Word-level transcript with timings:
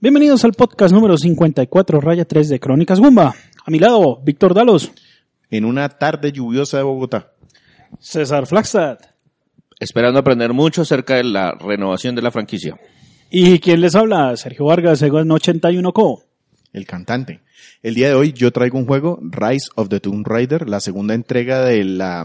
Bienvenidos 0.00 0.44
al 0.44 0.52
podcast 0.52 0.94
número 0.94 1.16
54, 1.16 2.00
raya 2.00 2.24
3 2.24 2.48
de 2.48 2.60
Crónicas 2.60 3.00
Gumba. 3.00 3.34
A 3.64 3.70
mi 3.70 3.78
lado, 3.78 4.20
Víctor 4.24 4.54
Dalos, 4.54 4.92
En 5.50 5.64
una 5.64 5.88
tarde 5.88 6.30
lluviosa 6.32 6.76
de 6.78 6.82
Bogotá. 6.84 7.32
César 8.00 8.46
Flagstad 8.46 8.98
esperando 9.80 10.18
aprender 10.18 10.52
mucho 10.52 10.82
acerca 10.82 11.14
de 11.16 11.24
la 11.24 11.52
renovación 11.52 12.14
de 12.16 12.22
la 12.22 12.30
franquicia. 12.32 12.76
y 13.30 13.58
quien 13.60 13.80
les 13.80 13.94
habla, 13.94 14.36
Sergio 14.36 14.66
Vargas, 14.66 15.00
Egon 15.02 15.30
81 15.30 15.92
Co. 15.92 16.24
el 16.72 16.84
cantante. 16.86 17.40
El 17.82 17.94
día 17.94 18.08
de 18.08 18.14
hoy 18.14 18.32
yo 18.32 18.50
traigo 18.50 18.78
un 18.78 18.86
juego, 18.86 19.18
Rise 19.22 19.68
of 19.76 19.88
the 19.88 20.00
Tomb 20.00 20.26
Raider, 20.26 20.68
la 20.68 20.80
segunda 20.80 21.14
entrega 21.14 21.64
de 21.64 21.84
la 21.84 22.24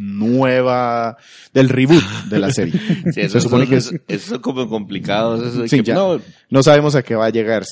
nueva, 0.00 1.16
del 1.52 1.68
reboot 1.68 2.02
de 2.28 2.38
la 2.38 2.50
serie. 2.50 2.72
Sí, 3.12 3.20
eso, 3.20 3.38
Se 3.38 3.40
supone 3.42 3.66
que 3.66 3.76
es, 3.76 3.92
eso- 4.08 4.34
es 4.34 4.40
como 4.40 4.68
complicado. 4.68 5.36
eso 5.44 5.64
es 5.64 5.70
Sí, 5.70 5.78
que- 5.78 5.82
ya. 5.84 5.94
no, 5.94 6.20
no 6.48 6.62
sabemos 6.62 6.94
a 6.96 7.02
qué 7.02 7.14
va 7.14 7.26
a 7.26 7.30
llegar, 7.30 7.64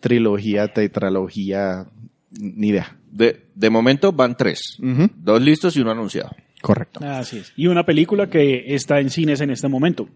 trilogía, 0.00 0.68
tetralogía, 0.68 1.86
ni 2.30 2.68
idea. 2.68 2.96
de, 3.10 3.46
de 3.54 3.70
momento 3.70 4.12
van 4.12 4.36
tres. 4.36 4.78
Dos 5.16 5.40
listos 5.42 5.76
y 5.76 5.80
uno 5.80 5.90
anunciado. 5.92 6.30
Correcto. 6.62 7.00
Así 7.04 7.38
es. 7.38 7.52
Y 7.56 7.66
una 7.66 7.84
película 7.84 8.28
que 8.30 8.74
está 8.74 8.98
en 9.00 9.10
cines 9.10 9.40
en 9.42 9.50
este 9.50 9.68
momento, 9.68 10.08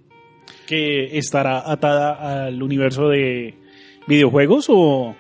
que 0.66 1.18
estará 1.18 1.70
atada 1.70 2.46
al 2.46 2.62
universo 2.62 3.08
de 3.08 3.54
videojuegos 4.06 4.66
o... 4.68 5.14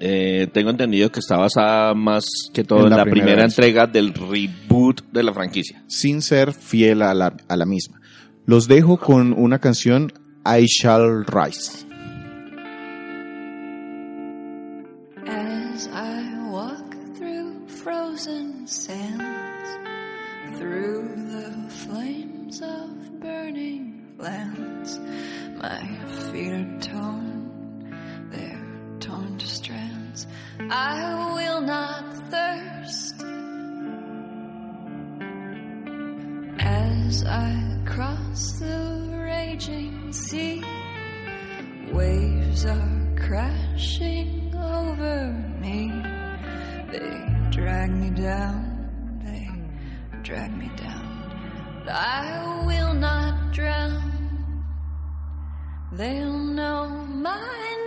Eh, 0.00 0.48
tengo 0.52 0.70
entendido 0.70 1.12
que 1.12 1.20
está 1.20 1.36
basada 1.36 1.94
más 1.94 2.24
que 2.52 2.64
todo 2.64 2.80
En 2.80 2.84
en 2.86 2.90
la 2.90 2.96
la, 2.98 3.04
primera 3.04 3.44
entrega 3.44 3.86
del 3.86 4.12
reboot 4.12 5.02
de 5.12 5.22
la 5.22 5.32
franquicia. 5.32 5.84
Sin 5.86 6.22
ser 6.22 6.52
fiel 6.52 7.02
a 7.02 7.14
la, 7.14 7.36
a 7.48 7.56
la 7.56 7.66
misma. 7.66 8.00
Los 8.44 8.66
dejo 8.66 8.96
con 8.96 9.32
una 9.32 9.60
canción, 9.60 10.12
I 10.44 10.66
Shall 10.66 11.24
Rise. 11.24 11.86
As 15.24 15.86
I 15.86 16.50
walk 16.50 16.96
through 17.16 17.68
frozen 17.68 18.66
sands, 18.66 19.78
through 20.58 21.14
the 21.30 21.70
flames 21.70 22.60
of 22.60 23.20
burning 23.20 24.16
lands, 24.18 24.98
my 25.60 25.86
feet 26.32 26.52
are 26.52 26.78
I 30.60 31.32
will 31.34 31.60
not 31.60 32.04
thirst. 32.30 33.22
As 36.58 37.24
I 37.24 37.78
cross 37.86 38.52
the 38.58 39.18
raging 39.24 40.12
sea, 40.12 40.62
Waves 41.92 42.64
are 42.64 43.14
crashing 43.16 44.54
over 44.54 45.32
me. 45.60 45.90
They 46.90 47.50
drag 47.50 47.90
me 47.90 48.10
down, 48.10 49.20
they 49.24 49.50
drag 50.22 50.56
me 50.56 50.70
down. 50.76 51.82
But 51.84 51.94
I 51.94 52.64
will 52.66 52.94
not 52.94 53.52
drown. 53.52 54.12
They'll 55.92 56.38
know 56.38 56.88
my 56.88 57.81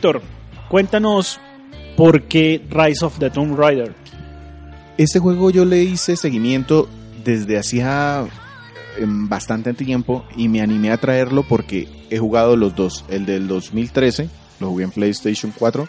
Víctor, 0.00 0.22
cuéntanos 0.70 1.38
por 1.94 2.22
qué 2.22 2.64
Rise 2.70 3.04
of 3.04 3.18
the 3.18 3.28
Tomb 3.28 3.54
Raider. 3.54 3.94
Este 4.96 5.18
juego 5.18 5.50
yo 5.50 5.66
le 5.66 5.82
hice 5.82 6.16
seguimiento 6.16 6.88
desde 7.22 7.58
hacía 7.58 8.24
em, 8.96 9.28
bastante 9.28 9.74
tiempo 9.74 10.24
y 10.34 10.48
me 10.48 10.62
animé 10.62 10.90
a 10.90 10.96
traerlo 10.96 11.42
porque 11.42 11.86
he 12.08 12.16
jugado 12.16 12.56
los 12.56 12.74
dos. 12.74 13.04
El 13.10 13.26
del 13.26 13.46
2013, 13.46 14.30
lo 14.58 14.70
jugué 14.70 14.84
en 14.84 14.90
PlayStation 14.90 15.52
4. 15.54 15.86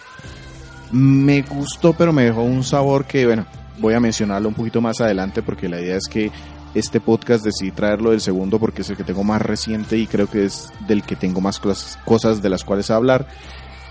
Me 0.91 1.43
gustó, 1.43 1.93
pero 1.93 2.11
me 2.11 2.25
dejó 2.25 2.43
un 2.43 2.65
sabor 2.65 3.05
que, 3.05 3.25
bueno, 3.25 3.45
voy 3.79 3.93
a 3.93 4.01
mencionarlo 4.01 4.49
un 4.49 4.55
poquito 4.55 4.81
más 4.81 4.99
adelante 4.99 5.41
porque 5.41 5.69
la 5.69 5.79
idea 5.79 5.95
es 5.95 6.09
que 6.09 6.33
este 6.75 6.99
podcast 6.99 7.45
decidí 7.45 7.71
traerlo 7.71 8.11
del 8.11 8.19
segundo 8.19 8.59
porque 8.59 8.81
es 8.81 8.89
el 8.89 8.97
que 8.97 9.05
tengo 9.05 9.23
más 9.23 9.41
reciente 9.41 9.97
y 9.97 10.05
creo 10.05 10.27
que 10.27 10.43
es 10.43 10.69
del 10.85 11.03
que 11.03 11.15
tengo 11.15 11.39
más 11.39 11.59
cosas, 11.59 11.97
cosas 12.03 12.41
de 12.41 12.49
las 12.49 12.65
cuales 12.65 12.91
hablar. 12.91 13.25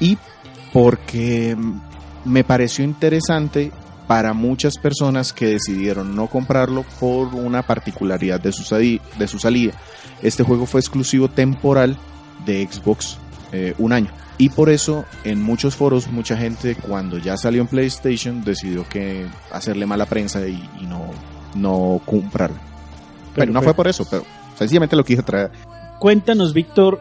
Y 0.00 0.18
porque 0.72 1.56
me 2.24 2.44
pareció 2.44 2.84
interesante 2.84 3.72
para 4.06 4.32
muchas 4.32 4.76
personas 4.76 5.32
que 5.32 5.46
decidieron 5.46 6.16
no 6.16 6.26
comprarlo 6.26 6.84
por 6.98 7.34
una 7.34 7.62
particularidad 7.62 8.40
de 8.40 8.50
su, 8.50 8.64
de 8.74 9.28
su 9.28 9.38
salida. 9.38 9.72
Este 10.20 10.42
juego 10.42 10.66
fue 10.66 10.80
exclusivo 10.80 11.28
temporal 11.28 11.96
de 12.44 12.66
Xbox 12.68 13.18
eh, 13.52 13.74
un 13.78 13.92
año. 13.92 14.10
Y 14.36 14.48
por 14.48 14.70
eso 14.70 15.04
en 15.22 15.40
muchos 15.40 15.76
foros 15.76 16.08
mucha 16.08 16.36
gente 16.36 16.74
cuando 16.74 17.18
ya 17.18 17.36
salió 17.36 17.60
en 17.60 17.68
PlayStation 17.68 18.42
decidió 18.42 18.88
que 18.88 19.26
hacerle 19.52 19.86
mala 19.86 20.06
prensa 20.06 20.46
y, 20.46 20.68
y 20.80 20.86
no, 20.86 21.10
no 21.54 22.00
comprarlo. 22.04 22.58
Pero 23.34 23.52
no 23.52 23.62
fue 23.62 23.74
por 23.74 23.86
eso, 23.86 24.06
pero 24.10 24.24
sencillamente 24.58 24.96
lo 24.96 25.04
quise 25.04 25.22
traer. 25.22 25.52
Cuéntanos, 25.98 26.52
Víctor, 26.52 27.00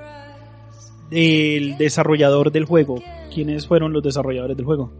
el 1.12 1.78
desarrollador 1.78 2.52
del 2.52 2.66
juego. 2.66 3.02
¿Quiénes 3.34 3.68
fueron 3.68 3.94
los 3.94 4.03
desarrolladores 4.03 4.58
del 4.58 4.66
juego? 4.66 4.92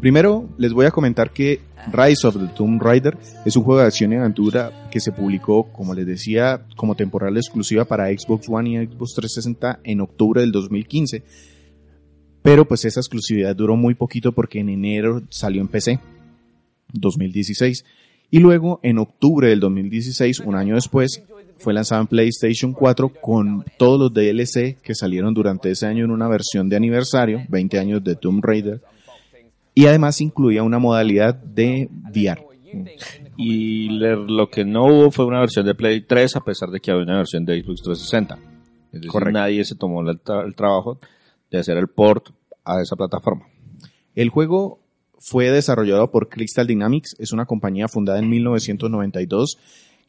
Primero, 0.00 0.48
les 0.58 0.72
voy 0.72 0.86
a 0.86 0.90
comentar 0.90 1.32
que 1.32 1.60
Rise 1.92 2.26
of 2.26 2.36
the 2.36 2.52
Tomb 2.54 2.82
Raider 2.82 3.16
es 3.44 3.56
un 3.56 3.62
juego 3.62 3.80
de 3.80 3.86
acción 3.86 4.12
y 4.12 4.16
aventura 4.16 4.88
que 4.90 5.00
se 5.00 5.12
publicó, 5.12 5.72
como 5.72 5.94
les 5.94 6.06
decía, 6.06 6.66
como 6.76 6.94
temporal 6.94 7.36
exclusiva 7.36 7.84
para 7.84 8.08
Xbox 8.08 8.48
One 8.48 8.70
y 8.70 8.86
Xbox 8.86 9.14
360 9.14 9.80
en 9.82 10.00
octubre 10.00 10.40
del 10.40 10.52
2015. 10.52 11.22
Pero 12.42 12.66
pues 12.66 12.84
esa 12.84 13.00
exclusividad 13.00 13.56
duró 13.56 13.76
muy 13.76 13.94
poquito 13.94 14.32
porque 14.32 14.60
en 14.60 14.68
enero 14.68 15.22
salió 15.30 15.62
en 15.62 15.68
PC, 15.68 15.98
2016. 16.92 17.84
Y 18.30 18.40
luego 18.40 18.80
en 18.82 18.98
octubre 18.98 19.48
del 19.48 19.60
2016, 19.60 20.40
un 20.40 20.56
año 20.56 20.74
después, 20.74 21.22
fue 21.58 21.72
lanzado 21.72 22.00
en 22.02 22.06
PlayStation 22.08 22.72
4 22.72 23.08
con 23.20 23.64
todos 23.78 23.98
los 23.98 24.12
DLC 24.12 24.76
que 24.82 24.94
salieron 24.94 25.32
durante 25.34 25.70
ese 25.70 25.86
año 25.86 26.04
en 26.04 26.10
una 26.10 26.28
versión 26.28 26.68
de 26.68 26.76
aniversario, 26.76 27.42
20 27.48 27.78
años 27.78 28.04
de 28.04 28.16
Tomb 28.16 28.44
Raider. 28.44 28.80
Y 29.74 29.86
además 29.86 30.20
incluía 30.20 30.62
una 30.62 30.78
modalidad 30.78 31.34
de 31.34 31.88
VR. 32.10 32.42
Y 33.36 33.88
le- 33.90 34.16
lo 34.16 34.48
que 34.50 34.64
no 34.64 34.84
hubo 34.86 35.10
fue 35.10 35.24
una 35.26 35.40
versión 35.40 35.66
de 35.66 35.74
Play 35.74 36.02
3, 36.02 36.36
a 36.36 36.40
pesar 36.40 36.70
de 36.70 36.80
que 36.80 36.90
había 36.90 37.04
una 37.04 37.16
versión 37.18 37.44
de 37.44 37.60
Xbox 37.62 37.82
360. 37.82 38.34
Es 38.86 38.92
decir, 39.00 39.10
Correcto. 39.10 39.38
nadie 39.38 39.64
se 39.64 39.74
tomó 39.74 40.02
el, 40.08 40.22
tra- 40.22 40.44
el 40.44 40.54
trabajo 40.54 40.98
de 41.50 41.58
hacer 41.58 41.76
el 41.76 41.88
port 41.88 42.28
a 42.64 42.80
esa 42.80 42.94
plataforma. 42.96 43.46
El 44.14 44.28
juego 44.28 44.78
fue 45.18 45.50
desarrollado 45.50 46.10
por 46.10 46.28
Crystal 46.28 46.66
Dynamics, 46.66 47.16
es 47.18 47.32
una 47.32 47.46
compañía 47.46 47.88
fundada 47.88 48.18
en 48.18 48.28
1992 48.28 49.58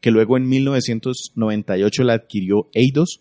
que 0.06 0.12
luego 0.12 0.36
en 0.36 0.48
1998 0.48 2.04
la 2.04 2.12
adquirió 2.14 2.68
Eidos 2.72 3.18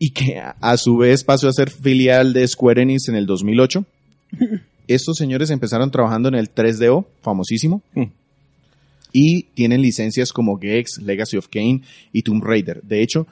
y 0.00 0.10
que 0.10 0.40
a- 0.40 0.76
su 0.76 0.96
vez 0.96 1.22
pasó 1.22 1.46
a 1.48 1.52
ser 1.52 1.70
filial 1.70 2.32
de 2.32 2.48
Square 2.48 2.82
Enix 2.82 3.08
en 3.08 3.14
el 3.14 3.24
2008. 3.24 3.84
Estos 4.88 5.16
señores 5.16 5.50
empezaron 5.50 5.92
trabajando 5.92 6.28
en 6.28 6.34
el 6.34 6.52
3DO, 6.52 7.06
famosísimo, 7.22 7.82
y 9.12 9.44
tienen 9.54 9.80
licencias 9.80 10.32
como 10.32 10.58
Gex, 10.58 11.00
Legacy 11.00 11.36
of 11.36 11.46
Kain 11.46 11.84
y 12.12 12.22
Tomb 12.22 12.42
Raider. 12.42 12.82
De 12.82 13.00
hecho, 13.00 13.28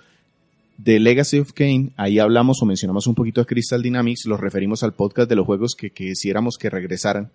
de 0.78 1.00
Legacy 1.00 1.40
of 1.40 1.52
Kain, 1.52 1.92
ahí 1.96 2.20
hablamos 2.20 2.62
o 2.62 2.66
mencionamos 2.66 3.08
un 3.08 3.16
poquito 3.16 3.40
a 3.40 3.46
Crystal 3.46 3.82
Dynamics, 3.82 4.26
los 4.26 4.38
referimos 4.38 4.84
al 4.84 4.92
podcast 4.94 5.28
de 5.28 5.34
los 5.34 5.44
juegos 5.44 5.74
que, 5.76 5.90
que 5.90 6.04
quisiéramos 6.10 6.56
que 6.56 6.70
regresaran. 6.70 7.30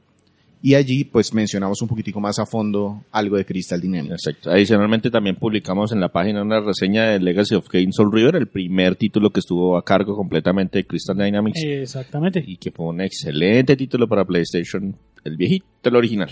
Y 0.62 0.74
allí 0.74 1.04
pues 1.04 1.34
mencionamos 1.34 1.82
un 1.82 1.88
poquitico 1.88 2.20
más 2.20 2.40
a 2.40 2.46
fondo 2.46 3.04
algo 3.12 3.38
de 3.38 3.46
Crystal 3.46 3.80
Dynamics. 3.80 4.14
Exacto. 4.26 4.50
Adicionalmente 4.50 5.12
también 5.12 5.36
publicamos 5.36 5.92
en 5.92 6.00
la 6.00 6.10
página 6.10 6.42
una 6.42 6.60
reseña 6.60 7.10
de 7.10 7.20
Legacy 7.20 7.56
of 7.56 7.68
Kain 7.68 7.94
Soul 7.94 8.12
River, 8.12 8.36
el 8.36 8.48
primer 8.48 8.96
título 8.96 9.30
que 9.30 9.40
estuvo 9.40 9.78
a 9.78 9.86
cargo 9.86 10.16
completamente 10.16 10.80
de 10.80 10.88
Crystal 10.88 11.16
Dynamics 11.16 11.62
Exactamente. 11.64 12.44
y 12.46 12.58
que 12.58 12.72
fue 12.72 12.88
un 12.88 13.02
excelente 13.02 13.76
título 13.76 14.08
para 14.08 14.26
PlayStation, 14.26 14.96
el 15.24 15.38
viejito, 15.38 15.66
el 15.84 15.96
original. 15.96 16.32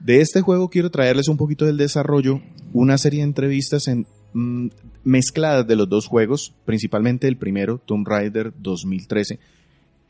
De 0.00 0.20
este 0.20 0.40
juego 0.40 0.68
quiero 0.68 0.90
traerles 0.90 1.28
un 1.28 1.36
poquito 1.36 1.64
del 1.64 1.76
desarrollo, 1.76 2.42
una 2.72 2.98
serie 2.98 3.20
de 3.20 3.26
entrevistas 3.26 3.88
en, 3.88 4.06
mm, 4.34 4.68
mezcladas 5.04 5.66
de 5.66 5.76
los 5.76 5.88
dos 5.88 6.06
juegos, 6.06 6.52
principalmente 6.64 7.28
el 7.28 7.36
primero, 7.36 7.80
Tomb 7.86 8.06
Raider 8.06 8.52
2013, 8.58 9.38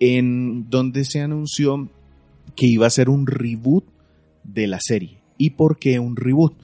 en 0.00 0.68
donde 0.68 1.04
se 1.04 1.20
anunció 1.20 1.88
que 2.54 2.66
iba 2.66 2.86
a 2.86 2.90
ser 2.90 3.08
un 3.08 3.26
reboot 3.26 3.84
de 4.44 4.66
la 4.66 4.78
serie. 4.80 5.22
¿Y 5.38 5.50
por 5.50 5.78
qué 5.78 5.98
un 5.98 6.16
reboot? 6.16 6.54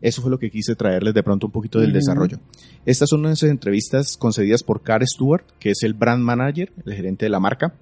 Eso 0.00 0.20
fue 0.20 0.30
lo 0.30 0.38
que 0.38 0.50
quise 0.50 0.74
traerles 0.74 1.14
de 1.14 1.22
pronto 1.22 1.46
un 1.46 1.52
poquito 1.52 1.78
del 1.78 1.92
desarrollo. 1.92 2.38
Estas 2.84 3.08
son 3.08 3.20
unas 3.20 3.42
entrevistas 3.44 4.16
concedidas 4.16 4.64
por 4.64 4.82
Car 4.82 5.06
Stewart, 5.06 5.44
que 5.60 5.70
es 5.70 5.82
el 5.84 5.94
brand 5.94 6.24
manager, 6.24 6.72
el 6.84 6.94
gerente 6.94 7.26
de 7.26 7.30
la 7.30 7.38
marca, 7.38 7.74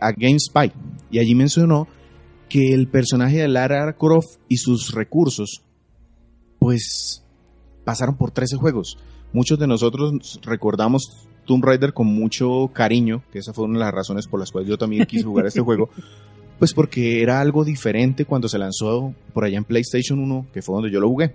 a 0.00 0.12
GameSpy. 0.12 0.72
Y 1.10 1.18
allí 1.18 1.34
mencionó 1.34 1.86
que 2.48 2.72
el 2.72 2.88
personaje 2.88 3.38
de 3.38 3.48
Lara 3.48 3.96
Croft 3.96 4.38
y 4.48 4.56
sus 4.56 4.92
recursos, 4.92 5.62
pues 6.58 7.24
pasaron 7.84 8.16
por 8.16 8.30
13 8.30 8.56
juegos. 8.56 8.96
Muchos 9.32 9.58
de 9.58 9.66
nosotros 9.66 10.40
recordamos 10.42 11.28
Tomb 11.44 11.64
Raider 11.64 11.92
con 11.92 12.06
mucho 12.06 12.70
cariño, 12.72 13.22
que 13.30 13.38
esa 13.38 13.52
fue 13.52 13.64
una 13.64 13.78
de 13.78 13.84
las 13.84 13.94
razones 13.94 14.26
por 14.26 14.40
las 14.40 14.50
cuales 14.50 14.68
yo 14.68 14.78
también 14.78 15.06
quise 15.06 15.24
jugar 15.24 15.46
este 15.46 15.60
juego, 15.62 15.90
pues 16.60 16.74
porque 16.74 17.22
era 17.22 17.40
algo 17.40 17.64
diferente 17.64 18.26
cuando 18.26 18.46
se 18.46 18.58
lanzó 18.58 19.14
por 19.32 19.44
allá 19.44 19.56
en 19.56 19.64
PlayStation 19.64 20.18
1, 20.18 20.48
que 20.52 20.60
fue 20.60 20.74
donde 20.74 20.90
yo 20.90 21.00
lo 21.00 21.08
jugué. 21.08 21.32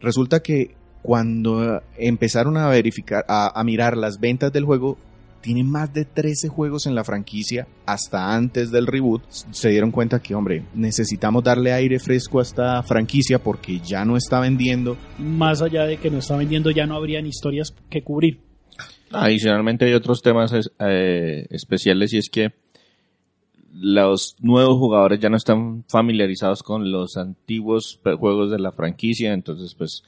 Resulta 0.00 0.40
que 0.40 0.74
cuando 1.02 1.76
eh, 1.76 1.82
empezaron 1.98 2.56
a 2.56 2.66
verificar, 2.68 3.26
a, 3.28 3.60
a 3.60 3.62
mirar 3.62 3.94
las 3.94 4.18
ventas 4.18 4.50
del 4.50 4.64
juego, 4.64 4.96
tiene 5.42 5.64
más 5.64 5.92
de 5.92 6.06
13 6.06 6.48
juegos 6.48 6.86
en 6.86 6.94
la 6.94 7.04
franquicia 7.04 7.68
hasta 7.84 8.34
antes 8.34 8.70
del 8.70 8.86
reboot. 8.86 9.22
Se 9.28 9.68
dieron 9.68 9.90
cuenta 9.90 10.22
que, 10.22 10.34
hombre, 10.34 10.62
necesitamos 10.72 11.44
darle 11.44 11.74
aire 11.74 11.98
fresco 11.98 12.38
a 12.38 12.42
esta 12.42 12.82
franquicia 12.84 13.38
porque 13.38 13.80
ya 13.80 14.06
no 14.06 14.16
está 14.16 14.40
vendiendo. 14.40 14.96
Más 15.18 15.60
allá 15.60 15.84
de 15.84 15.98
que 15.98 16.10
no 16.10 16.18
está 16.18 16.38
vendiendo, 16.38 16.70
ya 16.70 16.86
no 16.86 16.96
habrían 16.96 17.26
historias 17.26 17.74
que 17.90 18.02
cubrir. 18.02 18.40
Adicionalmente 19.10 19.84
hay 19.84 19.92
otros 19.92 20.22
temas 20.22 20.54
eh, 20.78 21.46
especiales 21.50 22.14
y 22.14 22.16
es 22.16 22.30
que 22.30 22.62
los 23.74 24.36
nuevos 24.40 24.76
jugadores 24.78 25.18
ya 25.20 25.30
no 25.30 25.36
están 25.36 25.84
familiarizados 25.88 26.62
con 26.62 26.90
los 26.92 27.16
antiguos 27.16 27.98
juegos 28.18 28.50
de 28.50 28.58
la 28.58 28.72
franquicia, 28.72 29.32
entonces 29.32 29.74
pues 29.74 30.02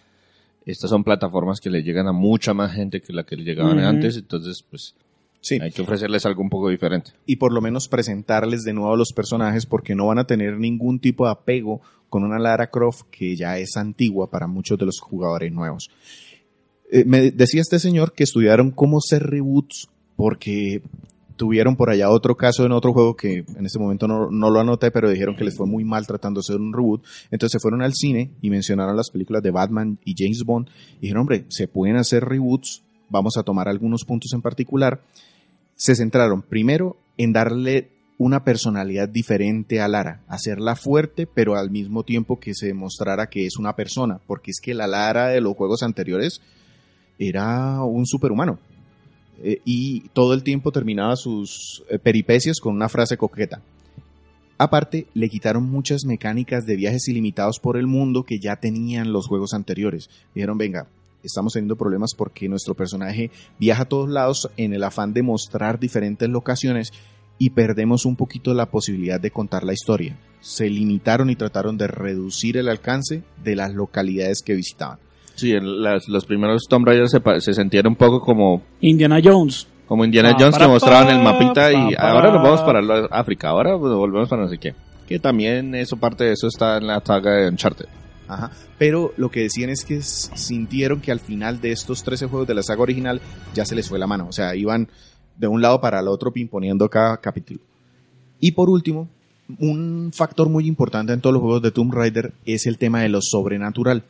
estas 0.67 0.91
son 0.91 1.05
plataformas 1.05 1.61
que 1.61 1.71
le 1.71 1.83
llegan 1.83 2.07
a 2.07 2.13
mucha 2.13 2.55
más 2.55 2.73
gente 2.73 3.01
que 3.01 3.13
la 3.13 3.25
que 3.25 3.37
le 3.37 3.45
llegaban 3.45 3.79
antes, 3.81 4.17
entonces 4.17 4.63
pues 4.69 4.95
Sí. 5.41 5.59
hay 5.61 5.71
que 5.73 5.83
ofrecerles 5.83 6.25
algo 6.25 6.41
un 6.41 6.49
poco 6.49 6.71
diferente. 6.71 7.11
y 7.27 7.37
por 7.37 7.53
lo 7.53 7.61
menos 7.61 7.87
presentarles 7.89 8.63
de 8.63 8.73
nuevo 8.73 8.95
a 8.95 8.97
los 8.97 9.13
personajes 9.13 9.67
porque 9.67 9.95
no 9.95 10.07
van 10.07 10.19
a 10.19 10.27
tener 10.27 10.59
ningún 10.59 10.99
tipo 11.01 11.27
de 11.27 11.33
apego 11.33 11.83
con 12.09 12.25
una 12.25 12.39
Lara 12.39 12.71
Croft 12.71 13.03
que 13.11 13.37
ya 13.37 13.59
es 13.59 13.77
antigua 13.77 14.31
para 14.31 14.47
muchos 14.47 14.79
de 14.79 14.87
los 14.87 15.01
jugadores 15.01 15.53
nuevos. 15.53 15.91
Eh, 16.91 17.05
me 17.07 17.31
decía 17.31 17.61
este 17.61 17.79
señor 17.79 18.13
que 18.15 18.25
estudiaron 18.25 18.71
cómo 18.71 18.99
hacer 18.99 19.23
reboots 19.25 19.89
porque 20.17 20.81
tuvieron 21.37 21.77
por 21.77 21.91
allá 21.91 22.11
otro 22.11 22.37
caso 22.37 22.65
en 22.65 22.73
otro 22.73 22.93
juego 22.93 23.17
que 23.17 23.45
en 23.57 23.67
este 23.67 23.79
momento 23.79 24.07
no, 24.07 24.31
no 24.31 24.51
lo 24.51 24.61
anoté, 24.61 24.91
pero 24.91 25.11
dijeron 25.11 25.37
que 25.37 25.45
les 25.45 25.57
fue 25.57 25.67
muy 25.67 25.85
mal 25.85 26.07
tratando 26.07 26.39
de 26.39 26.45
hacer 26.45 26.61
un 26.61 26.73
reboot. 26.73 27.03
Entonces 27.31 27.53
se 27.53 27.61
fueron 27.61 27.83
al 27.83 27.95
cine 27.95 28.31
y 28.41 28.51
mencionaron 28.51 28.97
las 28.97 29.11
películas 29.11 29.43
de 29.43 29.51
Batman 29.51 29.99
y 30.05 30.15
James 30.17 30.45
Bond 30.45 30.69
y 30.99 31.03
dijeron, 31.03 31.23
hombre, 31.23 31.45
se 31.49 31.69
pueden 31.69 31.97
hacer 31.97 32.25
reboots, 32.25 32.83
vamos 33.09 33.37
a 33.37 33.43
tomar 33.43 33.69
algunos 33.69 34.05
puntos 34.05 34.33
en 34.33 34.43
particular 34.43 35.01
se 35.77 35.95
centraron 35.95 36.43
primero 36.43 36.97
en 37.17 37.33
darle 37.33 37.91
una 38.17 38.45
personalidad 38.45 39.09
diferente 39.09 39.81
a 39.81 39.89
Lara, 39.89 40.23
hacerla 40.29 40.77
fuerte, 40.77 41.27
pero 41.27 41.57
al 41.57 41.71
mismo 41.71 42.05
tiempo 42.05 42.39
que 42.39 42.55
se 42.55 42.67
demostrara 42.67 43.27
que 43.29 43.45
es 43.45 43.57
una 43.59 43.75
persona, 43.75 44.21
porque 44.27 44.53
es 44.53 44.61
que 44.63 44.75
la 44.75 44.87
Lara 44.87 45.29
de 45.29 45.41
los 45.41 45.57
juegos 45.57 45.83
anteriores 45.83 46.41
era 47.19 47.83
un 47.83 48.07
superhumano. 48.07 48.59
Eh, 49.43 49.61
y 49.65 50.09
todo 50.11 50.35
el 50.35 50.43
tiempo 50.43 50.73
terminaba 50.73 51.17
sus 51.17 51.83
eh, 51.89 51.99
peripecias 51.99 52.61
con 52.61 52.75
una 52.75 52.89
frase 52.89 53.17
coqueta. 53.17 53.61
Aparte, 54.57 55.07
le 55.15 55.29
quitaron 55.29 55.65
muchas 55.69 56.05
mecánicas 56.05 56.65
de 56.65 56.77
viajes 56.77 57.09
ilimitados 57.09 57.59
por 57.59 57.77
el 57.77 57.87
mundo 57.87 58.23
que 58.23 58.39
ya 58.39 58.57
tenían 58.57 59.13
los 59.13 59.27
juegos 59.27 59.53
anteriores. 59.53 60.09
Dijeron, 60.35 60.59
venga, 60.59 60.87
estamos 61.25 61.55
teniendo 61.55 61.77
problemas 61.77 62.13
porque 62.17 62.49
nuestro 62.49 62.75
personaje 62.75 63.31
viaja 63.59 63.83
a 63.83 63.89
todos 63.89 64.09
lados 64.09 64.49
en 64.57 64.73
el 64.73 64.85
afán 64.85 65.13
de 65.13 65.23
mostrar 65.23 65.81
diferentes 65.81 66.29
locaciones 66.29 66.93
y 67.37 67.51
perdemos 67.51 68.05
un 68.05 68.15
poquito 68.15 68.55
la 68.55 68.71
posibilidad 68.71 69.21
de 69.21 69.33
contar 69.33 69.65
la 69.65 69.73
historia. 69.73 70.17
Se 70.41 70.71
limitaron 70.71 71.31
y 71.31 71.37
trataron 71.37 71.77
de 71.77 71.89
reducir 71.89 72.57
el 72.57 72.69
alcance 72.69 73.25
de 73.43 73.57
las 73.57 73.75
localidades 73.75 74.43
que 74.43 74.55
visitaban. 74.55 74.99
Sí, 75.35 75.53
en 75.53 75.83
las- 75.83 76.09
los 76.09 76.25
primeros 76.25 76.63
Tomb 76.69 76.87
Raider 76.87 77.09
se, 77.09 77.21
se 77.41 77.55
sentían 77.55 77.87
un 77.87 77.97
poco 77.97 78.21
como, 78.21 78.63
Indiana 78.81 79.21
Jones. 79.23 79.67
como 79.87 80.05
Indiana 80.05 80.33
Pa, 80.33 80.39
Jones 80.41 80.59
que 80.59 80.67
mostraban 80.69 81.09
el 81.09 81.23
pa, 81.25 81.33
mapita 81.33 81.73
y 81.73 81.95
ahora 81.99 82.31
nos 82.33 82.43
vamos 82.43 82.61
para 82.63 82.81
la- 82.81 83.07
África, 83.11 83.49
ahora 83.49 83.75
volvemos 83.75 84.29
para 84.29 84.43
no 84.43 84.49
sé 84.49 84.59
qué. 84.59 84.75
Que 85.07 85.19
también 85.19 85.75
eso 85.75 85.97
parte 85.97 86.25
de 86.25 86.33
eso 86.33 86.47
está 86.47 86.79
en 86.79 86.87
la 86.87 87.03
saga 87.05 87.33
de 87.33 87.49
Uncharted. 87.49 87.87
Ajá. 88.27 88.51
Pero 88.79 89.13
lo 89.19 89.31
que 89.31 89.41
decían 89.41 89.69
es 89.69 89.85
que 89.85 90.01
sintieron 90.01 91.01
que 91.01 91.13
al 91.13 91.21
final 91.21 91.61
de 91.61 91.73
estos 91.73 92.03
13 92.03 92.27
juegos 92.27 92.49
de 92.49 92.55
la 92.55 92.63
saga 92.63 92.81
original 92.83 93.21
ya 93.55 93.67
se 93.67 93.75
les 93.75 93.89
fue 93.89 93.99
la 93.99 94.07
mano. 94.07 94.27
O 94.29 94.33
sea, 94.33 94.55
iban 94.57 94.89
de 95.37 95.47
un 95.47 95.61
lado 95.61 95.81
para 95.81 96.01
el 96.01 96.09
otro 96.09 96.33
poniendo 96.51 96.89
cada 96.89 97.19
capítulo. 97.19 97.61
Y 98.41 98.53
por 98.53 98.71
último, 98.71 99.09
un 99.59 100.11
factor 100.15 100.49
muy 100.49 100.67
importante 100.67 101.13
en 101.13 101.21
todos 101.21 101.35
los 101.35 101.43
juegos 101.43 101.61
de 101.61 101.71
Tomb 101.71 101.93
Raider 101.93 102.33
es 102.47 102.67
el 102.67 102.79
tema 102.79 103.01
de 103.03 103.11
lo 103.11 103.21
sobrenatural. 103.21 104.05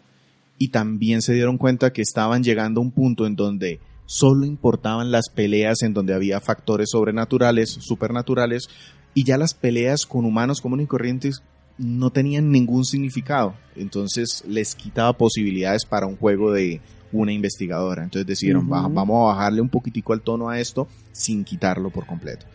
Y 0.58 0.68
también 0.68 1.20
se 1.22 1.32
dieron 1.34 1.58
cuenta 1.58 1.92
que 1.92 2.02
estaban 2.02 2.42
llegando 2.44 2.80
a 2.80 2.84
un 2.84 2.90
punto 2.92 3.26
en 3.26 3.34
donde 3.36 3.80
solo 4.06 4.44
importaban 4.46 5.10
las 5.10 5.28
peleas 5.28 5.82
en 5.82 5.94
donde 5.94 6.14
había 6.14 6.40
factores 6.40 6.90
sobrenaturales, 6.90 7.70
supernaturales, 7.70 8.68
y 9.14 9.24
ya 9.24 9.38
las 9.38 9.54
peleas 9.54 10.06
con 10.06 10.24
humanos 10.24 10.60
comunes 10.60 10.84
y 10.84 10.88
corrientes 10.88 11.42
no 11.78 12.10
tenían 12.10 12.50
ningún 12.50 12.84
significado. 12.84 13.54
Entonces 13.76 14.44
les 14.46 14.74
quitaba 14.74 15.12
posibilidades 15.16 15.84
para 15.84 16.06
un 16.06 16.16
juego 16.16 16.52
de 16.52 16.80
una 17.12 17.32
investigadora. 17.32 18.04
Entonces 18.04 18.26
decidieron, 18.26 18.64
Ujú. 18.64 18.72
"Va- 18.74 18.88
vamos 18.88 19.22
a 19.30 19.34
bajarle 19.34 19.60
un 19.60 19.68
poquitico 19.68 20.12
al 20.12 20.20
tono 20.20 20.48
a 20.48 20.60
esto 20.60 20.86
sin 21.12 21.44
quitarlo 21.44 21.90
por 21.90 22.06
completo. 22.06 22.46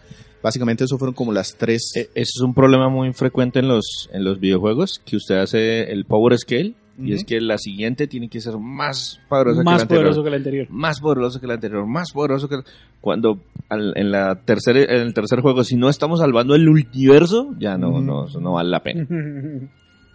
Básicamente 0.42 0.86
eso 0.86 0.98
fueron 0.98 1.14
como 1.16 1.34
las 1.34 1.56
tres... 1.58 1.92
E- 1.96 2.10
Ese 2.16 2.32
es 2.38 2.42
un 2.42 2.54
problema 2.54 2.88
muy 2.90 3.12
frecuente 3.14 3.60
en 3.60 3.68
los, 3.68 4.10
en 4.14 4.24
los 4.24 4.40
videojuegos, 4.40 5.02
que 5.06 5.18
usted 5.18 5.36
hace 5.36 5.92
el 5.92 6.06
power 6.06 6.38
scale, 6.38 6.76
y 7.02 7.14
es 7.14 7.24
que 7.24 7.40
la 7.42 7.58
siguiente 7.58 8.08
tiene 8.08 8.30
que 8.30 8.42
ser 8.42 8.58
más 8.58 9.20
poderosa 9.30 9.60
que 9.62 9.66
la 9.66 9.72
Más 9.72 9.82
anterior. 9.84 10.04
poderoso 10.04 10.24
que 10.24 10.28
el 10.30 10.36
anterior. 10.36 10.68
Más 10.70 11.00
poderoso 11.00 11.40
que 11.42 11.48
la 11.48 11.54
anterior, 11.56 11.86
más 11.88 12.12
poderoso 12.12 12.50
que 12.50 12.56
cuando 13.02 13.40
al- 13.70 13.94
en 13.96 14.12
la 14.12 14.36
tercera 14.44 14.80
en 14.82 15.02
el 15.02 15.14
tercer 15.14 15.42
juego 15.42 15.64
si 15.64 15.76
no 15.76 15.90
estamos 15.90 16.20
salvando 16.20 16.56
el 16.56 16.68
universo, 16.68 17.54
ya 17.60 17.78
no 17.78 18.02
no 18.02 18.26
eso 18.26 18.40
no 18.40 18.54
vale 18.54 18.70
la 18.70 18.82
pena. 18.84 19.08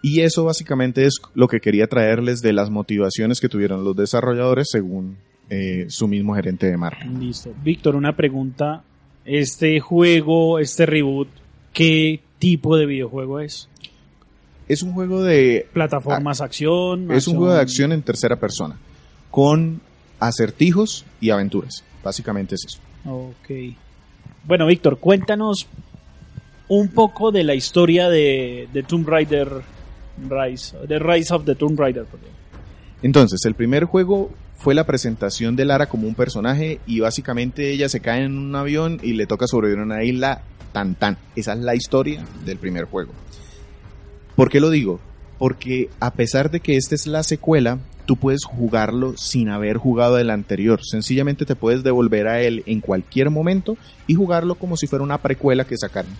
Y 0.06 0.20
eso 0.20 0.44
básicamente 0.44 1.06
es 1.06 1.14
lo 1.34 1.48
que 1.48 1.60
quería 1.60 1.86
traerles 1.86 2.42
de 2.42 2.52
las 2.52 2.68
motivaciones 2.68 3.40
que 3.40 3.48
tuvieron 3.48 3.84
los 3.84 3.96
desarrolladores 3.96 4.66
según 4.70 5.16
eh, 5.48 5.86
su 5.88 6.08
mismo 6.08 6.34
gerente 6.34 6.66
de 6.66 6.76
marca. 6.76 7.06
Listo. 7.06 7.54
Víctor, 7.64 7.96
una 7.96 8.14
pregunta. 8.14 8.82
Este 9.24 9.80
juego, 9.80 10.58
este 10.58 10.84
reboot, 10.84 11.28
¿qué 11.72 12.20
tipo 12.38 12.76
de 12.76 12.84
videojuego 12.84 13.40
es? 13.40 13.70
Es 14.68 14.82
un 14.82 14.92
juego 14.92 15.22
de 15.22 15.68
¿Plataformas, 15.72 16.40
acción? 16.40 17.10
Es 17.12 17.28
un 17.28 17.36
juego 17.36 17.54
de 17.54 17.60
acción 17.60 17.92
en 17.92 18.02
tercera 18.02 18.36
persona 18.36 18.76
con 19.30 19.80
acertijos 20.20 21.04
y 21.20 21.30
aventuras. 21.30 21.82
Básicamente 22.02 22.54
es 22.54 22.64
eso. 22.66 22.78
Ok. 23.04 23.74
Bueno, 24.44 24.66
Víctor, 24.66 24.98
cuéntanos 24.98 25.66
un 26.68 26.88
poco 26.88 27.30
de 27.30 27.44
la 27.44 27.54
historia 27.54 28.08
de, 28.08 28.68
de 28.72 28.82
Tomb 28.82 29.08
Raider 29.08 29.48
Rise, 30.28 30.76
de 30.86 30.98
Rise 30.98 31.34
of 31.34 31.44
the 31.44 31.54
Tomb 31.54 31.78
Raider. 31.78 32.04
perdón. 32.04 32.30
Entonces, 33.02 33.44
el 33.44 33.54
primer 33.54 33.84
juego 33.84 34.30
fue 34.56 34.74
la 34.74 34.84
presentación 34.84 35.56
de 35.56 35.64
Lara 35.64 35.88
como 35.88 36.06
un 36.06 36.14
personaje 36.14 36.80
y 36.86 37.00
básicamente 37.00 37.70
ella 37.70 37.88
se 37.88 38.00
cae 38.00 38.24
en 38.24 38.38
un 38.38 38.56
avión 38.56 38.98
y 39.02 39.12
le 39.12 39.26
toca 39.26 39.46
sobrevivir 39.46 39.80
en 39.80 39.90
una 39.90 40.04
isla 40.04 40.42
tan 40.72 40.94
tan. 40.94 41.18
Esa 41.36 41.52
es 41.52 41.58
la 41.60 41.74
historia 41.74 42.24
del 42.44 42.58
primer 42.58 42.84
juego. 42.84 43.12
¿Por 44.36 44.50
qué 44.50 44.60
lo 44.60 44.70
digo? 44.70 45.00
Porque 45.38 45.90
a 46.00 46.12
pesar 46.12 46.50
de 46.50 46.60
que 46.60 46.76
esta 46.76 46.94
es 46.94 47.06
la 47.06 47.22
secuela, 47.22 47.78
tú 48.06 48.16
puedes 48.16 48.44
jugarlo 48.44 49.14
sin 49.16 49.48
haber 49.48 49.76
jugado 49.76 50.18
el 50.18 50.30
anterior. 50.30 50.80
Sencillamente 50.82 51.44
te 51.46 51.56
puedes 51.56 51.82
devolver 51.82 52.28
a 52.28 52.40
él 52.42 52.62
en 52.66 52.80
cualquier 52.80 53.30
momento 53.30 53.76
y 54.06 54.14
jugarlo 54.14 54.54
como 54.56 54.76
si 54.76 54.86
fuera 54.86 55.04
una 55.04 55.18
precuela 55.18 55.64
que 55.64 55.76
sacaron. 55.76 56.12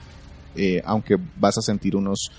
eh, 0.57 0.81
aunque 0.85 1.17
vas 1.37 1.59
a 1.59 1.63
sentir 1.63 1.97
unos, 1.97 2.31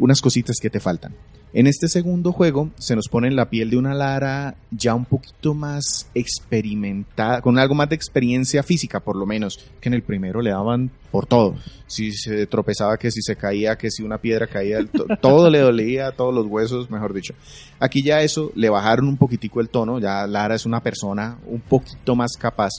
unas 0.00 0.20
cositas 0.20 0.56
que 0.60 0.70
te 0.70 0.80
faltan. 0.80 1.14
En 1.52 1.66
este 1.66 1.88
segundo 1.88 2.30
juego 2.32 2.70
se 2.78 2.94
nos 2.94 3.08
pone 3.08 3.26
en 3.26 3.34
la 3.34 3.50
piel 3.50 3.70
de 3.70 3.76
una 3.76 3.92
Lara 3.92 4.54
ya 4.70 4.94
un 4.94 5.04
poquito 5.04 5.52
más 5.52 6.06
experimentada, 6.14 7.40
con 7.40 7.58
algo 7.58 7.74
más 7.74 7.88
de 7.88 7.96
experiencia 7.96 8.62
física 8.62 9.00
por 9.00 9.16
lo 9.16 9.26
menos, 9.26 9.58
que 9.80 9.88
en 9.88 9.94
el 9.94 10.02
primero 10.02 10.40
le 10.42 10.50
daban 10.50 10.90
por 11.10 11.26
todo. 11.26 11.56
Si 11.86 12.12
se 12.12 12.46
tropezaba, 12.46 12.96
que 12.98 13.10
si 13.10 13.20
se 13.22 13.34
caía, 13.36 13.76
que 13.76 13.90
si 13.90 14.02
una 14.02 14.18
piedra 14.18 14.46
caía, 14.46 14.84
to- 14.86 15.06
todo 15.20 15.50
le 15.50 15.58
dolía, 15.58 16.12
todos 16.12 16.32
los 16.32 16.46
huesos, 16.46 16.90
mejor 16.90 17.12
dicho. 17.14 17.34
Aquí 17.80 18.02
ya 18.04 18.22
eso 18.22 18.52
le 18.54 18.70
bajaron 18.70 19.08
un 19.08 19.16
poquitico 19.16 19.60
el 19.60 19.68
tono, 19.70 19.98
ya 19.98 20.26
Lara 20.26 20.54
es 20.54 20.66
una 20.66 20.80
persona 20.82 21.36
un 21.46 21.60
poquito 21.60 22.14
más 22.14 22.36
capaz 22.38 22.70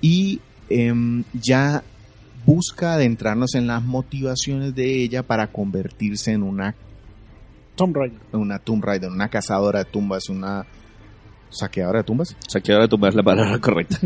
y 0.00 0.40
em, 0.68 1.24
ya 1.32 1.82
busca 2.48 2.94
adentrarnos 2.94 3.54
en 3.56 3.66
las 3.66 3.82
motivaciones 3.82 4.74
de 4.74 5.02
ella 5.02 5.22
para 5.22 5.48
convertirse 5.48 6.32
en 6.32 6.42
una 6.42 6.74
Tomb 7.76 7.94
Raider. 7.94 8.18
una 8.32 8.58
Tomb 8.58 8.82
Raider, 8.82 9.10
una 9.10 9.28
cazadora 9.28 9.80
de 9.80 9.84
tumbas, 9.84 10.30
una 10.30 10.64
saqueadora 11.50 11.98
de 11.98 12.04
tumbas. 12.04 12.34
Saqueadora 12.48 12.86
de 12.86 12.88
tumbar 12.88 13.10
es 13.10 13.16
la 13.16 13.22
palabra 13.22 13.58
correcta. 13.60 13.98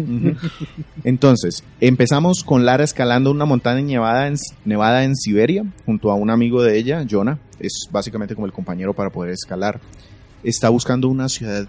Entonces, 1.05 1.63
empezamos 1.81 2.43
con 2.43 2.67
Lara 2.67 2.83
escalando 2.83 3.31
una 3.31 3.45
montaña 3.45 3.81
nevada 3.81 4.27
en, 4.27 4.35
nevada 4.65 5.05
en 5.05 5.15
Siberia, 5.15 5.65
junto 5.87 6.11
a 6.11 6.17
un 6.17 6.29
amigo 6.29 6.65
de 6.65 6.77
ella, 6.77 7.07
Jonah. 7.09 7.39
Es 7.61 7.87
básicamente 7.93 8.35
como 8.35 8.49
el 8.49 8.53
compañero 8.53 8.93
para 8.93 9.11
poder 9.11 9.35
escalar. 9.35 9.81
Está 10.43 10.69
buscando 10.69 11.07
una 11.07 11.29
ciudad 11.29 11.69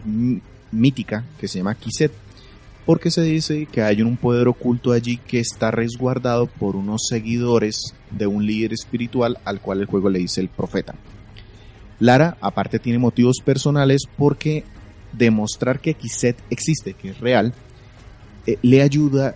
mítica 0.72 1.24
que 1.40 1.48
se 1.48 1.60
llama 1.60 1.76
Kiset, 1.76 2.12
porque 2.86 3.12
se 3.12 3.22
dice 3.22 3.66
que 3.72 3.82
hay 3.82 4.02
un 4.02 4.18
poder 4.18 4.48
oculto 4.48 4.92
allí 4.92 5.18
que 5.18 5.40
está 5.40 5.72
resguardado 5.72 6.48
por 6.48 6.76
unos 6.76 7.04
seguidores 7.08 7.94
de 8.12 8.28
un 8.28 8.46
líder 8.46 8.74
espiritual 8.74 9.38
al 9.46 9.62
cual 9.62 9.80
el 9.80 9.86
juego 9.86 10.10
le 10.10 10.20
dice 10.20 10.42
el 10.42 10.50
profeta. 10.50 10.96
Lara, 12.00 12.38
aparte, 12.42 12.80
tiene 12.80 13.00
motivos 13.00 13.38
personales 13.44 14.04
porque 14.18 14.66
demostrar 15.14 15.80
que 15.80 15.94
Kiset 15.94 16.38
existe, 16.50 16.94
que 16.94 17.12
es 17.12 17.20
real, 17.20 17.54
eh, 18.46 18.58
le 18.62 18.82
ayuda 18.82 19.36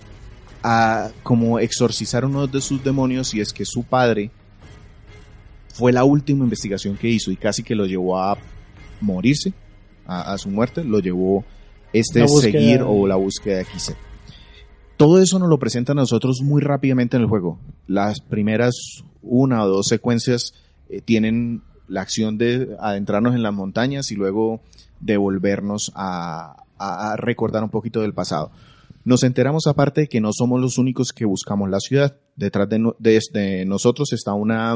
a 0.63 1.09
como 1.23 1.59
exorcizar 1.59 2.25
uno 2.25 2.47
de 2.47 2.59
sus 2.59 2.83
demonios 2.83 3.33
y 3.33 3.39
es 3.39 3.53
que 3.53 3.63
su 3.63 3.83
padre 3.83 4.31
fue 5.73 5.93
la 5.93 6.03
última 6.03 6.43
investigación 6.43 6.97
que 6.97 7.07
hizo 7.07 7.31
y 7.31 7.37
casi 7.37 7.63
que 7.63 7.75
lo 7.75 7.85
llevó 7.85 8.19
a 8.19 8.37
morirse, 8.99 9.53
a, 10.05 10.33
a 10.33 10.37
su 10.37 10.49
muerte, 10.49 10.83
lo 10.83 10.99
llevó 10.99 11.45
este 11.93 12.23
búsqueda 12.23 12.51
seguir 12.59 12.81
o 12.85 13.07
la 13.07 13.15
búsqueda 13.15 13.57
de 13.57 13.65
Kiset. 13.65 13.97
Todo 14.97 15.21
eso 15.21 15.37
nos 15.39 15.49
lo 15.49 15.59
presentan 15.59 15.97
a 15.99 16.01
nosotros 16.01 16.39
muy 16.43 16.61
rápidamente 16.61 17.17
en 17.17 17.23
el 17.23 17.29
juego. 17.29 17.59
Las 17.87 18.19
primeras 18.19 18.73
una 19.21 19.63
o 19.63 19.67
dos 19.67 19.87
secuencias 19.87 20.53
eh, 20.89 21.01
tienen 21.01 21.61
la 21.87 22.01
acción 22.01 22.37
de 22.37 22.75
adentrarnos 22.79 23.35
en 23.35 23.43
las 23.43 23.53
montañas 23.53 24.11
y 24.11 24.15
luego 24.15 24.61
devolvernos 24.99 25.91
a, 25.95 26.63
a- 26.79 27.15
recordar 27.17 27.63
un 27.63 27.69
poquito 27.69 28.01
del 28.01 28.13
pasado. 28.13 28.51
Nos 29.05 29.23
enteramos 29.23 29.67
aparte 29.67 30.01
de 30.01 30.07
que 30.07 30.19
no 30.19 30.31
somos 30.33 30.59
los 30.59 30.77
únicos 30.77 31.13
que 31.13 31.25
buscamos 31.25 31.69
la 31.69 31.79
ciudad. 31.79 32.17
Detrás 32.35 32.67
de, 32.67 32.79
no- 32.79 32.95
de- 32.99 33.21
de 33.33 33.65
nosotros 33.65 34.11
está 34.13 34.33
una 34.33 34.75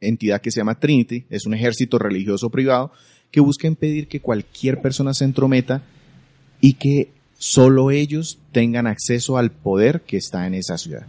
entidad 0.00 0.40
que 0.40 0.50
se 0.50 0.60
llama 0.60 0.78
Trinity, 0.78 1.26
es 1.28 1.44
un 1.44 1.52
ejército 1.54 1.98
religioso 1.98 2.48
privado 2.50 2.90
que 3.30 3.40
busca 3.40 3.66
impedir 3.66 4.08
que 4.08 4.20
cualquier 4.20 4.80
persona 4.80 5.12
se 5.12 5.24
entrometa 5.24 5.82
y 6.60 6.74
que 6.74 7.12
solo 7.38 7.90
ellos 7.90 8.38
tengan 8.52 8.86
acceso 8.86 9.38
al 9.38 9.50
poder 9.50 10.02
que 10.02 10.18
está 10.18 10.46
en 10.46 10.54
esa 10.54 10.76
ciudad. 10.76 11.06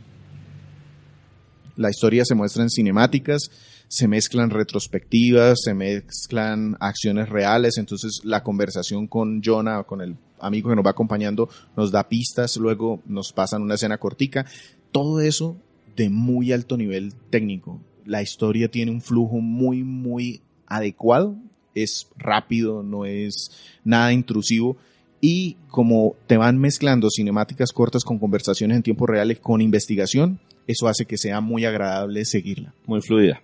La 1.75 1.89
historia 1.89 2.25
se 2.25 2.36
muestra 2.36 2.63
en 2.63 2.70
cinemáticas, 2.70 3.51
se 3.88 4.08
mezclan 4.08 4.50
retrospectivas, 4.50 5.60
se 5.63 5.74
mezclan 5.74 6.77
acciones 6.79 7.27
reales, 7.27 7.77
entonces 7.77 8.22
la 8.24 8.43
conversación 8.43 9.08
con 9.08 9.41
Jonah 9.43 9.81
o 9.81 9.86
con 9.86 10.01
el 10.01 10.15
amigo 10.39 10.70
que 10.70 10.75
nos 10.75 10.86
va 10.86 10.91
acompañando 10.91 11.50
nos 11.75 11.91
da 11.91 12.08
pistas, 12.08 12.55
luego 12.55 13.01
nos 13.05 13.34
pasan 13.34 13.62
una 13.62 13.75
escena 13.75 13.98
cortica, 13.98 14.46
todo 14.93 15.20
eso 15.20 15.58
de 15.98 16.10
muy 16.10 16.53
alto 16.53 16.77
nivel 16.77 17.13
técnico. 17.29 17.81
La 18.05 18.22
historia 18.22 18.72
tiene 18.72 18.91
un 18.91 19.01
flujo 19.01 19.41
muy, 19.41 19.84
muy 19.84 20.41
adecuado, 20.67 21.36
es 21.75 22.08
rápido, 22.15 22.84
no 22.84 23.05
es 23.05 23.51
nada 23.84 24.13
intrusivo 24.13 24.77
y 25.21 25.55
como 25.69 26.15
te 26.27 26.37
van 26.37 26.57
mezclando 26.57 27.09
cinemáticas 27.09 27.71
cortas 27.71 28.03
con 28.03 28.17
conversaciones 28.19 28.75
en 28.77 28.83
tiempo 28.83 29.05
real 29.05 29.31
y 29.31 29.35
con 29.35 29.61
investigación, 29.61 30.39
eso 30.67 30.87
hace 30.87 31.05
que 31.05 31.17
sea 31.17 31.39
muy 31.41 31.63
agradable 31.65 32.25
seguirla. 32.25 32.73
Muy 32.87 33.01
fluida. 33.01 33.41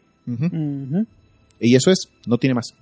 Y 1.59 1.75
eso 1.75 1.91
es, 1.91 2.09
no 2.25 2.37
tiene 2.37 2.55
más. 2.55 2.73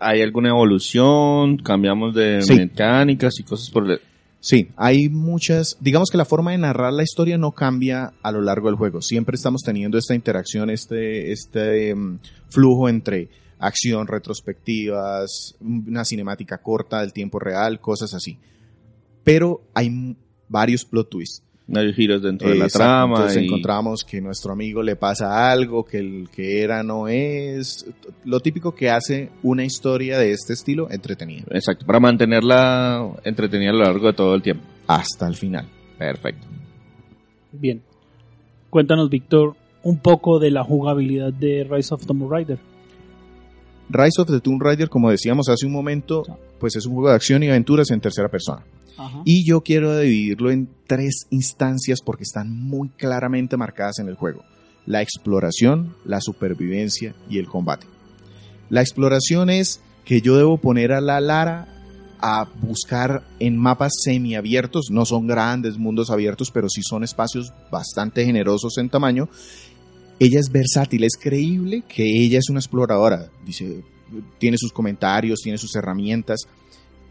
¿Hay 0.00 0.22
alguna 0.22 0.50
evolución? 0.50 1.56
¿Cambiamos 1.58 2.14
de 2.14 2.42
Sí. 2.42 2.54
mecánicas 2.54 3.38
y 3.40 3.42
cosas 3.44 3.70
por 3.70 3.90
el... 3.90 4.00
Sí, 4.42 4.68
hay 4.76 5.10
muchas, 5.10 5.76
digamos 5.80 6.08
que 6.10 6.16
la 6.16 6.24
forma 6.24 6.52
de 6.52 6.58
narrar 6.58 6.94
la 6.94 7.02
historia 7.02 7.36
no 7.36 7.52
cambia 7.52 8.14
a 8.22 8.32
lo 8.32 8.40
largo 8.40 8.68
del 8.68 8.76
juego. 8.76 9.02
Siempre 9.02 9.34
estamos 9.34 9.62
teniendo 9.62 9.98
esta 9.98 10.14
interacción, 10.14 10.70
este, 10.70 11.30
este 11.30 11.94
mm, 11.94 12.18
flujo 12.48 12.88
entre 12.88 13.28
acción, 13.60 14.06
retrospectivas, 14.06 15.56
una 15.60 16.04
cinemática 16.04 16.58
corta 16.58 17.00
del 17.00 17.12
tiempo 17.12 17.38
real, 17.38 17.80
cosas 17.80 18.14
así. 18.14 18.38
Pero 19.22 19.62
hay 19.74 20.16
varios 20.48 20.84
plot 20.84 21.08
twists. 21.10 21.42
Hay 21.72 21.92
giros 21.92 22.20
dentro 22.20 22.48
de 22.48 22.56
la 22.56 22.64
Exacto, 22.64 22.78
trama. 22.84 23.14
Entonces 23.16 23.42
y- 23.42 23.46
encontramos 23.46 24.02
que 24.02 24.20
nuestro 24.20 24.52
amigo 24.52 24.82
le 24.82 24.96
pasa 24.96 25.52
algo, 25.52 25.84
que 25.84 25.98
el 25.98 26.28
que 26.32 26.62
era 26.62 26.82
no 26.82 27.06
es. 27.06 27.86
Lo 28.24 28.40
típico 28.40 28.74
que 28.74 28.90
hace 28.90 29.30
una 29.44 29.64
historia 29.64 30.18
de 30.18 30.32
este 30.32 30.52
estilo 30.54 30.90
entretenida. 30.90 31.44
Exacto, 31.50 31.86
para 31.86 32.00
mantenerla 32.00 33.12
entretenida 33.22 33.70
a 33.70 33.74
lo 33.74 33.84
largo 33.84 34.08
de 34.08 34.12
todo 34.14 34.34
el 34.34 34.42
tiempo. 34.42 34.64
Hasta 34.88 35.28
el 35.28 35.36
final. 35.36 35.68
Perfecto. 35.96 36.44
Bien. 37.52 37.82
Cuéntanos, 38.68 39.08
Víctor, 39.08 39.54
un 39.84 39.98
poco 39.98 40.40
de 40.40 40.50
la 40.50 40.64
jugabilidad 40.64 41.32
de 41.32 41.64
Rise 41.70 41.94
of 41.94 42.04
Tomb 42.04 42.28
Raider. 42.28 42.58
Rise 43.90 44.20
of 44.20 44.30
the 44.30 44.40
Tomb 44.40 44.62
Raider, 44.62 44.88
como 44.88 45.10
decíamos 45.10 45.48
hace 45.48 45.66
un 45.66 45.72
momento, 45.72 46.22
pues 46.60 46.76
es 46.76 46.86
un 46.86 46.94
juego 46.94 47.08
de 47.08 47.16
acción 47.16 47.42
y 47.42 47.48
aventuras 47.48 47.90
en 47.90 48.00
tercera 48.00 48.28
persona. 48.28 48.64
Ajá. 48.96 49.22
Y 49.24 49.44
yo 49.44 49.62
quiero 49.62 49.98
dividirlo 49.98 50.50
en 50.50 50.68
tres 50.86 51.26
instancias 51.30 52.00
porque 52.00 52.22
están 52.22 52.52
muy 52.52 52.90
claramente 52.90 53.56
marcadas 53.56 53.98
en 53.98 54.08
el 54.08 54.14
juego. 54.14 54.44
La 54.86 55.02
exploración, 55.02 55.96
la 56.04 56.20
supervivencia 56.20 57.14
y 57.28 57.38
el 57.38 57.48
combate. 57.48 57.86
La 58.68 58.80
exploración 58.80 59.50
es 59.50 59.80
que 60.04 60.20
yo 60.20 60.36
debo 60.36 60.58
poner 60.58 60.92
a 60.92 61.00
la 61.00 61.20
Lara 61.20 61.66
a 62.20 62.46
buscar 62.60 63.24
en 63.38 63.56
mapas 63.56 63.92
semiabiertos, 64.04 64.86
no 64.90 65.04
son 65.04 65.26
grandes 65.26 65.78
mundos 65.78 66.10
abiertos, 66.10 66.50
pero 66.52 66.68
sí 66.68 66.82
son 66.82 67.02
espacios 67.02 67.52
bastante 67.70 68.24
generosos 68.24 68.76
en 68.78 68.90
tamaño. 68.90 69.28
Ella 70.20 70.38
es 70.38 70.52
versátil, 70.52 71.02
es 71.02 71.16
creíble 71.18 71.82
que 71.88 72.04
ella 72.04 72.38
es 72.38 72.50
una 72.50 72.60
exploradora, 72.60 73.30
dice, 73.44 73.82
tiene 74.38 74.58
sus 74.58 74.70
comentarios, 74.70 75.40
tiene 75.42 75.56
sus 75.56 75.74
herramientas, 75.74 76.46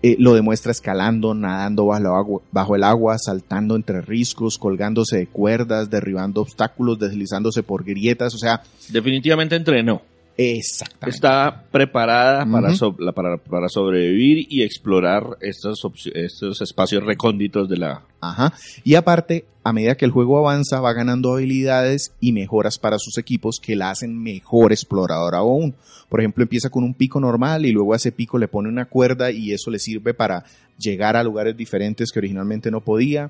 eh, 0.01 0.16
lo 0.18 0.34
demuestra 0.34 0.72
escalando, 0.72 1.34
nadando 1.34 1.88
bajo 1.88 2.44
bajo 2.51 2.75
el 2.75 2.84
agua, 2.84 3.18
saltando 3.18 3.75
entre 3.75 4.01
riscos, 4.01 4.58
colgándose 4.58 5.18
de 5.18 5.28
cuerdas, 5.28 5.89
derribando 5.89 6.42
obstáculos, 6.42 7.00
deslizándose 7.00 7.63
por 7.63 7.84
grietas, 7.84 8.34
o 8.34 8.38
sea, 8.38 8.62
Definitivamente 8.89 9.56
entrenó. 9.56 10.01
Exactamente. 10.39 11.10
Está 11.15 11.65
preparada 11.72 12.46
para, 12.50 12.69
Ujú. 12.69 12.77
so- 12.77 12.96
la- 13.00 13.12
para, 13.12 13.38
para 13.38 13.67
sobrevivir 13.69 14.48
y 14.50 14.63
explorar 14.63 15.38
estos, 15.41 15.81
estos 16.13 16.62
espacios 16.62 17.03
recónditos 17.03 17.67
de 17.67 17.77
la... 17.77 18.03
Ajá. 18.22 18.53
Y 18.84 18.96
aparte, 18.96 19.46
a 19.63 19.74
medida 19.74 19.96
que 19.96 20.05
el 20.05 20.12
juego 20.12 20.38
avanza, 20.38 20.79
va 20.79 20.93
ganando 20.93 21.34
habilidades 21.34 22.13
y 22.22 22.31
mejoras 22.31 22.77
para 22.77 22.98
sus 23.00 23.17
equipos 23.17 23.60
que 23.62 23.75
la 23.75 23.89
hacen 23.91 24.17
mejor 24.22 24.72
exploradora 24.72 25.39
aún. 25.39 25.75
Por 26.10 26.22
ejemplo, 26.22 26.43
empieza 26.43 26.69
con 26.69 26.84
un 26.84 26.93
pico 26.93 27.19
normal 27.19 27.65
y 27.65 27.72
luego 27.72 27.93
a 27.93 27.98
ese 27.98 28.12
pico 28.12 28.38
le 28.38 28.48
pone 28.48 28.69
una 28.69 28.86
cuerda 28.86 29.31
y 29.31 29.51
eso 29.53 29.69
le 29.69 29.79
sirve 29.79 30.13
para 30.13 30.43
llegar 30.77 31.15
a 31.15 31.24
lugares 31.24 31.55
diferentes 31.55 32.12
que 32.12 32.19
originalmente 32.19 32.72
no 32.72 32.81
podía. 32.81 33.29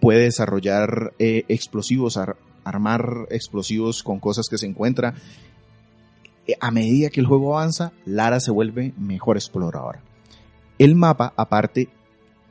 Puede 0.00 0.20
desarrollar 0.24 1.12
eh, 1.18 1.44
explosivos, 1.48 2.16
ar- 2.16 2.36
armar 2.64 3.26
explosivos 3.30 4.02
con 4.02 4.20
cosas 4.20 4.46
que 4.48 4.58
se 4.58 4.66
encuentra. 4.66 5.14
Eh, 6.46 6.54
A 6.60 6.70
medida 6.70 7.10
que 7.10 7.20
el 7.20 7.26
juego 7.26 7.56
avanza, 7.56 7.92
Lara 8.04 8.40
se 8.40 8.50
vuelve 8.50 8.92
mejor 8.98 9.36
exploradora. 9.36 10.02
El 10.78 10.94
mapa, 10.94 11.32
aparte, 11.36 11.88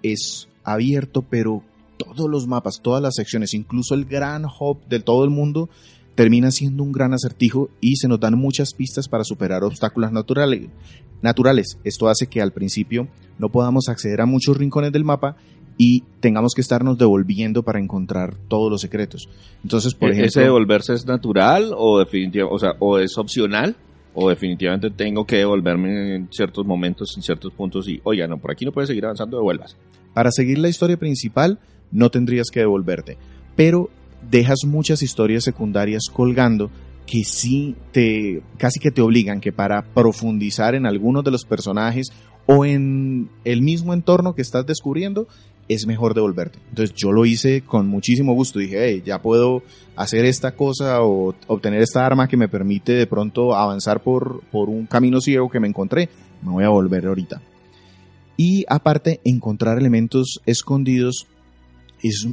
es 0.02 0.48
abierto, 0.64 1.22
pero 1.22 1.64
todos 1.98 2.30
los 2.30 2.48
mapas, 2.48 2.82
todas 2.82 3.02
las 3.02 3.16
secciones, 3.16 3.54
incluso 3.54 3.96
el 3.96 4.06
gran 4.06 4.46
hub 4.46 4.80
de 4.88 5.00
todo 5.00 5.24
el 5.24 5.30
mundo, 5.30 5.70
termina 6.16 6.52
siendo 6.52 6.84
un 6.84 6.92
gran 6.92 7.14
acertijo 7.14 7.70
y 7.82 7.96
se 7.96 8.08
nos 8.08 8.20
dan 8.20 8.38
muchas 8.38 8.74
pistas 8.74 9.08
para 9.08 9.24
superar 9.24 9.64
obstáculos 9.64 10.12
naturales. 10.12 10.70
naturales. 11.22 11.78
Esto 11.84 12.10
hace 12.10 12.28
que 12.28 12.42
al 12.42 12.52
principio 12.52 13.08
no 13.40 13.50
podamos 13.50 13.88
acceder 13.88 14.22
a 14.22 14.26
muchos 14.26 14.58
rincones 14.58 14.92
del 14.92 15.06
mapa 15.06 15.38
y 15.78 16.04
tengamos 16.20 16.54
que 16.54 16.62
estarnos 16.62 16.98
devolviendo 16.98 17.64
para 17.64 17.80
encontrar 17.80 18.36
todos 18.48 18.70
los 18.72 18.82
secretos. 18.82 19.28
Entonces, 19.64 19.94
por 19.94 20.10
¿E- 20.10 20.12
ejemplo, 20.14 20.28
¿Ese 20.30 20.42
devolverse 20.42 20.94
es 20.94 21.06
natural 21.06 21.72
o 21.76 22.00
definitivamente, 22.00 22.56
o 22.56 22.60
sea, 22.60 22.74
o 22.80 23.00
es 23.00 23.18
opcional? 23.18 23.76
O 24.16 24.30
definitivamente 24.30 24.92
tengo 24.92 25.26
que 25.26 25.38
devolverme 25.38 26.16
en 26.16 26.28
ciertos 26.32 26.66
momentos, 26.66 27.14
en 27.18 27.24
ciertos 27.24 27.52
puntos 27.54 27.88
y, 27.90 28.00
oiga, 28.04 28.28
no, 28.28 28.38
por 28.38 28.52
aquí 28.52 28.64
no 28.66 28.72
puedes 28.72 28.88
seguir 28.88 29.06
avanzando, 29.06 29.38
devuelvas. 29.38 29.76
para 30.14 30.32
seguir 30.32 30.60
la 30.60 30.70
historia 30.70 30.98
principal 30.98 31.58
no 31.92 32.12
tendrías 32.12 32.50
que 32.52 32.60
devolverte, 32.60 33.18
pero 33.56 33.90
dejas 34.30 34.60
muchas 34.68 35.02
historias 35.02 35.44
secundarias 35.44 36.04
colgando 36.14 36.70
que 37.08 37.24
sí 37.24 37.76
te 37.92 38.42
casi 38.58 38.80
que 38.80 38.92
te 38.92 39.02
obligan 39.02 39.42
que 39.42 39.52
para 39.52 39.82
profundizar 39.84 40.76
en 40.76 40.86
algunos 40.86 41.24
de 41.24 41.32
los 41.32 41.44
personajes 41.46 42.14
o 42.46 42.66
en 42.66 43.30
el 43.44 43.62
mismo 43.62 43.94
entorno 43.94 44.36
que 44.36 44.42
estás 44.44 44.66
descubriendo 44.66 45.28
es 45.68 45.88
mejor 45.88 46.14
devolverte. 46.14 46.60
Entonces 46.70 46.96
yo 46.96 47.12
lo 47.12 47.26
hice 47.26 47.62
con 47.62 47.88
muchísimo 47.88 48.34
gusto. 48.34 48.60
Dije, 48.60 49.02
ya 49.02 49.22
puedo 49.22 49.64
hacer 49.96 50.26
esta 50.26 50.52
cosa 50.54 51.02
o 51.04 51.36
obtener 51.48 51.82
esta 51.82 52.06
arma 52.06 52.28
que 52.28 52.38
me 52.38 52.50
permite 52.50 52.94
de 52.94 53.08
pronto 53.08 53.56
avanzar 53.56 54.02
por, 54.02 54.42
por 54.52 54.70
un 54.70 54.86
camino 54.86 55.22
ciego 55.22 55.50
que 55.50 55.60
me 55.60 55.68
encontré. 55.68 56.10
Me 56.42 56.52
voy 56.52 56.64
a 56.64 56.70
volver 56.70 57.06
ahorita. 57.06 57.42
Y 58.36 58.66
aparte, 58.68 59.22
encontrar 59.24 59.78
elementos 59.78 60.42
escondidos 60.46 61.28
es 62.02 62.28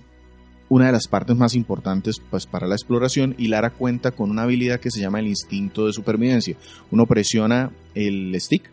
una 0.68 0.86
de 0.86 0.92
las 0.92 1.08
partes 1.08 1.36
más 1.36 1.54
importantes 1.54 2.22
pues, 2.30 2.46
para 2.46 2.66
la 2.66 2.76
exploración 2.76 3.34
y 3.36 3.48
Lara 3.48 3.70
cuenta 3.70 4.12
con 4.12 4.30
una 4.30 4.42
habilidad 4.42 4.80
que 4.80 4.90
se 4.90 5.00
llama 5.00 5.20
el 5.20 5.26
instinto 5.26 5.86
de 5.86 5.92
supervivencia. 5.92 6.56
Uno 6.90 7.06
presiona 7.06 7.72
el 7.94 8.34
stick 8.40 8.70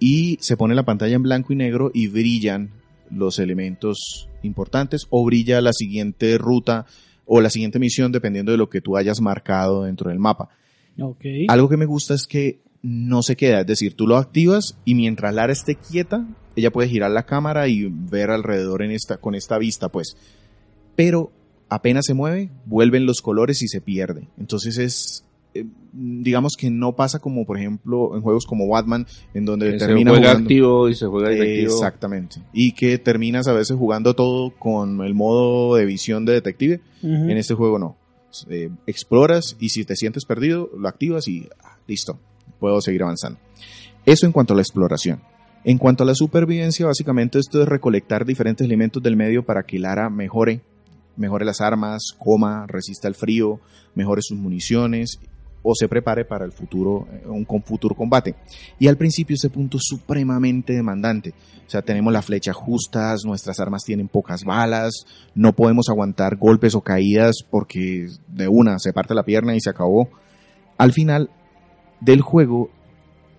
y 0.00 0.36
se 0.40 0.56
pone 0.56 0.74
la 0.74 0.84
pantalla 0.84 1.16
en 1.16 1.22
blanco 1.22 1.52
y 1.52 1.56
negro 1.56 1.90
y 1.94 2.08
brillan 2.08 2.70
los 3.10 3.38
elementos 3.38 4.28
importantes 4.42 5.06
o 5.10 5.24
brilla 5.24 5.60
la 5.60 5.72
siguiente 5.72 6.38
ruta 6.38 6.86
o 7.26 7.40
la 7.40 7.50
siguiente 7.50 7.78
misión 7.78 8.12
dependiendo 8.12 8.52
de 8.52 8.58
lo 8.58 8.68
que 8.68 8.80
tú 8.80 8.96
hayas 8.96 9.20
marcado 9.20 9.84
dentro 9.84 10.10
del 10.10 10.18
mapa. 10.18 10.48
Ok. 11.00 11.24
Algo 11.48 11.68
que 11.68 11.76
me 11.76 11.86
gusta 11.86 12.14
es 12.14 12.26
que 12.26 12.60
no 12.82 13.22
se 13.22 13.36
queda, 13.36 13.60
es 13.60 13.66
decir, 13.66 13.94
tú 13.94 14.06
lo 14.06 14.16
activas 14.16 14.78
y 14.84 14.94
mientras 14.94 15.34
Lara 15.34 15.52
esté 15.52 15.74
quieta, 15.74 16.26
ella 16.56 16.70
puede 16.70 16.88
girar 16.88 17.10
la 17.10 17.26
cámara 17.26 17.68
y 17.68 17.88
ver 17.88 18.30
alrededor 18.30 18.82
en 18.82 18.92
esta, 18.92 19.18
con 19.18 19.34
esta 19.34 19.58
vista, 19.58 19.88
pues. 19.88 20.16
Pero 20.96 21.30
apenas 21.68 22.06
se 22.06 22.14
mueve, 22.14 22.50
vuelven 22.66 23.06
los 23.06 23.20
colores 23.20 23.62
y 23.62 23.68
se 23.68 23.80
pierde. 23.80 24.28
Entonces 24.38 24.78
es, 24.78 25.24
eh, 25.60 25.66
digamos 25.92 26.54
que 26.56 26.70
no 26.70 26.94
pasa 26.94 27.18
como, 27.18 27.44
por 27.44 27.58
ejemplo, 27.58 28.14
en 28.14 28.22
juegos 28.22 28.46
como 28.46 28.68
Batman, 28.68 29.06
en 29.34 29.44
donde 29.44 29.72
se 29.72 29.86
termina 29.86 30.10
juega 30.10 30.28
jugando- 30.28 30.44
activo 30.44 30.88
y 30.88 30.94
se 30.94 31.06
juega 31.06 31.28
detectivo. 31.30 31.74
Exactamente. 31.74 32.36
Y 32.52 32.72
que 32.72 32.98
terminas 32.98 33.48
a 33.48 33.52
veces 33.52 33.76
jugando 33.76 34.14
todo 34.14 34.50
con 34.58 35.00
el 35.02 35.14
modo 35.14 35.76
de 35.76 35.84
visión 35.84 36.24
de 36.24 36.34
detective. 36.34 36.80
En 37.02 37.30
este 37.30 37.54
juego 37.54 37.78
no. 37.78 37.96
Eh, 38.50 38.70
exploras 38.86 39.56
y 39.58 39.70
si 39.70 39.84
te 39.84 39.96
sientes 39.96 40.24
perdido, 40.24 40.70
lo 40.76 40.88
activas 40.88 41.26
y 41.28 41.48
ah, 41.64 41.78
listo, 41.86 42.18
puedo 42.60 42.80
seguir 42.80 43.02
avanzando. 43.02 43.38
Eso 44.04 44.26
en 44.26 44.32
cuanto 44.32 44.52
a 44.52 44.56
la 44.56 44.62
exploración. 44.62 45.20
En 45.64 45.78
cuanto 45.78 46.02
a 46.04 46.06
la 46.06 46.14
supervivencia, 46.14 46.86
básicamente 46.86 47.38
esto 47.38 47.62
es 47.62 47.68
recolectar 47.68 48.24
diferentes 48.24 48.64
elementos 48.64 49.02
del 49.02 49.16
medio 49.16 49.44
para 49.44 49.64
que 49.64 49.78
Lara 49.78 50.08
mejore, 50.08 50.60
mejore 51.16 51.44
las 51.44 51.60
armas, 51.60 52.14
coma, 52.16 52.66
resista 52.66 53.08
el 53.08 53.14
frío, 53.14 53.60
mejore 53.94 54.22
sus 54.22 54.38
municiones 54.38 55.18
o 55.62 55.74
se 55.74 55.88
prepare 55.88 56.24
para 56.24 56.44
el 56.44 56.52
futuro, 56.52 57.06
eh, 57.12 57.26
un 57.26 57.46
futuro 57.62 57.94
combate. 57.94 58.34
Y 58.78 58.86
al 58.88 58.96
principio 58.96 59.34
ese 59.34 59.50
punto 59.50 59.76
es 59.76 59.84
supremamente 59.86 60.72
demandante. 60.72 61.34
O 61.66 61.70
sea, 61.70 61.82
tenemos 61.82 62.12
las 62.12 62.24
flechas 62.24 62.56
justas, 62.56 63.20
nuestras 63.24 63.60
armas 63.60 63.84
tienen 63.84 64.08
pocas 64.08 64.44
balas, 64.44 65.04
no 65.34 65.52
podemos 65.52 65.88
aguantar 65.88 66.36
golpes 66.36 66.74
o 66.74 66.80
caídas 66.80 67.36
porque 67.50 68.06
de 68.28 68.48
una 68.48 68.78
se 68.78 68.92
parte 68.92 69.14
la 69.14 69.24
pierna 69.24 69.54
y 69.54 69.60
se 69.60 69.70
acabó. 69.70 70.08
Al 70.78 70.92
final 70.92 71.30
del 72.00 72.22
juego, 72.22 72.70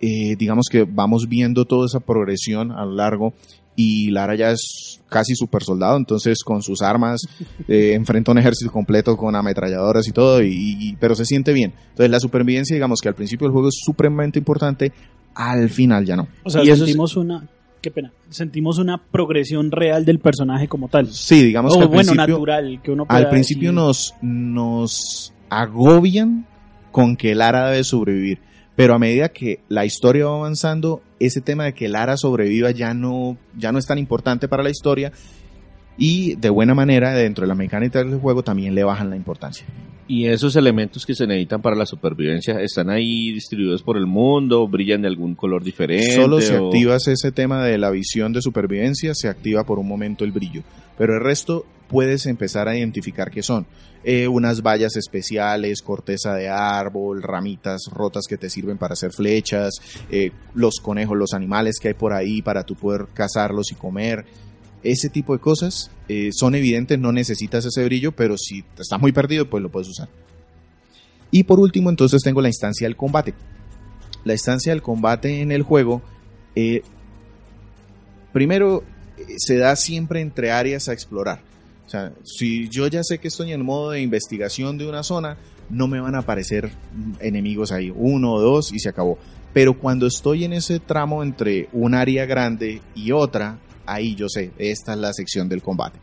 eh, 0.01 0.35
digamos 0.37 0.67
que 0.69 0.83
vamos 0.83 1.27
viendo 1.27 1.65
toda 1.65 1.85
esa 1.87 1.99
progresión 1.99 2.71
a 2.71 2.85
lo 2.85 2.93
largo 2.93 3.33
y 3.81 4.11
Lara 4.11 4.35
ya 4.35 4.51
es 4.51 4.99
casi 5.07 5.35
super 5.35 5.63
soldado, 5.63 5.95
entonces 5.97 6.43
con 6.43 6.61
sus 6.61 6.81
armas 6.81 7.21
eh, 7.67 7.93
enfrenta 7.93 8.31
un 8.31 8.37
ejército 8.39 8.71
completo 8.71 9.15
con 9.15 9.35
ametralladoras 9.35 10.07
y 10.07 10.11
todo, 10.11 10.41
y, 10.43 10.49
y- 10.53 10.95
pero 10.99 11.15
se 11.15 11.23
siente 11.25 11.53
bien. 11.53 11.73
Entonces 11.91 12.09
la 12.11 12.19
supervivencia, 12.19 12.75
digamos 12.75 12.99
que 13.01 13.07
al 13.09 13.15
principio 13.15 13.45
del 13.47 13.53
juego 13.53 13.69
es 13.69 13.79
supremamente 13.83 14.37
importante, 14.39 14.91
al 15.33 15.69
final 15.69 16.05
ya 16.05 16.15
no. 16.15 16.27
O 16.43 16.49
sea, 16.49 16.61
Y 16.61 16.65
eso 16.65 16.73
es- 16.73 16.79
sentimos 16.89 17.15
una. 17.15 17.47
Qué 17.81 17.91
pena. 17.91 18.11
Sentimos 18.29 18.77
una 18.77 18.97
progresión 18.97 19.71
real 19.71 20.03
del 20.03 20.19
personaje 20.19 20.67
como 20.67 20.89
tal. 20.89 21.07
Sí, 21.13 21.41
digamos 21.45 21.73
que 21.77 21.81
al 21.83 21.87
bueno, 21.87 22.11
principio, 22.11 22.33
natural. 22.33 22.81
Que 22.83 22.91
uno 22.91 23.05
al 23.07 23.29
principio 23.29 23.69
decir- 23.71 23.75
nos, 23.75 24.13
nos 24.21 25.33
agobian 25.49 26.45
con 26.91 27.15
que 27.15 27.35
Lara 27.35 27.69
debe 27.69 27.83
sobrevivir. 27.85 28.39
Pero 28.75 28.95
a 28.95 28.99
medida 28.99 29.29
que 29.29 29.61
la 29.69 29.85
historia 29.85 30.25
va 30.25 30.35
avanzando, 30.37 31.01
ese 31.19 31.41
tema 31.41 31.65
de 31.65 31.73
que 31.73 31.87
Lara 31.89 32.17
sobreviva 32.17 32.71
ya 32.71 32.93
no, 32.93 33.37
ya 33.57 33.71
no 33.71 33.79
es 33.79 33.85
tan 33.85 33.97
importante 33.97 34.47
para 34.47 34.63
la 34.63 34.69
historia. 34.69 35.11
Y 35.97 36.35
de 36.35 36.49
buena 36.49 36.73
manera, 36.73 37.13
dentro 37.13 37.43
de 37.43 37.49
la 37.49 37.55
mecánica 37.55 37.99
del 37.99 38.17
juego, 38.19 38.41
también 38.41 38.73
le 38.73 38.83
bajan 38.85 39.09
la 39.09 39.17
importancia. 39.17 39.65
Y 40.07 40.25
esos 40.25 40.55
elementos 40.55 41.05
que 41.05 41.13
se 41.13 41.27
necesitan 41.27 41.61
para 41.61 41.75
la 41.75 41.85
supervivencia 41.85 42.59
están 42.61 42.89
ahí 42.89 43.31
distribuidos 43.33 43.83
por 43.83 43.95
el 43.97 44.07
mundo, 44.07 44.67
brillan 44.67 45.01
de 45.03 45.07
algún 45.09 45.35
color 45.35 45.63
diferente. 45.63 46.13
Solo 46.15 46.39
si 46.41 46.53
o- 46.53 46.65
activas 46.67 47.07
ese 47.07 47.31
tema 47.31 47.63
de 47.65 47.77
la 47.77 47.91
visión 47.91 48.31
de 48.33 48.41
supervivencia, 48.41 49.13
se 49.13 49.27
activa 49.27 49.65
por 49.65 49.77
un 49.77 49.87
momento 49.87 50.23
el 50.23 50.31
brillo. 50.31 50.63
Pero 50.99 51.13
el 51.13 51.21
resto 51.21 51.65
puedes 51.87 52.25
empezar 52.25 52.67
a 52.67 52.77
identificar 52.77 53.31
qué 53.31 53.41
son. 53.41 53.65
Eh, 54.03 54.27
unas 54.27 54.61
vallas 54.61 54.97
especiales, 54.97 55.81
corteza 55.81 56.33
de 56.35 56.49
árbol, 56.49 57.23
ramitas 57.23 57.85
rotas 57.89 58.25
que 58.27 58.37
te 58.37 58.49
sirven 58.49 58.77
para 58.77 58.93
hacer 58.93 59.13
flechas, 59.13 59.75
eh, 60.11 60.31
los 60.53 60.81
conejos, 60.81 61.17
los 61.17 61.33
animales 61.33 61.79
que 61.79 61.87
hay 61.87 61.93
por 61.93 62.11
ahí 62.11 62.41
para 62.41 62.65
tú 62.65 62.75
poder 62.75 63.07
cazarlos 63.13 63.71
y 63.71 63.75
comer. 63.75 64.25
Ese 64.83 65.09
tipo 65.09 65.31
de 65.31 65.39
cosas 65.39 65.89
eh, 66.09 66.31
son 66.33 66.53
evidentes, 66.53 66.99
no 66.99 67.13
necesitas 67.13 67.65
ese 67.65 67.85
brillo, 67.85 68.11
pero 68.11 68.37
si 68.37 68.65
estás 68.77 68.99
muy 68.99 69.13
perdido, 69.13 69.49
pues 69.49 69.63
lo 69.63 69.69
puedes 69.69 69.87
usar. 69.87 70.09
Y 71.31 71.43
por 71.43 71.61
último, 71.61 71.89
entonces 71.89 72.21
tengo 72.21 72.41
la 72.41 72.49
instancia 72.49 72.87
del 72.87 72.97
combate. 72.97 73.33
La 74.25 74.33
instancia 74.33 74.73
del 74.73 74.81
combate 74.81 75.39
en 75.39 75.53
el 75.53 75.63
juego, 75.63 76.01
primero, 78.33 78.83
se 79.37 79.57
da 79.57 79.75
siempre 79.75 80.21
entre 80.21 80.51
áreas 80.51 80.89
a 80.89 80.93
explorar. 80.93 81.41
O 81.85 81.89
sea, 81.89 82.13
si 82.23 82.69
yo 82.69 82.87
ya 82.87 83.03
sé 83.03 83.17
que 83.17 83.29
estoy 83.29 83.51
en 83.51 83.65
modo 83.65 83.91
de 83.91 84.01
investigación 84.01 84.77
de 84.77 84.87
una 84.87 85.01
zona, 85.03 85.37
no 85.69 85.87
me 85.87 85.99
van 85.99 86.15
a 86.15 86.19
aparecer 86.19 86.69
enemigos 87.19 87.71
ahí, 87.71 87.91
uno 87.95 88.33
o 88.33 88.41
dos 88.41 88.71
y 88.73 88.79
se 88.79 88.89
acabó. 88.89 89.17
Pero 89.53 89.77
cuando 89.77 90.05
estoy 90.05 90.43
en 90.43 90.53
ese 90.53 90.79
tramo 90.79 91.23
entre 91.23 91.67
un 91.73 91.95
área 91.95 92.25
grande 92.25 92.81
y 92.93 93.11
otra, 93.11 93.57
ahí 93.85 94.15
yo 94.15 94.29
sé, 94.29 94.51
esta 94.57 94.93
es 94.93 94.99
la 94.99 95.13
sección 95.13 95.49
del 95.49 95.63
combate. 95.63 95.99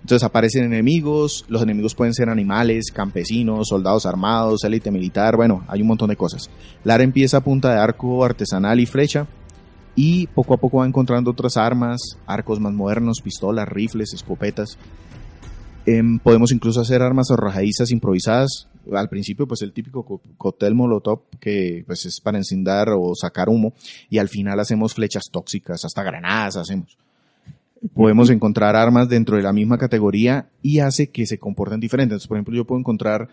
Entonces 0.00 0.24
aparecen 0.24 0.64
enemigos, 0.64 1.44
los 1.48 1.62
enemigos 1.62 1.94
pueden 1.94 2.14
ser 2.14 2.28
animales, 2.28 2.92
campesinos, 2.92 3.68
soldados 3.68 4.06
armados, 4.06 4.62
élite 4.62 4.90
militar, 4.90 5.36
bueno, 5.36 5.64
hay 5.66 5.82
un 5.82 5.88
montón 5.88 6.10
de 6.10 6.16
cosas. 6.16 6.48
Lara 6.84 7.02
empieza 7.02 7.38
a 7.38 7.44
punta 7.44 7.72
de 7.72 7.80
arco 7.80 8.24
artesanal 8.24 8.78
y 8.78 8.86
flecha 8.86 9.26
y 10.00 10.28
poco 10.28 10.54
a 10.54 10.58
poco 10.58 10.78
va 10.78 10.86
encontrando 10.86 11.32
otras 11.32 11.56
armas, 11.56 11.98
arcos 12.24 12.60
más 12.60 12.72
modernos, 12.72 13.20
pistolas, 13.20 13.68
rifles, 13.68 14.12
escopetas. 14.14 14.78
Em, 15.86 16.20
podemos 16.20 16.52
incluso 16.52 16.80
hacer 16.80 17.02
armas 17.02 17.32
arrojadizas 17.32 17.90
improvisadas. 17.90 18.68
Al 18.92 19.08
principio, 19.08 19.48
pues 19.48 19.60
el 19.62 19.72
típico 19.72 20.04
co- 20.04 20.20
cóctel 20.36 20.76
molotov 20.76 21.22
que 21.40 21.82
pues 21.84 22.06
es 22.06 22.20
para 22.20 22.38
encendar 22.38 22.90
o 22.90 23.12
sacar 23.16 23.48
humo. 23.48 23.72
Y 24.08 24.18
al 24.18 24.28
final 24.28 24.60
hacemos 24.60 24.94
flechas 24.94 25.24
tóxicas, 25.32 25.84
hasta 25.84 26.04
granadas 26.04 26.56
hacemos. 26.56 26.96
Podemos 27.92 28.30
encontrar 28.30 28.76
armas 28.76 29.08
dentro 29.08 29.36
de 29.36 29.42
la 29.42 29.52
misma 29.52 29.78
categoría 29.78 30.48
y 30.62 30.78
hace 30.78 31.10
que 31.10 31.26
se 31.26 31.38
comporten 31.38 31.80
diferentes. 31.80 32.26
Por 32.28 32.36
ejemplo, 32.36 32.54
yo 32.54 32.64
puedo 32.64 32.78
encontrar 32.78 33.28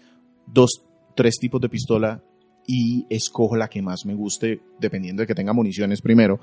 dos, 0.47 0.81
tres 1.15 1.35
tipos 1.39 1.61
de 1.61 1.69
pistola 1.69 2.23
y 2.67 3.05
escojo 3.09 3.55
la 3.55 3.67
que 3.67 3.81
más 3.81 4.05
me 4.05 4.13
guste, 4.15 4.59
dependiendo 4.79 5.21
de 5.21 5.27
que 5.27 5.35
tenga 5.35 5.53
municiones 5.53 6.01
primero 6.01 6.39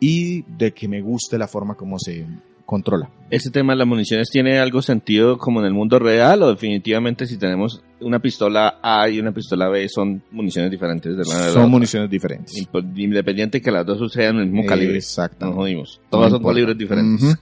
y 0.00 0.42
de 0.42 0.72
que 0.72 0.88
me 0.88 1.00
guste 1.02 1.38
la 1.38 1.48
forma 1.48 1.74
como 1.74 1.98
se 1.98 2.26
controla. 2.64 3.08
¿Este 3.30 3.50
tema 3.50 3.72
de 3.72 3.78
las 3.78 3.86
municiones 3.86 4.28
tiene 4.30 4.58
algo 4.58 4.82
sentido 4.82 5.38
como 5.38 5.60
en 5.60 5.66
el 5.66 5.72
mundo 5.72 5.98
real 6.00 6.42
o 6.42 6.48
definitivamente 6.50 7.26
si 7.26 7.36
tenemos 7.38 7.80
una 8.00 8.18
pistola 8.18 8.78
A 8.82 9.08
y 9.08 9.20
una 9.20 9.32
pistola 9.32 9.68
B 9.68 9.88
son 9.88 10.22
municiones 10.32 10.70
diferentes 10.70 11.16
de 11.16 11.24
la 11.24 11.38
de 11.40 11.46
la 11.46 11.52
Son 11.52 11.70
municiones 11.70 12.10
diferentes. 12.10 12.54
Independiente 12.96 13.60
que 13.60 13.70
las 13.70 13.86
dos 13.86 14.12
sean 14.12 14.38
el 14.38 14.46
mismo 14.46 14.66
calibre. 14.66 14.96
Nos 14.96 15.04
Exactamente. 15.04 15.56
jodimos. 15.60 16.00
No 16.04 16.10
Todas 16.10 16.30
son 16.30 16.38
importa. 16.38 16.54
calibres 16.54 16.78
diferentes. 16.78 17.22
Ujú. 17.24 17.34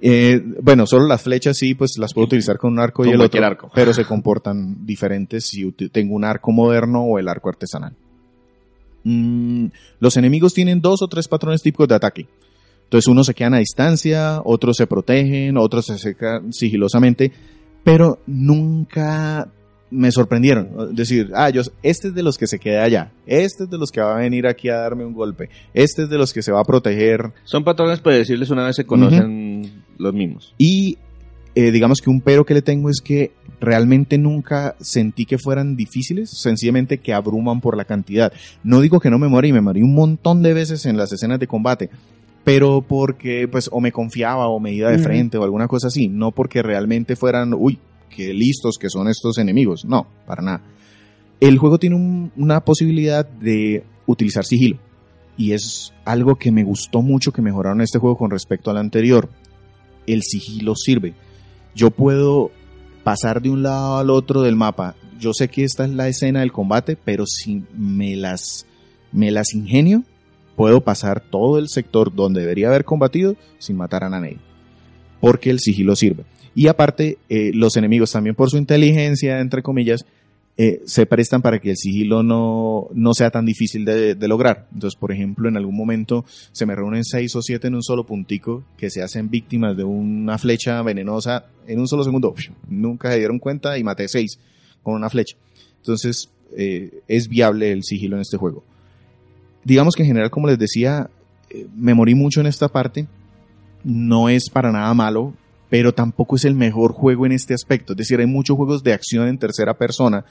Eh, 0.00 0.40
bueno, 0.62 0.86
solo 0.86 1.06
las 1.06 1.22
flechas 1.22 1.56
sí, 1.56 1.74
pues 1.74 1.98
las 1.98 2.14
puedo 2.14 2.26
utilizar 2.26 2.56
con 2.56 2.72
un 2.72 2.78
arco 2.78 3.02
Con 3.02 3.08
y 3.08 3.12
el 3.14 3.20
otro, 3.20 3.44
arco. 3.44 3.70
pero 3.74 3.92
se 3.92 4.04
comportan 4.04 4.86
diferentes 4.86 5.46
si 5.46 5.70
tengo 5.72 6.14
un 6.14 6.24
arco 6.24 6.52
moderno 6.52 7.02
o 7.02 7.18
el 7.18 7.28
arco 7.28 7.48
artesanal. 7.48 7.94
Mm, 9.04 9.66
los 10.00 10.16
enemigos 10.16 10.54
tienen 10.54 10.80
dos 10.80 11.02
o 11.02 11.08
tres 11.08 11.26
patrones 11.28 11.62
típicos 11.62 11.88
de 11.88 11.94
ataque. 11.94 12.26
Entonces 12.84 13.08
unos 13.08 13.26
se 13.26 13.34
quedan 13.34 13.54
a 13.54 13.58
distancia, 13.58 14.40
otros 14.44 14.76
se 14.76 14.86
protegen, 14.86 15.56
otros 15.58 15.86
se 15.86 15.94
acercan 15.94 16.52
sigilosamente, 16.52 17.32
pero 17.84 18.20
nunca 18.26 19.48
me 19.90 20.10
sorprendieron. 20.12 20.94
Decir, 20.94 21.30
ah, 21.34 21.50
yo, 21.50 21.62
este 21.82 22.08
es 22.08 22.14
de 22.14 22.22
los 22.22 22.38
que 22.38 22.46
se 22.46 22.58
queda 22.58 22.84
allá, 22.84 23.12
este 23.26 23.64
es 23.64 23.70
de 23.70 23.78
los 23.78 23.90
que 23.90 24.00
va 24.00 24.14
a 24.14 24.18
venir 24.18 24.46
aquí 24.46 24.68
a 24.68 24.76
darme 24.76 25.04
un 25.04 25.12
golpe, 25.12 25.50
este 25.74 26.04
es 26.04 26.08
de 26.08 26.18
los 26.18 26.32
que 26.32 26.42
se 26.42 26.52
va 26.52 26.60
a 26.60 26.64
proteger. 26.64 27.32
Son 27.44 27.64
patrones 27.64 28.00
predecibles 28.00 28.50
una 28.50 28.64
vez 28.64 28.76
se 28.76 28.84
conocen 28.84 29.84
los 29.98 30.14
mismos. 30.14 30.54
Y 30.58 30.98
eh, 31.54 31.70
digamos 31.72 32.00
que 32.00 32.10
un 32.10 32.20
pero 32.20 32.44
que 32.46 32.54
le 32.54 32.62
tengo 32.62 32.88
es 32.90 33.00
que 33.00 33.32
realmente 33.60 34.16
nunca 34.18 34.76
sentí 34.80 35.24
que 35.26 35.38
fueran 35.38 35.74
difíciles, 35.76 36.30
sencillamente 36.30 36.98
que 36.98 37.12
abruman 37.12 37.60
por 37.60 37.76
la 37.76 37.84
cantidad. 37.84 38.32
No 38.62 38.80
digo 38.80 39.00
que 39.00 39.10
no 39.10 39.18
me 39.18 39.26
morí, 39.28 39.52
me 39.52 39.60
morí 39.60 39.82
un 39.82 39.94
montón 39.94 40.42
de 40.42 40.54
veces 40.54 40.86
en 40.86 40.96
las 40.96 41.12
escenas 41.12 41.40
de 41.40 41.48
combate, 41.48 41.90
pero 42.44 42.80
porque 42.82 43.48
pues 43.48 43.68
o 43.72 43.80
me 43.80 43.90
confiaba 43.92 44.46
o 44.48 44.60
me 44.60 44.72
iba 44.72 44.90
de 44.90 44.96
Ujú. 44.96 45.04
frente 45.04 45.38
o 45.38 45.42
alguna 45.44 45.66
cosa 45.66 45.88
así, 45.88 46.08
no 46.08 46.30
porque 46.30 46.62
realmente 46.62 47.16
fueran, 47.16 47.52
uy, 47.54 47.78
qué 48.14 48.32
listos 48.32 48.78
que 48.78 48.88
son 48.90 49.08
estos 49.08 49.38
enemigos, 49.38 49.84
no, 49.84 50.06
para 50.26 50.42
nada. 50.42 50.60
El 51.40 51.58
juego 51.58 51.78
tiene 51.78 51.96
un- 51.96 52.30
una 52.36 52.60
posibilidad 52.64 53.26
de 53.28 53.84
utilizar 54.06 54.44
sigilo 54.44 54.78
y 55.36 55.52
es 55.52 55.92
algo 56.04 56.36
que 56.36 56.50
me 56.52 56.62
gustó 56.64 57.02
mucho 57.02 57.32
que 57.32 57.42
mejoraron 57.42 57.80
este 57.80 57.98
juego 57.98 58.16
con 58.16 58.30
respecto 58.30 58.70
al 58.70 58.76
anterior. 58.78 59.28
El 60.08 60.22
sigilo 60.22 60.74
sirve. 60.74 61.14
Yo 61.74 61.90
puedo 61.90 62.50
pasar 63.04 63.40
de 63.40 63.50
un 63.50 63.62
lado 63.62 63.98
al 63.98 64.10
otro 64.10 64.42
del 64.42 64.56
mapa. 64.56 64.96
Yo 65.20 65.32
sé 65.32 65.48
que 65.48 65.64
esta 65.64 65.84
es 65.84 65.90
la 65.90 66.08
escena 66.08 66.40
del 66.40 66.52
combate, 66.52 66.96
pero 66.96 67.24
si 67.26 67.62
me 67.76 68.16
las, 68.16 68.66
me 69.12 69.30
las 69.30 69.54
ingenio, 69.54 70.02
puedo 70.56 70.80
pasar 70.80 71.20
todo 71.20 71.58
el 71.58 71.68
sector 71.68 72.14
donde 72.14 72.40
debería 72.40 72.68
haber 72.68 72.84
combatido 72.84 73.36
sin 73.58 73.76
matar 73.76 74.02
a 74.02 74.10
nadie. 74.10 74.38
Porque 75.20 75.50
el 75.50 75.60
sigilo 75.60 75.94
sirve. 75.94 76.24
Y 76.54 76.66
aparte, 76.66 77.18
eh, 77.28 77.52
los 77.54 77.76
enemigos 77.76 78.10
también 78.10 78.34
por 78.34 78.50
su 78.50 78.56
inteligencia, 78.56 79.40
entre 79.40 79.62
comillas, 79.62 80.04
eh, 80.60 80.82
se 80.86 81.06
prestan 81.06 81.40
para 81.40 81.60
que 81.60 81.70
el 81.70 81.76
sigilo 81.76 82.24
no, 82.24 82.88
no 82.92 83.14
sea 83.14 83.30
tan 83.30 83.46
difícil 83.46 83.84
de, 83.84 84.16
de 84.16 84.28
lograr. 84.28 84.66
Entonces, 84.74 84.98
por 84.98 85.12
ejemplo, 85.12 85.48
en 85.48 85.56
algún 85.56 85.76
momento 85.76 86.24
se 86.50 86.66
me 86.66 86.74
reúnen 86.74 87.04
seis 87.04 87.34
o 87.36 87.42
siete 87.42 87.68
en 87.68 87.76
un 87.76 87.82
solo 87.84 88.04
puntico 88.04 88.64
que 88.76 88.90
se 88.90 89.00
hacen 89.00 89.30
víctimas 89.30 89.76
de 89.76 89.84
una 89.84 90.36
flecha 90.36 90.82
venenosa 90.82 91.46
en 91.68 91.78
un 91.78 91.86
solo 91.86 92.02
segundo. 92.02 92.34
Nunca 92.68 93.12
se 93.12 93.18
dieron 93.18 93.38
cuenta 93.38 93.78
y 93.78 93.84
maté 93.84 94.08
seis 94.08 94.40
con 94.82 94.94
una 94.94 95.08
flecha. 95.08 95.36
Entonces, 95.76 96.28
eh, 96.56 97.02
es 97.06 97.28
viable 97.28 97.70
el 97.70 97.84
sigilo 97.84 98.16
en 98.16 98.22
este 98.22 98.36
juego. 98.36 98.64
Digamos 99.62 99.94
que 99.94 100.02
en 100.02 100.08
general, 100.08 100.30
como 100.30 100.48
les 100.48 100.58
decía, 100.58 101.08
eh, 101.50 101.68
me 101.76 101.94
morí 101.94 102.16
mucho 102.16 102.40
en 102.40 102.46
esta 102.46 102.66
parte. 102.66 103.06
No 103.84 104.28
es 104.28 104.50
para 104.50 104.72
nada 104.72 104.92
malo, 104.92 105.34
pero 105.70 105.92
tampoco 105.92 106.36
es 106.36 106.44
el 106.44 106.54
mejor 106.54 106.92
juego 106.92 107.26
en 107.26 107.32
este 107.32 107.54
aspecto. 107.54 107.92
Es 107.92 107.98
decir, 107.98 108.20
hay 108.20 108.26
muchos 108.26 108.56
juegos 108.56 108.82
de 108.82 108.92
acción 108.92 109.28
en 109.28 109.38
tercera 109.38 109.74
persona 109.76 110.24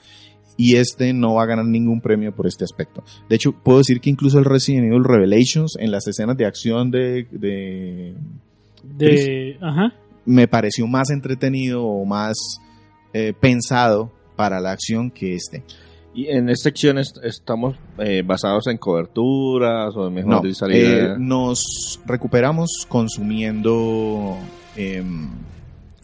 y 0.57 0.75
este 0.75 1.13
no 1.13 1.35
va 1.35 1.43
a 1.43 1.45
ganar 1.45 1.65
ningún 1.65 2.01
premio 2.01 2.33
por 2.35 2.47
este 2.47 2.63
aspecto. 2.63 3.03
De 3.29 3.35
hecho, 3.35 3.51
puedo 3.51 3.77
decir 3.77 4.01
que 4.01 4.09
incluso 4.09 4.39
el 4.39 4.45
Resident 4.45 4.87
Evil 4.87 5.03
Revelations 5.03 5.75
en 5.79 5.91
las 5.91 6.07
escenas 6.07 6.35
de 6.37 6.45
acción 6.45 6.89
de, 6.89 7.27
de 7.31 8.15
De, 8.83 9.57
ajá. 9.61 9.93
me 10.25 10.47
pareció 10.47 10.87
más 10.87 11.09
entretenido 11.11 11.83
o 11.85 12.05
más 12.05 12.35
eh, 13.13 13.33
pensado 13.39 14.11
para 14.35 14.59
la 14.59 14.71
acción 14.71 15.11
que 15.11 15.35
este. 15.35 15.63
Y 16.15 16.27
en 16.29 16.49
esta 16.49 16.69
acción 16.69 16.97
est- 16.97 17.17
estamos 17.23 17.75
eh, 17.99 18.23
basados 18.25 18.65
en 18.67 18.77
coberturas 18.79 19.95
o 19.95 20.09
mejor 20.09 20.31
No, 20.31 20.41
dicho, 20.41 20.65
eh, 20.67 20.79
salida 20.89 21.17
nos 21.19 21.99
recuperamos 22.07 22.87
consumiendo 22.89 24.35
em, 24.77 25.27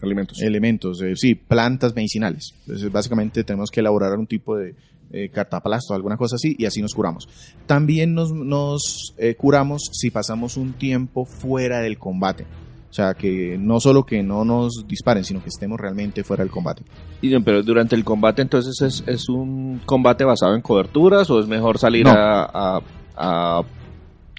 alimentos. 0.02 0.40
elementos, 0.42 1.00
eh, 1.02 1.14
sí, 1.16 1.34
plantas 1.34 1.94
medicinales. 1.94 2.52
Entonces, 2.66 2.90
básicamente 2.92 3.44
tenemos 3.44 3.70
que 3.70 3.80
elaborar 3.80 4.18
un 4.18 4.26
tipo 4.26 4.56
de 4.56 4.74
eh, 5.12 5.28
cartaplasto, 5.28 5.94
alguna 5.94 6.16
cosa 6.16 6.36
así, 6.36 6.56
y 6.58 6.64
así 6.66 6.82
nos 6.82 6.92
curamos. 6.94 7.28
También 7.66 8.14
nos, 8.14 8.32
nos 8.32 9.14
eh, 9.16 9.34
curamos 9.36 9.82
si 9.92 10.10
pasamos 10.10 10.56
un 10.56 10.72
tiempo 10.72 11.24
fuera 11.24 11.80
del 11.80 11.98
combate. 11.98 12.44
O 12.90 12.92
sea, 12.94 13.14
que 13.14 13.56
no 13.58 13.80
solo 13.80 14.04
que 14.06 14.22
no 14.22 14.44
nos 14.44 14.84
disparen, 14.86 15.24
sino 15.24 15.42
que 15.42 15.48
estemos 15.48 15.80
realmente 15.80 16.22
fuera 16.22 16.44
del 16.44 16.50
combate. 16.52 16.82
Y, 17.22 17.36
pero 17.40 17.62
durante 17.62 17.96
el 17.96 18.04
combate 18.04 18.42
entonces 18.42 18.80
es, 18.82 19.02
es 19.08 19.28
un 19.28 19.80
combate 19.84 20.22
basado 20.24 20.54
en 20.54 20.60
coberturas 20.62 21.28
o 21.30 21.40
es 21.40 21.46
mejor 21.48 21.78
salir 21.78 22.04
No. 22.06 22.12
a, 22.12 22.76
a- 22.76 22.82
a 23.16 23.62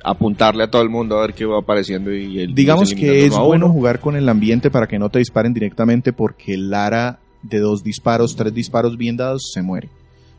apuntarle 0.09 0.63
a 0.63 0.69
todo 0.69 0.81
el 0.81 0.89
mundo 0.89 1.17
a 1.17 1.21
ver 1.21 1.33
qué 1.33 1.45
va 1.45 1.59
apareciendo 1.59 2.13
y 2.13 2.39
el 2.39 2.53
Digamos 2.55 2.93
que 2.93 3.25
es 3.25 3.37
bueno 3.37 3.69
jugar 3.69 3.99
con 3.99 4.15
el 4.15 4.27
ambiente 4.29 4.69
para 4.71 4.87
que 4.87 4.99
no 4.99 5.09
te 5.09 5.19
disparen 5.19 5.53
directamente 5.53 6.13
porque 6.13 6.57
Lara 6.57 7.19
de 7.41 7.59
dos 7.59 7.83
disparos, 7.83 8.35
tres 8.35 8.53
disparos 8.53 8.97
bien 8.97 9.17
dados 9.17 9.51
se 9.53 9.61
muere. 9.61 9.89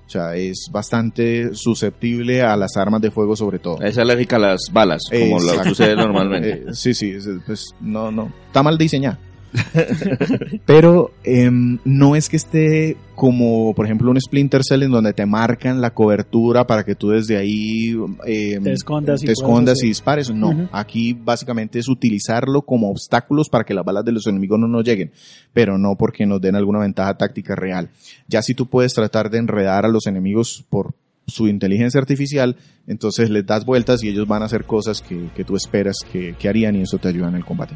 O 0.07 0.09
sea, 0.09 0.37
es 0.37 0.69
bastante 0.71 1.53
susceptible 1.55 2.43
a 2.43 2.57
las 2.57 2.77
armas 2.77 3.01
de 3.01 3.11
fuego 3.11 3.35
sobre 3.35 3.59
todo. 3.59 3.81
Es 3.83 3.99
alérgica 3.99 4.37
a 4.37 4.39
las 4.39 4.61
balas, 4.73 5.03
como 5.11 5.41
lo 5.41 5.65
sucede 5.65 5.97
normalmente. 5.97 6.53
Eh, 6.69 6.75
sí, 6.75 6.95
sí, 6.95 7.11
es- 7.11 7.29
pues 7.45 7.75
no, 7.81 8.11
no, 8.13 8.31
está 8.47 8.63
mal 8.63 8.79
diseñada. 8.79 9.19
Pero 10.67 11.13
em, 11.25 11.79
no 11.85 12.17
es 12.17 12.29
que 12.29 12.37
esté 12.37 12.97
como, 13.15 13.75
por 13.75 13.87
ejemplo, 13.87 14.11
un 14.11 14.21
Splinter 14.21 14.63
Cell 14.63 14.83
en 14.83 14.91
donde 14.91 15.15
te 15.15 15.25
marcan 15.25 15.81
la 15.81 15.95
cobertura 15.95 16.67
para 16.67 16.85
que 16.85 16.95
tú 16.95 17.11
desde 17.11 17.37
ahí 17.37 17.97
em, 18.27 18.63
Te 18.63 18.73
escondas 18.73 19.23
y 19.23 19.27
te 19.27 19.33
escondas 19.33 19.83
y 19.83 19.89
dispares. 19.89 20.31
No, 20.31 20.69
aquí 20.73 21.15
básicamente 21.15 21.79
es 21.79 21.89
utilizarlo 21.89 22.63
como 22.63 22.91
obstáculos 22.91 23.49
para 23.49 23.65
que 23.65 23.75
las 23.75 23.85
balas 23.85 24.05
de 24.05 24.13
los 24.13 24.27
enemigos 24.27 24.59
no 24.59 24.69
nos 24.69 24.85
lleguen, 24.85 25.13
pero 25.53 25.79
no 25.79 25.97
porque 25.97 26.27
nos 26.27 26.41
den 26.41 26.57
alguna 26.57 26.81
ventaja 26.81 27.17
táctica 27.17 27.55
real. 27.55 27.89
Ya 28.29 28.43
si 28.43 28.55
tú 28.55 28.67
puedes 28.67 28.93
tratar 28.93 29.31
de 29.31 29.39
enredar 29.39 29.85
a 29.87 29.89
los 29.89 30.07
enemigos 30.07 30.65
por 30.69 30.95
su 31.27 31.49
inteligencia 31.49 32.01
artificial, 32.01 32.57
entonces 32.87 33.31
les 33.31 33.45
das 33.45 33.65
vueltas 33.65 34.05
y 34.05 34.09
ellos 34.09 34.29
van 34.29 34.43
a 34.43 34.47
hacer 34.47 34.65
cosas 34.65 35.03
que, 35.03 35.31
que 35.35 35.45
tú 35.45 35.57
esperas 35.57 35.97
que, 36.13 36.35
que 36.39 36.49
harían 36.49 36.77
y 36.77 36.83
eso 36.83 36.99
te 36.99 37.09
ayuda 37.09 37.29
en 37.29 37.37
el 37.37 37.45
combate. 37.45 37.75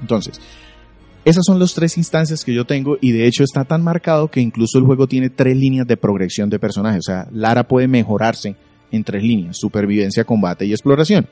Entonces, 0.00 0.40
esas 1.26 1.44
son 1.44 1.58
las 1.58 1.74
tres 1.74 1.98
instancias 1.98 2.44
que 2.44 2.54
yo 2.54 2.64
tengo 2.64 2.98
y 3.00 3.10
de 3.10 3.26
hecho 3.26 3.42
está 3.42 3.64
tan 3.64 3.82
marcado 3.82 4.28
que 4.30 4.40
incluso 4.40 4.78
el 4.78 4.84
juego 4.84 5.08
tiene 5.08 5.28
tres 5.28 5.56
líneas 5.56 5.84
de 5.84 5.96
progresión 5.96 6.48
de 6.48 6.60
personajes. 6.60 7.00
O 7.00 7.02
sea, 7.10 7.26
Lara 7.32 7.66
puede 7.66 7.88
mejorarse 7.88 8.54
en 8.92 9.02
tres 9.02 9.24
líneas, 9.24 9.56
supervivencia, 9.58 10.22
combate 10.22 10.66
y 10.66 10.70
exploración. 10.70 11.26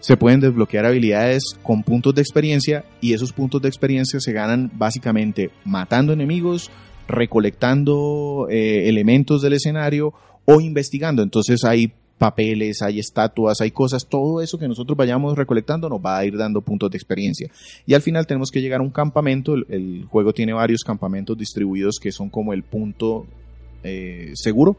Se 0.00 0.18
pueden 0.18 0.40
desbloquear 0.40 0.84
habilidades 0.84 1.56
con 1.62 1.82
puntos 1.82 2.14
de 2.14 2.20
experiencia 2.20 2.84
y 3.00 3.14
esos 3.14 3.32
puntos 3.32 3.62
de 3.62 3.68
experiencia 3.68 4.20
se 4.20 4.34
ganan 4.34 4.70
básicamente 4.74 5.50
matando 5.64 6.12
enemigos, 6.12 6.70
recolectando 7.08 8.48
eh, 8.50 8.86
elementos 8.86 9.40
del 9.40 9.54
escenario 9.54 10.12
o 10.44 10.60
investigando. 10.60 11.22
Entonces 11.22 11.64
hay 11.64 11.94
papeles, 12.18 12.82
hay 12.82 12.98
estatuas, 12.98 13.60
hay 13.60 13.70
cosas, 13.70 14.06
todo 14.06 14.40
eso 14.40 14.58
que 14.58 14.68
nosotros 14.68 14.96
vayamos 14.96 15.36
recolectando 15.36 15.88
nos 15.88 16.00
va 16.00 16.18
a 16.18 16.24
ir 16.24 16.36
dando 16.36 16.62
puntos 16.62 16.90
de 16.90 16.96
experiencia. 16.96 17.50
Y 17.86 17.94
al 17.94 18.02
final 18.02 18.26
tenemos 18.26 18.50
que 18.50 18.60
llegar 18.60 18.80
a 18.80 18.82
un 18.82 18.90
campamento, 18.90 19.54
el, 19.54 19.66
el 19.68 20.04
juego 20.06 20.32
tiene 20.32 20.52
varios 20.52 20.82
campamentos 20.82 21.36
distribuidos 21.36 21.98
que 22.00 22.12
son 22.12 22.30
como 22.30 22.52
el 22.52 22.62
punto 22.62 23.26
eh, 23.82 24.32
seguro. 24.34 24.76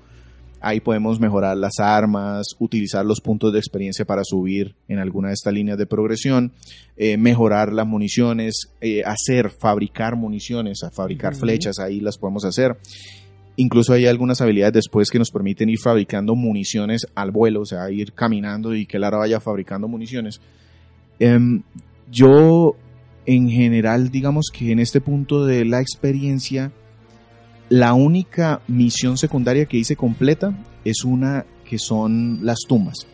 Ahí 0.60 0.80
podemos 0.80 1.20
mejorar 1.20 1.56
las 1.56 1.80
armas, 1.80 2.56
utilizar 2.58 3.06
los 3.06 3.22
puntos 3.22 3.54
de 3.54 3.60
experiencia 3.60 4.06
para 4.06 4.24
subir 4.24 4.76
en 4.88 4.98
alguna 4.98 5.28
de 5.28 5.36
estas 5.36 5.54
líneas 5.54 5.78
de 5.78 5.86
progresión, 5.86 6.52
eh, 6.98 7.16
mejorar 7.16 7.72
las 7.72 7.86
municiones, 7.86 8.72
eh, 8.82 9.04
hacer, 9.06 9.52
fabricar 9.52 10.16
municiones, 10.16 10.80
fabricar 10.92 11.36
flechas, 11.36 11.78
ahí 11.78 12.00
las 12.00 12.18
podemos 12.18 12.44
hacer. 12.44 12.76
Incluso 13.60 13.94
hay 13.94 14.06
algunas 14.06 14.40
habilidades 14.40 14.74
después 14.74 15.10
que 15.10 15.18
nos 15.18 15.32
permiten 15.32 15.70
ir 15.70 15.80
fabricando 15.80 16.36
municiones 16.36 17.08
al 17.16 17.32
vuelo, 17.32 17.62
o 17.62 17.66
sea, 17.66 17.90
ir 17.90 18.14
caminando 18.14 18.76
y 18.76 18.86
que 18.86 19.00
Lara 19.00 19.18
vaya 19.18 19.40
fabricando 19.40 19.88
municiones. 19.88 20.40
Em, 21.20 21.64
yo, 22.12 22.76
en 23.26 23.50
general, 23.50 24.12
digamos 24.12 24.52
que 24.54 24.72
en 24.72 24.80
este 24.80 25.02
punto 25.02 25.46
de 25.46 25.66
la 25.66 25.82
experiencia, 25.82 26.72
la 27.70 27.96
única 27.96 28.62
misión 28.68 29.18
secundaria 29.18 29.66
que 29.66 29.78
hice 29.78 29.96
completa 29.96 30.56
es 30.86 31.04
una 31.04 31.46
que 31.68 31.80
son 31.80 32.46
las 32.46 32.60
tumbas. 32.68 33.08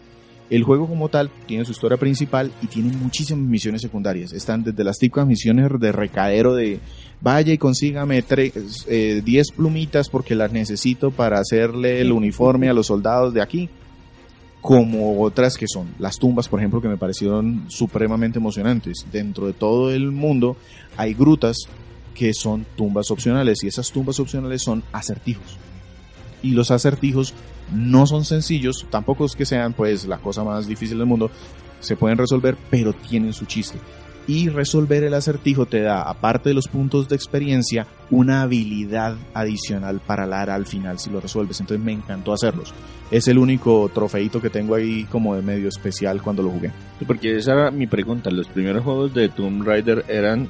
El 0.53 0.61
juego 0.61 0.87
como 0.87 1.09
tal 1.09 1.31
tiene 1.47 1.65
su 1.65 1.71
historia 1.71 1.97
principal 1.97 2.51
y 2.61 2.67
tiene 2.67 2.95
muchísimas 2.95 3.43
misiones 3.43 3.81
secundarias. 3.81 4.33
Están 4.33 4.63
desde 4.63 4.83
las 4.83 4.99
típicas 4.99 5.25
misiones 5.25 5.67
de 5.79 5.91
recadero 5.91 6.53
de 6.53 6.79
vaya 7.21 7.51
y 7.51 7.57
consígame 7.57 8.21
tres, 8.21 8.53
eh, 8.87 9.23
10 9.25 9.51
plumitas 9.53 10.09
porque 10.09 10.35
las 10.35 10.51
necesito 10.51 11.09
para 11.09 11.39
hacerle 11.39 12.01
el 12.01 12.11
uniforme 12.11 12.69
a 12.69 12.73
los 12.73 12.85
soldados 12.85 13.33
de 13.33 13.41
aquí, 13.41 13.67
como 14.61 15.23
otras 15.23 15.57
que 15.57 15.65
son 15.67 15.87
las 15.97 16.19
tumbas, 16.19 16.47
por 16.47 16.59
ejemplo, 16.59 16.79
que 16.79 16.87
me 16.87 16.97
parecieron 16.97 17.65
supremamente 17.67 18.37
emocionantes. 18.37 19.07
Dentro 19.11 19.47
de 19.47 19.53
todo 19.53 19.91
el 19.91 20.11
mundo 20.11 20.55
hay 20.97 21.15
grutas 21.15 21.67
que 22.13 22.31
son 22.35 22.63
tumbas 22.75 23.09
opcionales 23.09 23.63
y 23.63 23.69
esas 23.69 23.91
tumbas 23.91 24.19
opcionales 24.19 24.61
son 24.61 24.83
acertijos. 24.91 25.57
Y 26.43 26.51
los 26.51 26.69
acertijos 26.69 27.33
no 27.73 28.05
son 28.05 28.25
sencillos, 28.25 28.85
tampoco 28.89 29.25
es 29.25 29.35
que 29.35 29.45
sean 29.45 29.73
pues 29.73 30.05
la 30.05 30.17
cosa 30.17 30.43
más 30.43 30.67
difícil 30.67 30.97
del 30.97 31.07
mundo, 31.07 31.29
se 31.79 31.95
pueden 31.95 32.17
resolver, 32.17 32.57
pero 32.69 32.93
tienen 32.93 33.33
su 33.33 33.45
chiste. 33.45 33.77
Y 34.25 34.47
resolver 34.47 35.03
el 35.03 35.13
acertijo 35.13 35.65
te 35.65 35.81
da, 35.81 36.03
aparte 36.03 36.49
de 36.49 36.55
los 36.55 36.69
puntos 36.69 37.09
de 37.09 37.15
experiencia, 37.15 37.87
una 38.09 38.43
habilidad 38.43 39.17
adicional 39.33 39.99
para 39.99 40.25
Lara 40.25 40.55
al 40.55 40.65
final 40.65 40.97
si 40.97 41.09
lo 41.09 41.19
resuelves. 41.19 41.59
Entonces 41.59 41.83
me 41.83 41.91
encantó 41.91 42.31
hacerlos. 42.31 42.73
Es 43.11 43.27
el 43.27 43.37
único 43.37 43.91
trofeito 43.93 44.41
que 44.41 44.49
tengo 44.49 44.75
ahí 44.75 45.03
como 45.11 45.35
de 45.35 45.41
medio 45.41 45.67
especial 45.67 46.21
cuando 46.21 46.41
lo 46.41 46.51
jugué. 46.51 46.71
Sí, 46.99 47.05
Porque 47.05 47.35
esa 47.37 47.51
era 47.51 47.71
mi 47.71 47.85
pregunta. 47.85 48.31
Los 48.31 48.47
primeros 48.47 48.83
juegos 48.85 49.13
de 49.13 49.27
Tomb 49.27 49.61
Raider 49.65 50.05
eran. 50.07 50.47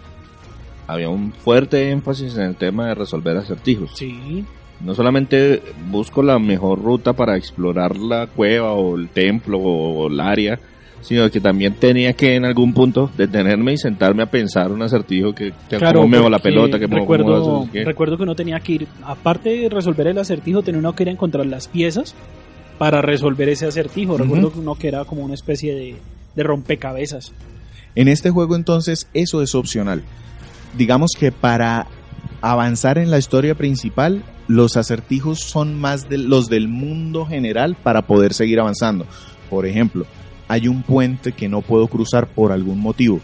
Había 0.86 1.09
un 1.09 1.31
fuerte 1.33 1.89
énfasis 1.89 2.36
en 2.36 2.43
el 2.43 2.55
tema 2.55 2.89
de 2.89 2.95
resolver 2.95 3.38
acertijos. 3.38 3.91
Sí. 3.95 4.45
No 4.84 4.93
solamente 4.93 5.62
busco 5.89 6.22
la 6.22 6.39
mejor 6.39 6.82
ruta 6.82 7.13
para 7.13 7.38
explorar 7.38 7.98
la 7.98 8.28
cueva 8.28 8.74
o 8.74 8.98
el 8.98 9.10
templo 9.10 9.58
o 9.58 10.08
el 10.08 10.19
área, 10.19 10.60
sino 11.04 11.30
que 11.30 11.39
también 11.39 11.76
tenía 11.76 12.13
que 12.13 12.36
en 12.36 12.46
algún 12.46 12.74
punto 12.74 13.12
detenerme 13.17 13.74
y 13.74 13.78
sentarme 13.78 14.24
a 14.24 14.26
pensar 14.26 14.72
un 14.72 14.82
acertijo 14.82 15.34
que, 15.34 15.54
que 15.69 15.78
cómo 15.78 16.08
me 16.08 16.30
la 16.30 16.39
pelota, 16.39 16.80
que 16.80 16.88
recuerdo, 16.88 17.41
cómo 17.41 17.69
recuerdo 17.74 18.17
que 18.17 18.24
uno 18.24 18.36
tenía 18.36 18.60
que 18.60 18.72
ir, 18.74 18.88
aparte 19.04 19.50
de 19.50 19.69
resolver 19.69 20.08
el 20.08 20.17
acertijo, 20.17 20.63
tenía 20.63 20.80
uno 20.80 20.96
que 20.96 21.04
ir 21.04 21.10
a 21.10 21.12
encontrar 21.12 21.46
las 21.46 21.67
piezas 21.67 22.15
para 22.78 23.02
resolver 23.02 23.50
ese 23.50 23.67
acertijo. 23.67 24.17
Recuerdo 24.17 24.52
que 24.52 24.60
uno 24.60 24.76
que 24.76 24.88
era 24.88 25.06
como 25.06 25.24
una 25.24 25.34
especie 25.34 25.76
de, 25.76 25.96
de 26.36 26.43
rompecabezas. 26.43 27.34
En 27.96 28.08
este 28.08 28.32
juego 28.32 28.56
entonces 28.56 29.08
eso 29.13 29.41
es 29.41 29.56
opcional. 29.56 30.04
Digamos 30.78 31.12
que 31.19 31.32
para 31.32 31.86
avanzar 32.43 32.97
en 32.97 33.10
la 33.10 33.17
historia 33.17 33.56
principal, 33.56 34.21
los 34.49 34.75
acertijos 34.75 35.39
son 35.39 35.79
más 35.79 36.10
de 36.10 36.17
los 36.17 36.49
del 36.49 36.67
mundo 36.67 37.25
general 37.25 37.77
para 37.82 38.01
poder 38.01 38.34
seguir 38.34 38.60
avanzando. 38.60 39.08
Por 39.49 39.65
ejemplo, 39.65 40.06
hay 40.49 40.67
un 40.67 40.84
puente 40.84 41.32
que 41.32 41.47
no 41.47 41.62
puedo 41.62 41.88
cruzar 41.88 42.27
por 42.27 42.51
algún 42.51 42.79
motivo. 42.79 43.21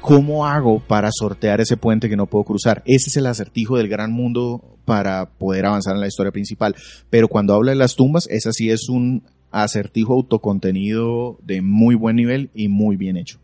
¿Cómo 0.00 0.46
hago 0.46 0.80
para 0.80 1.10
sortear 1.12 1.60
ese 1.60 1.76
puente 1.76 2.08
que 2.08 2.16
no 2.16 2.24
puedo 2.24 2.44
cruzar? 2.44 2.82
Ese 2.86 3.10
es 3.10 3.16
el 3.18 3.26
acertijo 3.26 3.76
del 3.76 3.88
gran 3.88 4.10
mundo 4.10 4.78
para 4.86 5.26
poder 5.26 5.66
avanzar 5.66 5.94
en 5.94 6.00
la 6.00 6.08
historia 6.08 6.32
principal. 6.32 6.74
Pero 7.10 7.28
cuando 7.28 7.52
habla 7.52 7.72
de 7.72 7.76
las 7.76 7.94
tumbas, 7.94 8.26
ese 8.30 8.54
sí 8.54 8.70
es 8.70 8.88
un 8.88 9.22
acertijo 9.50 10.14
autocontenido 10.14 11.38
de 11.42 11.60
muy 11.60 11.94
buen 11.94 12.16
nivel 12.16 12.48
y 12.54 12.68
muy 12.68 12.96
bien 12.96 13.18
hecho. 13.18 13.38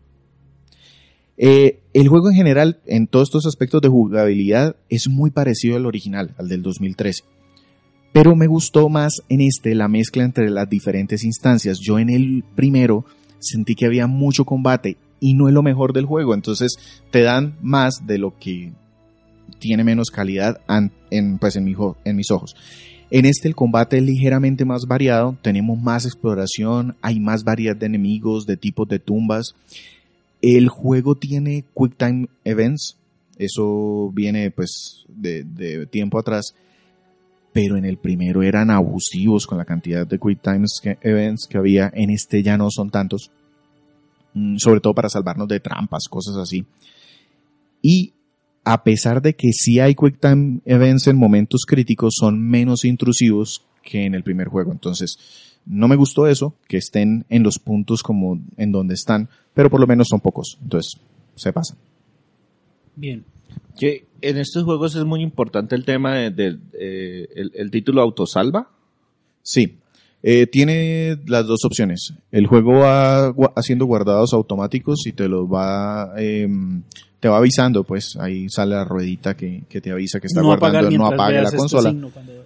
Eh, 1.37 1.79
el 1.93 2.07
juego 2.07 2.29
en 2.29 2.35
general, 2.35 2.79
en 2.85 3.07
todos 3.07 3.29
estos 3.29 3.45
aspectos 3.45 3.81
de 3.81 3.89
jugabilidad, 3.89 4.75
es 4.89 5.07
muy 5.07 5.29
parecido 5.29 5.77
al 5.77 5.85
original, 5.85 6.33
al 6.37 6.49
del 6.49 6.63
2013. 6.63 7.23
Pero 8.11 8.35
me 8.35 8.47
gustó 8.47 8.89
más 8.89 9.21
en 9.29 9.41
este 9.41 9.75
la 9.75 9.87
mezcla 9.87 10.23
entre 10.23 10.49
las 10.49 10.69
diferentes 10.69 11.23
instancias. 11.23 11.79
Yo 11.79 11.99
en 11.99 12.09
el 12.09 12.43
primero 12.55 13.05
sentí 13.39 13.75
que 13.75 13.85
había 13.85 14.07
mucho 14.07 14.45
combate 14.45 14.97
y 15.19 15.35
no 15.35 15.47
es 15.47 15.53
lo 15.53 15.61
mejor 15.61 15.93
del 15.93 16.05
juego. 16.05 16.33
Entonces 16.33 16.77
te 17.11 17.21
dan 17.21 17.55
más 17.61 18.07
de 18.07 18.17
lo 18.17 18.37
que 18.39 18.71
tiene 19.59 19.83
menos 19.83 20.09
calidad 20.09 20.61
en, 21.11 21.37
pues, 21.37 21.59
mi 21.61 21.75
en 22.03 22.15
mis 22.15 22.31
ojos. 22.31 22.55
En 23.09 23.25
este 23.25 23.47
el 23.47 23.55
combate 23.55 23.97
es 23.97 24.03
ligeramente 24.03 24.65
más 24.65 24.85
variado, 24.85 25.37
tenemos 25.41 25.79
más 25.81 26.05
exploración, 26.05 26.97
hay 27.01 27.19
más 27.21 27.43
variedad 27.45 27.75
de 27.75 27.85
enemigos, 27.85 28.45
de 28.45 28.57
tipos 28.57 28.87
de 28.87 28.99
tumbas. 28.99 29.55
El 30.41 30.69
juego 30.69 31.15
tiene 31.15 31.65
Quick 31.75 31.97
Time 31.97 32.27
Events, 32.43 32.97
eso 33.37 34.11
viene 34.13 34.51
pues 34.51 35.05
de, 35.07 35.43
de 35.43 35.85
tiempo 35.87 36.19
atrás, 36.19 36.53
pero 37.53 37.77
en 37.77 37.85
el 37.85 37.97
primero 37.97 38.43
eran 38.43 38.69
abusivos 38.69 39.47
con 39.47 39.57
la 39.57 39.65
cantidad 39.65 40.05
de 40.05 40.19
Quick 40.19 40.41
Time 40.41 40.65
Events 41.01 41.47
que 41.49 41.57
había, 41.57 41.91
en 41.93 42.09
este 42.11 42.43
ya 42.43 42.57
no 42.57 42.69
son 42.69 42.89
tantos, 42.89 43.31
Mm, 44.37 44.57
sobre 44.57 44.81
todo 44.81 44.93
para 44.93 45.09
salvarnos 45.09 45.47
de 45.47 45.59
trampas, 45.59 46.07
cosas 46.07 46.37
así. 46.37 46.63
Y 47.81 48.13
a 48.63 48.83
pesar 48.83 49.19
de 49.19 49.35
que 49.35 49.51
sí 49.51 49.79
hay 49.79 49.95
Quick 49.95 50.19
Time 50.19 50.59
Events 50.65 51.07
en 51.07 51.17
momentos 51.17 51.61
críticos, 51.67 52.13
son 52.19 52.39
menos 52.39 52.85
intrusivos 52.85 53.65
que 53.81 54.05
en 54.05 54.13
el 54.13 54.23
primer 54.23 54.47
juego. 54.47 54.71
Entonces, 54.71 55.17
no 55.67 55.87
me 55.87 55.95
gustó 55.95 56.27
eso, 56.27 56.53
que 56.67 56.77
estén 56.77 57.25
en 57.29 57.43
los 57.43 57.59
puntos 57.59 58.03
como 58.03 58.39
en 58.57 58.71
donde 58.71 58.93
están, 58.95 59.29
pero 59.53 59.69
por 59.69 59.79
lo 59.79 59.87
menos 59.87 60.07
son 60.09 60.19
pocos. 60.19 60.57
Entonces, 60.61 60.99
se 61.35 61.51
pasan. 61.53 61.77
Bien. 62.95 63.23
Que 63.79 64.05
en 64.21 64.37
estos 64.37 64.63
juegos 64.63 64.95
es 64.95 65.05
muy 65.05 65.21
importante 65.21 65.75
el 65.75 65.85
tema 65.85 66.15
de, 66.15 66.31
de- 66.31 66.57
eh, 66.73 67.27
el, 67.35 67.51
el 67.55 67.71
título 67.71 68.01
autosalva. 68.01 68.69
Sí. 69.43 69.77
Eh, 70.23 70.47
tiene 70.47 71.17
las 71.27 71.45
dos 71.45 71.63
opciones. 71.63 72.13
El 72.31 72.47
juego 72.47 72.79
va 72.79 73.27
haciendo 73.55 73.85
guardados 73.85 74.33
automáticos 74.33 75.05
y 75.05 75.11
te 75.13 75.27
los 75.27 75.45
va, 75.47 76.11
em, 76.17 76.81
te 77.19 77.29
va 77.29 77.37
avisando, 77.37 77.83
pues 77.83 78.17
ahí 78.19 78.49
sale 78.49 78.75
la 78.75 78.83
ruedita 78.83 79.37
que, 79.37 79.63
que 79.69 79.79
te 79.79 79.91
avisa 79.91 80.19
que 80.19 80.25
está 80.27 80.41
no 80.41 80.47
guardando, 80.47 80.89
no 80.89 81.09
veas 81.11 81.31
la 81.31 81.41
este 81.43 81.57
consola. 81.57 81.89
signo 81.91 82.09
cuando- 82.09 82.45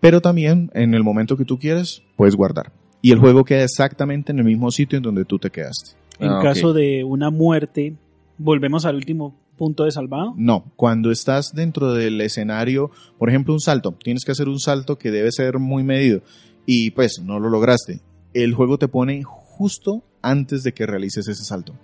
pero 0.00 0.20
también 0.20 0.70
en 0.74 0.94
el 0.94 1.02
momento 1.02 1.36
que 1.36 1.44
tú 1.44 1.58
quieres 1.58 2.02
puedes 2.16 2.34
guardar. 2.36 2.72
Y 3.00 3.12
el 3.12 3.18
juego 3.18 3.44
queda 3.44 3.62
exactamente 3.64 4.32
en 4.32 4.38
el 4.38 4.44
mismo 4.44 4.70
sitio 4.70 4.96
en 4.96 5.02
donde 5.04 5.24
tú 5.24 5.38
te 5.38 5.50
quedaste. 5.50 5.92
En 6.18 6.30
Ah, 6.30 6.40
caso 6.42 6.72
de 6.72 7.04
una 7.04 7.30
muerte, 7.30 7.94
volvemos 8.38 8.84
al 8.84 8.96
último 8.96 9.36
punto 9.56 9.84
de 9.84 9.90
salvado. 9.92 10.34
No, 10.36 10.64
cuando 10.76 11.10
estás 11.10 11.52
dentro 11.54 11.92
del 11.92 12.20
escenario, 12.20 12.90
por 13.18 13.28
ejemplo, 13.28 13.52
un 13.52 13.60
salto, 13.60 13.96
tienes 14.02 14.24
que 14.24 14.32
hacer 14.32 14.48
un 14.48 14.58
salto 14.58 14.98
que 14.98 15.10
debe 15.10 15.30
ser 15.32 15.58
muy 15.58 15.82
medido 15.84 16.22
y 16.66 16.90
pues 16.90 17.20
no 17.22 17.38
lo 17.38 17.48
lograste. 17.50 18.00
El 18.34 18.54
juego 18.54 18.78
te 18.78 18.88
pone 18.88 19.22
justo 19.24 20.02
antes 20.22 20.62
de 20.62 20.72
que 20.72 20.86
realices 20.86 21.28
ese 21.28 21.44
salto. 21.44 21.74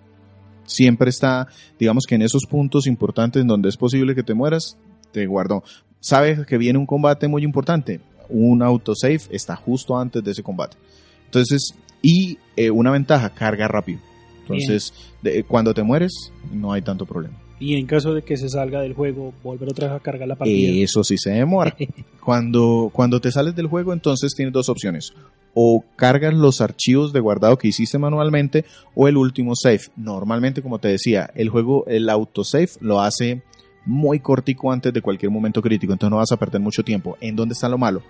Siempre 0.65 1.11
está, 1.11 1.47
digamos 1.79 2.05
que 2.09 2.15
en 2.15 2.23
esos 2.23 2.47
puntos 2.47 2.87
importantes 2.87 3.43
en 3.43 3.49
donde 3.49 3.69
es 3.69 3.77
posible 3.77 4.15
que 4.15 4.23
te 4.23 4.35
mueras, 4.35 4.79
te 5.13 5.27
guardó. 5.27 5.63
Sabes 6.05 6.45
que 6.45 6.59
viene 6.59 6.79
un 6.79 6.85
combate 6.85 7.29
muy 7.29 7.43
importante. 7.45 7.99
Un 8.29 8.63
autosave 8.63 9.21
está 9.31 9.57
justo 9.57 9.97
antes 9.99 10.23
de 10.23 10.33
ese 10.33 10.43
combate. 10.43 10.77
Entonces, 11.25 11.75
y 12.03 12.37
eh, 12.57 12.71
una 12.71 12.91
ventaja, 12.91 13.31
carga 13.31 13.69
rápido. 13.69 14.01
Entonces, 14.43 14.93
de- 15.23 15.45
cuando 15.45 15.73
te 15.73 15.83
mueres, 15.83 16.31
no 16.53 16.73
hay 16.75 16.83
tanto 16.83 17.07
problema. 17.07 17.39
Y 17.59 17.77
en 17.77 17.87
caso 17.87 18.13
de 18.13 18.21
que 18.21 18.37
se 18.37 18.51
salga 18.51 18.83
del 18.83 18.93
juego, 18.93 19.33
volver 19.43 19.71
otra 19.71 19.89
vez 19.89 19.97
a 19.97 20.01
cargar 20.03 20.29
la 20.29 20.37
partida. 20.37 20.85
Eso 20.85 21.03
sí 21.05 21.17
se 21.17 21.31
demora. 21.31 21.75
Cuando, 22.23 22.91
cuando 22.93 23.19
te 23.21 23.33
sales 23.33 23.57
del 23.57 23.69
juego, 23.69 23.95
entonces 23.95 24.35
tienes 24.35 24.53
dos 24.53 24.69
opciones. 24.69 25.15
O 25.55 25.85
cargas 25.97 26.35
los 26.35 26.61
archivos 26.61 27.15
de 27.15 27.21
guardado 27.21 27.57
que 27.57 27.69
hiciste 27.69 27.97
manualmente 27.97 28.67
o 28.95 29.09
el 29.09 29.17
último 29.17 29.55
save. 29.57 29.81
Normalmente, 29.97 30.61
como 30.61 30.79
te 30.81 30.89
decía, 30.89 31.31
el 31.35 31.49
juego, 31.49 31.87
el 31.87 32.11
autosave 32.11 32.69
lo 32.81 33.01
hace 33.01 33.43
muy 33.87 34.21
cortico 34.21 34.73
antes 34.73 34.93
de 34.93 35.03
cualquier 35.03 35.31
momento 35.31 35.63
crítico, 35.63 35.93
entonces 35.93 36.11
no 36.11 36.17
vas 36.19 36.33
a 36.33 36.37
perder 36.37 36.61
mucho 36.61 36.83
tiempo. 36.83 37.17
¿En 37.21 37.37
dónde 37.37 37.53
está 37.53 37.69
lo 37.69 37.79
malo? 37.79 38.03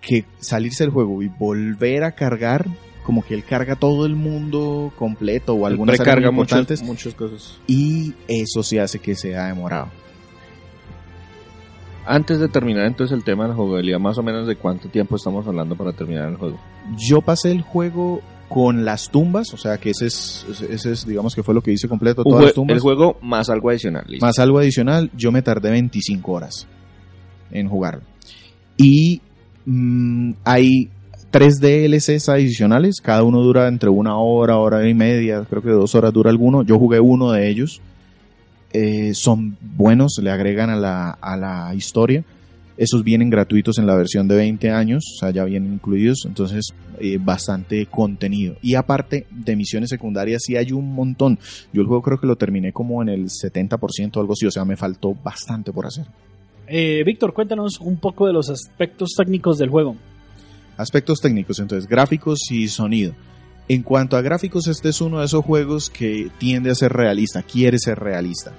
Que 0.00 0.24
salirse 0.38 0.84
del 0.84 0.92
juego 0.92 1.22
y 1.22 1.28
volver 1.28 2.04
a 2.04 2.12
cargar, 2.12 2.66
como 3.04 3.24
que 3.24 3.34
él 3.34 3.44
carga 3.44 3.76
todo 3.76 4.06
el 4.06 4.14
mundo 4.14 4.92
completo 4.98 5.54
o 5.54 5.66
algunas 5.66 5.98
muy 5.98 6.32
muchas, 6.32 6.82
muchas 6.82 7.14
cosas. 7.14 7.58
y 7.66 8.14
eso 8.28 8.62
sí 8.62 8.78
hace 8.78 8.98
que 8.98 9.14
sea 9.14 9.46
demorado. 9.46 9.88
Antes 12.04 12.40
de 12.40 12.48
terminar 12.48 12.86
entonces 12.86 13.16
el 13.16 13.22
tema 13.22 13.44
de 13.44 13.50
la 13.50 13.54
jugabilidad, 13.54 14.00
más 14.00 14.18
o 14.18 14.24
menos 14.24 14.48
de 14.48 14.56
cuánto 14.56 14.88
tiempo 14.88 15.14
estamos 15.14 15.46
hablando 15.46 15.76
para 15.76 15.92
terminar 15.92 16.28
el 16.28 16.36
juego. 16.36 16.58
Yo 16.96 17.20
pasé 17.20 17.52
el 17.52 17.62
juego 17.62 18.22
con 18.52 18.84
las 18.84 19.08
tumbas, 19.08 19.54
o 19.54 19.56
sea 19.56 19.78
que 19.78 19.88
ese 19.88 20.08
es, 20.08 20.44
ese 20.68 20.92
es 20.92 21.06
digamos 21.06 21.34
que 21.34 21.42
fue 21.42 21.54
lo 21.54 21.62
que 21.62 21.72
hice 21.72 21.88
completo, 21.88 22.22
todas 22.22 22.44
las 22.44 22.52
tumbas. 22.52 22.74
el 22.74 22.82
juego 22.82 23.16
más 23.22 23.48
algo 23.48 23.70
adicional. 23.70 24.04
listo. 24.06 24.26
Más 24.26 24.38
algo 24.38 24.58
adicional, 24.58 25.10
yo 25.16 25.32
me 25.32 25.40
tardé 25.40 25.70
25 25.70 26.32
horas 26.32 26.66
en 27.50 27.66
jugarlo. 27.66 28.02
Y 28.76 29.22
mm, 29.64 30.32
hay 30.44 30.90
tres 31.30 31.60
DLCs 31.60 32.28
adicionales, 32.28 33.00
cada 33.00 33.22
uno 33.22 33.40
dura 33.40 33.68
entre 33.68 33.88
una 33.88 34.18
hora, 34.18 34.58
hora 34.58 34.86
y 34.86 34.92
media, 34.92 35.46
creo 35.48 35.62
que 35.62 35.70
dos 35.70 35.94
horas 35.94 36.12
dura 36.12 36.28
alguno. 36.28 36.62
Yo 36.62 36.78
jugué 36.78 37.00
uno 37.00 37.32
de 37.32 37.48
ellos. 37.48 37.80
Eh, 38.74 39.14
son 39.14 39.56
buenos, 39.62 40.18
le 40.22 40.30
agregan 40.30 40.68
a 40.68 40.76
la, 40.76 41.10
a 41.10 41.38
la 41.38 41.74
historia. 41.74 42.22
Esos 42.76 43.04
vienen 43.04 43.30
gratuitos 43.30 43.78
en 43.78 43.86
la 43.86 43.94
versión 43.94 44.28
de 44.28 44.36
20 44.36 44.70
años, 44.70 45.04
o 45.14 45.18
sea, 45.18 45.30
ya 45.30 45.44
vienen 45.44 45.74
incluidos, 45.74 46.24
entonces 46.26 46.72
eh, 46.98 47.18
bastante 47.20 47.86
contenido. 47.86 48.56
Y 48.62 48.74
aparte 48.74 49.26
de 49.30 49.56
misiones 49.56 49.90
secundarias, 49.90 50.42
sí 50.46 50.56
hay 50.56 50.72
un 50.72 50.94
montón. 50.94 51.38
Yo 51.72 51.82
el 51.82 51.86
juego 51.86 52.02
creo 52.02 52.18
que 52.18 52.26
lo 52.26 52.36
terminé 52.36 52.72
como 52.72 53.02
en 53.02 53.08
el 53.08 53.24
70% 53.26 54.16
o 54.16 54.20
algo 54.20 54.32
así, 54.32 54.46
o 54.46 54.50
sea, 54.50 54.64
me 54.64 54.76
faltó 54.76 55.14
bastante 55.14 55.72
por 55.72 55.86
hacer. 55.86 56.06
Eh, 56.66 57.02
Víctor, 57.04 57.34
cuéntanos 57.34 57.80
un 57.80 57.98
poco 57.98 58.26
de 58.26 58.32
los 58.32 58.48
aspectos 58.48 59.10
técnicos 59.16 59.58
del 59.58 59.68
juego. 59.68 59.96
Aspectos 60.76 61.20
técnicos, 61.20 61.58
entonces, 61.58 61.88
gráficos 61.88 62.38
y 62.50 62.68
sonido. 62.68 63.12
En 63.68 63.82
cuanto 63.82 64.16
a 64.16 64.22
gráficos, 64.22 64.66
este 64.66 64.88
es 64.88 65.00
uno 65.00 65.20
de 65.20 65.26
esos 65.26 65.44
juegos 65.44 65.90
que 65.90 66.30
tiende 66.38 66.70
a 66.70 66.74
ser 66.74 66.92
realista, 66.92 67.42
quiere 67.42 67.78
ser 67.78 67.98
realista. 67.98 68.52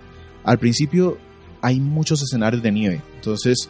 Al 0.43 0.59
principio 0.59 1.17
hay 1.61 1.79
muchos 1.79 2.21
escenarios 2.21 2.61
de 2.61 2.71
nieve, 2.71 3.01
entonces 3.15 3.69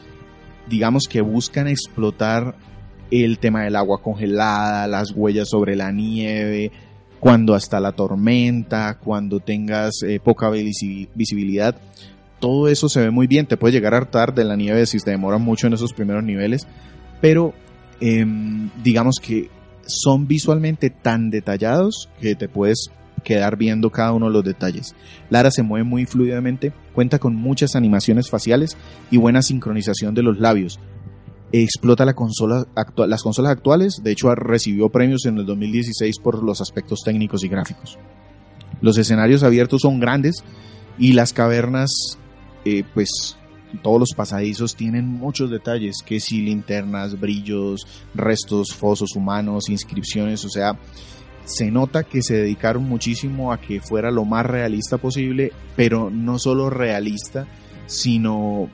digamos 0.69 1.04
que 1.10 1.21
buscan 1.21 1.67
explotar 1.67 2.56
el 3.12 3.38
tema 3.39 3.63
del 3.63 3.76
agua 3.76 4.02
congelada, 4.02 4.88
las 4.88 5.12
huellas 5.12 5.49
sobre 5.49 5.76
la 5.76 5.91
nieve, 5.91 6.71
cuando 7.19 7.54
hasta 7.54 7.80
la 7.80 7.91
tormenta, 7.91 8.97
cuando 8.99 9.39
tengas 9.39 10.02
eh, 10.06 10.19
poca 10.23 10.49
visi- 10.49 11.08
visibilidad, 11.15 11.76
todo 12.39 12.67
eso 12.67 12.89
se 12.89 12.99
ve 13.02 13.12
muy 13.12 13.28
bien. 13.28 13.45
Te 13.45 13.56
puede 13.56 13.73
llegar 13.73 13.93
a 13.93 13.97
hartar 13.97 14.34
de 14.34 14.43
la 14.43 14.56
nieve 14.56 14.86
si 14.86 14.97
te 14.99 15.12
demora 15.12 15.38
mucho 15.38 15.67
en 15.67 15.73
esos 15.73 15.93
primeros 15.93 16.23
niveles, 16.23 16.67
pero 17.21 17.54
em, 18.02 18.69
digamos 18.84 19.17
que 19.21 19.49
son 19.86 20.28
visualmente 20.28 20.89
tan 20.89 21.30
detallados 21.30 22.10
que 22.19 22.36
te 22.36 22.49
puedes 22.49 22.89
quedar 23.23 23.57
viendo 23.57 23.89
cada 23.89 24.13
uno 24.13 24.27
de 24.27 24.33
los 24.33 24.43
detalles. 24.43 24.95
Lara 25.29 25.51
se 25.51 25.63
mueve 25.63 25.83
muy 25.83 26.05
fluidamente, 26.05 26.73
cuenta 26.93 27.19
con 27.19 27.36
muchas 27.36 27.75
animaciones 27.75 28.29
faciales 28.29 28.77
y 29.09 29.17
buena 29.17 29.41
sincronización 29.41 30.13
de 30.13 30.23
los 30.23 30.39
labios. 30.39 30.79
Explota 31.51 32.05
las 32.05 32.15
consolas 32.15 32.65
actuales, 32.75 34.01
de 34.03 34.12
hecho 34.12 34.33
recibió 34.33 34.89
premios 34.89 35.25
en 35.25 35.38
el 35.38 35.45
2016 35.45 36.19
por 36.19 36.43
los 36.43 36.62
aspectos 36.62 37.01
técnicos 37.05 37.43
y 37.43 37.47
gráficos. 37.47 37.97
Los 38.81 38.97
escenarios 38.97 39.43
abiertos 39.43 39.81
son 39.81 39.99
grandes 39.99 40.43
y 40.97 41.13
las 41.13 41.31
cavernas, 41.31 42.17
eh, 42.65 42.83
pues 42.93 43.38
todos 43.81 43.99
los 43.99 44.13
pasadizos 44.15 44.75
tienen 44.75 45.07
muchos 45.07 45.49
detalles, 45.49 45.97
que 46.05 46.19
si 46.19 46.41
linternas, 46.41 47.19
brillos, 47.19 47.88
restos, 48.13 48.73
fosos 48.73 49.15
humanos, 49.15 49.69
inscripciones, 49.69 50.45
o 50.45 50.49
sea, 50.49 50.77
se 51.45 51.71
nota 51.71 52.03
que 52.03 52.21
se 52.21 52.36
dedicaron 52.36 52.84
muchísimo 52.84 53.51
a 53.51 53.60
que 53.60 53.82
fuera 53.82 54.12
lo 54.12 54.25
más 54.25 54.45
realista 54.45 54.97
posible, 54.97 55.51
pero 55.75 56.10
no 56.10 56.39
solo 56.39 56.69
realista, 56.69 57.47
sino 57.86 58.69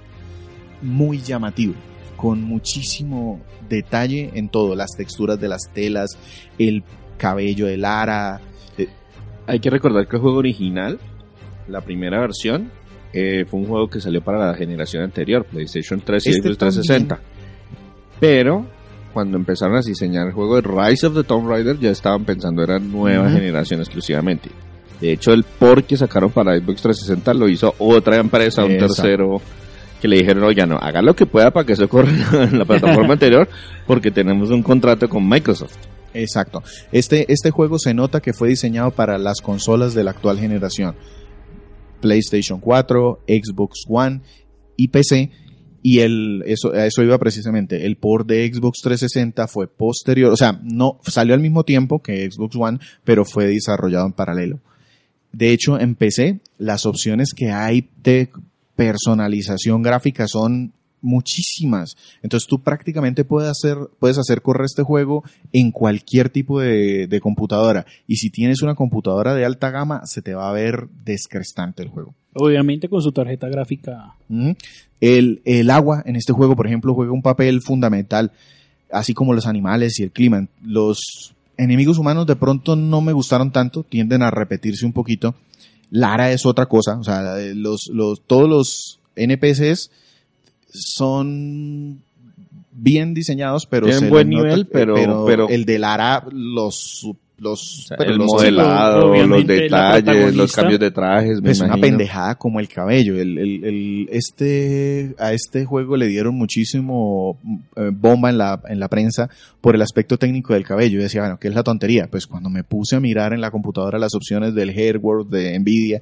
muy 0.82 1.22
llamativo, 1.22 1.74
con 2.16 2.44
muchísimo 2.44 3.42
detalle 3.68 4.32
en 4.34 4.50
todo, 4.50 4.76
las 4.76 4.92
texturas 4.98 5.40
de 5.40 5.48
las 5.48 5.72
telas, 5.74 6.18
el 6.58 6.84
cabello 7.18 7.68
de 7.68 7.78
Lara, 7.78 8.40
Hay 9.48 9.60
que 9.60 9.70
recordar 9.70 10.08
que 10.08 10.16
el 10.16 10.22
juego 10.22 10.38
original, 10.38 11.00
la 11.68 11.82
primera 11.82 12.20
versión, 12.20 12.72
eh, 13.14 13.46
fue 13.48 13.60
un 13.60 13.66
juego 13.66 13.90
que 13.90 14.00
salió 14.00 14.22
para 14.22 14.46
la 14.46 14.54
generación 14.54 15.04
anterior, 15.04 15.44
PlayStation 15.46 16.02
3 16.02 16.26
y 16.26 16.30
Este 16.30 16.42
Xbox 16.44 16.58
360. 16.58 17.20
Pero 18.20 18.66
cuando 19.14 19.38
empezaron 19.38 19.76
a 19.76 19.82
diseñar 19.82 20.28
el 20.28 20.34
juego 20.34 20.56
de 20.56 20.62
Rise 20.62 21.08
of 21.08 21.16
the 21.16 21.24
Tomb 21.24 21.48
Raider, 21.48 21.80
ya 21.80 21.92
estaban 21.92 22.26
pensando 22.26 22.64
era 22.64 22.80
nueva 22.80 23.30
generación 23.30 23.80
exclusivamente. 23.80 24.50
De 25.02 25.14
hecho, 25.14 25.32
el 25.32 25.44
port 25.44 25.86
que 25.86 25.98
sacaron 25.98 26.32
para 26.32 26.58
Xbox 26.58 26.82
360 26.82 27.34
lo 27.34 27.48
hizo 27.48 27.74
otra 27.80 28.18
empresa, 28.18 28.66
un 28.66 28.72
Exacto. 28.72 28.96
tercero, 28.96 29.42
que 30.02 30.08
le 30.08 30.18
dijeron, 30.18 30.44
oye, 30.44 30.66
no, 30.66 30.78
haga 30.78 31.02
lo 31.02 31.16
que 31.16 31.26
pueda 31.26 31.52
para 31.52 31.66
que 31.66 31.74
eso 31.74 31.88
corra 31.88 32.12
en 32.44 32.58
la 32.58 32.66
plataforma 32.66 33.14
anterior, 33.14 33.48
porque 33.88 34.12
tenemos 34.12 34.50
un 34.50 34.62
contrato 34.64 35.08
con 35.08 35.28
Microsoft. 35.28 35.76
Exacto. 36.14 36.64
Este, 36.92 37.32
este 37.32 37.52
juego 37.52 37.78
se 37.80 37.94
nota 37.94 38.20
que 38.20 38.34
fue 38.34 38.50
diseñado 38.50 38.92
para 38.92 39.18
las 39.18 39.42
consolas 39.42 39.94
de 39.94 40.04
la 40.04 40.12
actual 40.12 40.40
generación. 40.40 40.96
PlayStation 42.02 42.60
4, 42.60 43.24
Xbox 43.28 43.84
One 43.88 44.22
y 44.76 44.88
PC. 44.88 45.32
Y 45.82 46.00
el, 46.00 46.44
eso, 46.46 46.74
a 46.74 46.86
eso 46.86 47.02
iba 47.04 47.18
precisamente. 47.18 47.86
El 47.86 47.98
port 47.98 48.28
de 48.28 48.48
Xbox 48.52 48.80
360 48.84 49.48
fue 49.48 49.68
posterior, 49.68 50.32
o 50.32 50.38
sea, 50.38 50.60
no 50.64 51.00
salió 51.04 51.34
al 51.34 51.40
mismo 51.40 51.64
tiempo 51.64 52.02
que 52.02 52.30
Xbox 52.30 52.56
One, 52.56 52.80
pero 53.04 53.26
fue 53.26 53.48
desarrollado 53.48 54.06
en 54.06 54.14
paralelo. 54.14 54.60
De 55.32 55.52
hecho, 55.52 55.80
en 55.80 55.96
las 56.58 56.86
opciones 56.86 57.34
que 57.36 57.52
hay 57.52 57.90
de 58.02 58.30
personalización 58.76 59.82
gráfica 59.82 60.28
son 60.28 60.74
muchísimas. 61.02 61.96
Entonces 62.22 62.48
tú 62.48 62.62
prácticamente 62.62 63.24
puedes 63.24 63.50
hacer, 63.50 63.78
puedes 64.00 64.18
hacer 64.18 64.42
correr 64.42 64.66
este 64.66 64.84
juego 64.84 65.24
en 65.54 65.72
cualquier 65.72 66.30
tipo 66.30 66.60
de, 66.60 67.08
de 67.08 67.22
computadora. 67.22 67.86
Y 68.08 68.18
si 68.18 68.30
tienes 68.30 68.62
una 68.62 68.76
computadora 68.76 69.36
de 69.36 69.46
alta 69.46 69.70
gama, 69.70 70.02
se 70.06 70.22
te 70.22 70.34
va 70.34 70.50
a 70.50 70.54
ver 70.54 70.88
descrestante 71.04 71.84
el 71.84 71.90
juego. 71.90 72.14
Obviamente 72.34 72.90
con 72.90 73.02
su 73.02 73.12
tarjeta 73.12 73.48
gráfica. 73.50 74.16
El, 75.02 75.42
el 75.46 75.70
agua 75.70 76.04
en 76.06 76.16
este 76.16 76.34
juego, 76.34 76.56
por 76.56 76.68
ejemplo, 76.68 76.94
juega 76.94 77.12
un 77.12 77.22
papel 77.22 77.62
fundamental, 77.62 78.32
así 78.92 79.14
como 79.14 79.34
los 79.34 79.48
animales 79.48 80.00
y 80.00 80.04
el 80.04 80.12
clima. 80.12 80.48
Los 80.62 81.34
enemigos 81.58 81.98
humanos 81.98 82.28
de 82.28 82.36
pronto 82.36 82.76
no 82.76 83.02
me 83.02 83.14
gustaron 83.14 83.52
tanto, 83.52 83.84
tienden 83.84 84.22
a 84.22 84.32
repetirse 84.32 84.86
un 84.86 84.94
poquito. 84.94 85.36
Lara 85.90 86.32
es 86.32 86.46
otra 86.46 86.68
cosa, 86.68 86.98
o 87.00 87.04
sea, 87.04 87.36
los, 87.56 87.90
los, 87.92 88.22
todos 88.28 88.48
los 88.48 89.00
NPCs 89.16 89.90
son 90.72 92.02
bien 92.72 93.14
diseñados, 93.14 93.66
pero 93.66 93.88
Tienen 93.88 94.10
buen 94.10 94.30
nota 94.30 94.44
nivel, 94.44 94.68
pero- 94.68 95.26
pero- 95.26 95.50
el 95.50 95.66
de 95.66 95.80
Lara 95.80 96.24
los 96.32 97.08
los, 97.42 97.60
O 97.86 97.88
sea, 97.88 97.98
pero 97.98 98.12
el 98.12 98.18
los- 98.18 98.28
modelado, 98.28 99.14
los 99.26 99.48
detalles, 99.48 100.36
los 100.36 100.52
cambios 100.52 100.80
de 100.80 100.92
trajes, 100.92 101.42
me 101.42 101.52
es 101.52 101.60
una 101.62 101.78
pendejada 101.78 102.36
como 102.36 102.60
el 102.60 102.68
cabello. 102.68 103.20
El, 103.20 103.38
el- 103.38 103.64
el- 103.66 104.10
este, 104.12 105.16
a 105.20 105.34
este 105.34 105.66
juego 105.66 105.98
le 105.98 106.08
dieron 106.08 106.36
muchísimo 106.36 107.38
eh, 107.76 107.92
bomba 107.94 108.30
en 108.30 108.38
la, 108.38 108.62
en 108.68 108.80
la 108.80 108.88
prensa 108.88 109.30
por 109.62 109.76
el 109.76 109.82
aspecto 109.82 110.18
técnico 110.18 110.54
del 110.54 110.64
cabello. 110.64 110.98
Yo 110.98 111.04
decía, 111.04 111.22
bueno, 111.22 111.38
¿qué 111.40 111.48
es 111.48 111.56
la 111.56 111.64
tontería? 111.64 112.08
Pues 112.10 112.28
cuando 112.28 112.50
me 112.50 112.64
puse 112.64 112.96
a 112.96 113.00
mirar 113.00 113.34
en 113.34 113.42
la 113.42 113.52
computadora 113.52 113.98
las 114.00 114.14
opciones 114.16 114.54
del 114.56 114.70
Hairwork 114.70 115.30
de 115.30 115.58
Nvidia, 115.60 116.02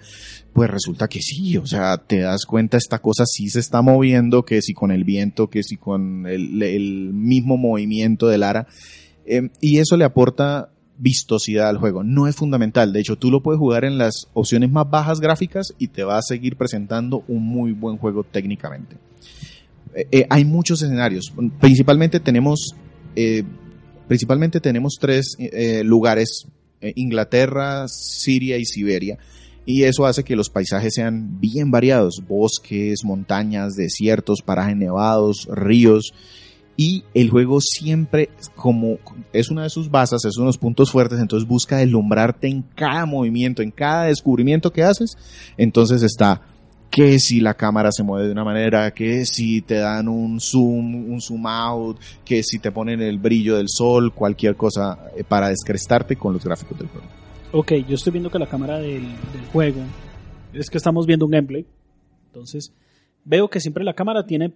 pues 0.53 0.69
resulta 0.69 1.07
que 1.07 1.21
sí, 1.21 1.57
o 1.57 1.65
sea, 1.67 1.97
te 1.97 2.19
das 2.19 2.45
cuenta, 2.45 2.77
esta 2.77 2.99
cosa 2.99 3.25
sí 3.27 3.47
se 3.49 3.59
está 3.59 3.81
moviendo, 3.81 4.43
que 4.43 4.61
si 4.61 4.73
con 4.73 4.91
el 4.91 5.03
viento, 5.03 5.49
que 5.49 5.61
si 5.63 5.77
con 5.77 6.25
el, 6.27 6.61
el 6.63 7.13
mismo 7.13 7.57
movimiento 7.57 8.27
de 8.27 8.37
Lara. 8.39 8.67
Eh, 9.25 9.49
y 9.61 9.77
eso 9.79 9.97
le 9.97 10.05
aporta 10.05 10.69
vistosidad 10.97 11.69
al 11.69 11.77
juego. 11.77 12.03
No 12.03 12.27
es 12.27 12.35
fundamental. 12.35 12.93
De 12.93 12.99
hecho, 12.99 13.17
tú 13.17 13.31
lo 13.31 13.41
puedes 13.41 13.59
jugar 13.59 13.85
en 13.85 13.97
las 13.97 14.27
opciones 14.33 14.71
más 14.71 14.89
bajas 14.89 15.19
gráficas 15.19 15.73
y 15.77 15.87
te 15.87 16.03
va 16.03 16.17
a 16.17 16.21
seguir 16.21 16.57
presentando 16.57 17.23
un 17.27 17.43
muy 17.43 17.71
buen 17.71 17.97
juego 17.97 18.23
técnicamente. 18.23 18.97
Eh, 19.95 20.07
eh, 20.11 20.27
hay 20.29 20.45
muchos 20.45 20.81
escenarios. 20.81 21.33
Principalmente 21.59 22.19
tenemos, 22.19 22.75
eh, 23.15 23.43
principalmente 24.07 24.59
tenemos 24.59 24.97
tres 24.99 25.35
lugares: 25.83 26.47
Inglaterra, 26.81 27.87
Siria 27.87 28.57
y 28.57 28.65
Siberia. 28.65 29.17
Y 29.65 29.83
eso 29.83 30.05
hace 30.05 30.23
que 30.23 30.37
los 30.37 30.49
paisajes 30.49 30.93
sean 30.93 31.39
bien 31.39 31.71
variados: 31.71 32.21
bosques, 32.27 33.03
montañas, 33.03 33.73
desiertos, 33.75 34.41
parajes 34.41 34.77
nevados, 34.77 35.47
ríos 35.51 36.13
y 36.77 37.03
el 37.15 37.31
juego 37.31 37.59
siempre 37.59 38.29
como 38.55 38.99
es 39.33 39.49
una 39.49 39.63
de 39.63 39.69
sus 39.71 39.89
bases, 39.89 40.23
es 40.23 40.37
uno 40.37 40.45
de 40.45 40.49
los 40.49 40.59
puntos 40.59 40.91
fuertes, 40.91 41.19
entonces 41.19 41.49
busca 41.49 41.77
deslumbrarte 41.77 42.47
en 42.47 42.61
cada 42.61 43.05
movimiento, 43.07 43.63
en 43.63 43.71
cada 43.71 44.05
descubrimiento 44.05 44.71
que 44.71 44.83
haces, 44.83 45.17
entonces 45.57 46.03
está 46.03 46.41
que 46.91 47.19
si 47.19 47.41
la 47.41 47.55
cámara 47.55 47.91
se 47.91 48.03
mueve 48.03 48.27
de 48.27 48.31
una 48.31 48.43
manera, 48.43 48.91
que 48.91 49.25
si 49.25 49.61
te 49.61 49.75
dan 49.75 50.07
un 50.07 50.39
zoom, 50.39 51.11
un 51.11 51.19
zoom 51.19 51.45
out, 51.47 51.97
que 52.23 52.43
si 52.43 52.59
te 52.59 52.71
ponen 52.71 53.01
el 53.01 53.17
brillo 53.17 53.57
del 53.57 53.67
sol, 53.67 54.13
cualquier 54.13 54.55
cosa 54.55 54.97
eh, 55.15 55.23
para 55.23 55.49
descrestarte 55.49 56.15
con 56.15 56.33
los 56.33 56.45
gráficos 56.45 56.77
del 56.77 56.87
juego. 56.87 57.07
Ok, 57.51 57.73
yo 57.87 57.95
estoy 57.95 58.13
viendo 58.13 58.29
que 58.29 58.39
la 58.39 58.47
cámara 58.47 58.77
del, 58.77 59.03
del 59.03 59.45
juego 59.51 59.81
es 60.53 60.69
que 60.69 60.77
estamos 60.77 61.05
viendo 61.05 61.25
un 61.25 61.31
gameplay. 61.31 61.65
Entonces, 62.27 62.71
veo 63.25 63.49
que 63.49 63.59
siempre 63.59 63.83
la 63.83 63.93
cámara 63.93 64.25
tiene 64.25 64.53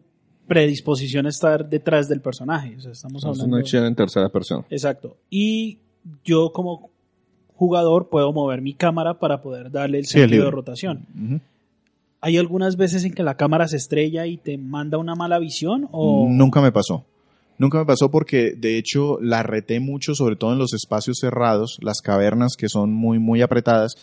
predisposición 0.52 1.28
a 1.28 1.30
estar 1.30 1.70
detrás 1.70 2.10
del 2.10 2.20
personaje. 2.20 2.76
O 2.76 2.82
sea, 2.82 2.92
estamos 2.92 3.24
Es 3.24 3.30
hablando. 3.30 3.46
una 3.56 3.60
acción 3.62 3.86
en 3.86 3.96
tercera 3.96 4.28
persona. 4.28 4.66
Exacto. 4.70 5.16
Y 5.30 5.78
yo 6.26 6.52
como 6.52 6.90
jugador 7.56 8.10
puedo 8.10 8.34
mover 8.34 8.62
mi 8.62 8.74
cámara 8.74 9.14
para 9.18 9.42
poder 9.42 9.72
darle 9.72 10.00
el 10.00 10.06
Sí, 10.06 10.18
es 10.18 10.24
sentido 10.24 10.44
de 10.46 10.52
rotación. 10.52 11.06
¿Hay 12.20 12.38
algunas 12.38 12.76
veces 12.76 13.06
en 13.06 13.14
que 13.14 13.24
la 13.24 13.38
cámara 13.38 13.70
se 13.70 13.78
estrella 13.78 14.26
y 14.26 14.36
te 14.36 14.58
manda 14.58 14.98
una 14.98 15.16
mala 15.16 15.40
visión? 15.40 15.88
O... 15.94 16.28
Nunca 16.30 16.60
me 16.62 16.74
pasó. 16.74 17.06
Nunca 17.58 17.78
me 17.78 17.86
pasó 17.86 18.12
porque 18.12 18.52
de 18.58 18.78
hecho 18.78 19.20
la 19.22 19.44
reté 19.44 19.80
mucho, 19.80 20.16
sobre 20.16 20.36
todo 20.36 20.52
en 20.52 20.60
los 20.60 20.74
espacios 20.74 21.20
cerrados, 21.20 21.78
las 21.82 22.02
cavernas 22.02 22.56
que 22.58 22.68
son 22.68 22.92
muy, 22.92 23.20
muy 23.20 23.42
apretadas, 23.42 23.96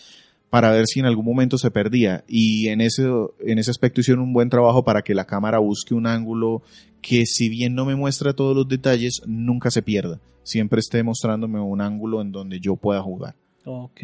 para 0.51 0.71
ver 0.71 0.87
si 0.87 1.01
en 1.01 1.07
algún 1.07 1.25
momento 1.25 1.59
se 1.59 1.71
perdía. 1.71 2.25
Y 2.27 2.69
en 2.69 2.81
ese, 2.81 3.05
en 3.41 3.59
ese 3.59 3.71
aspecto 3.71 4.01
hicieron 4.01 4.25
un 4.25 4.33
buen 4.33 4.49
trabajo 4.49 4.85
para 4.85 5.03
que 5.03 5.15
la 5.15 5.27
cámara 5.27 5.59
busque 5.59 5.95
un 5.95 6.07
ángulo 6.07 6.63
que 7.01 7.27
si 7.27 7.49
bien 7.49 7.75
no 7.75 7.85
me 7.85 7.95
muestra 7.95 8.33
todos 8.33 8.57
los 8.57 8.69
detalles, 8.69 9.21
nunca 9.27 9.71
se 9.71 9.83
pierda. 9.83 10.21
Siempre 10.43 10.81
esté 10.81 11.03
mostrándome 11.03 11.61
un 11.61 11.81
ángulo 11.81 12.21
en 12.23 12.33
donde 12.33 12.61
yo 12.61 12.77
pueda 12.77 13.03
jugar. 13.03 13.35
Ok. 13.65 14.01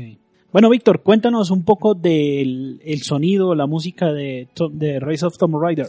Bueno, 0.53 0.71
Víctor, 0.71 1.03
cuéntanos 1.03 1.51
un 1.51 1.65
poco 1.65 1.95
del 1.95 2.81
el 2.85 3.03
sonido, 3.03 3.55
la 3.55 3.67
música 3.67 4.13
de, 4.13 4.49
de 4.73 5.01
Race 5.01 5.27
of 5.27 5.37
Tomb 5.37 5.61
Raider. 5.61 5.89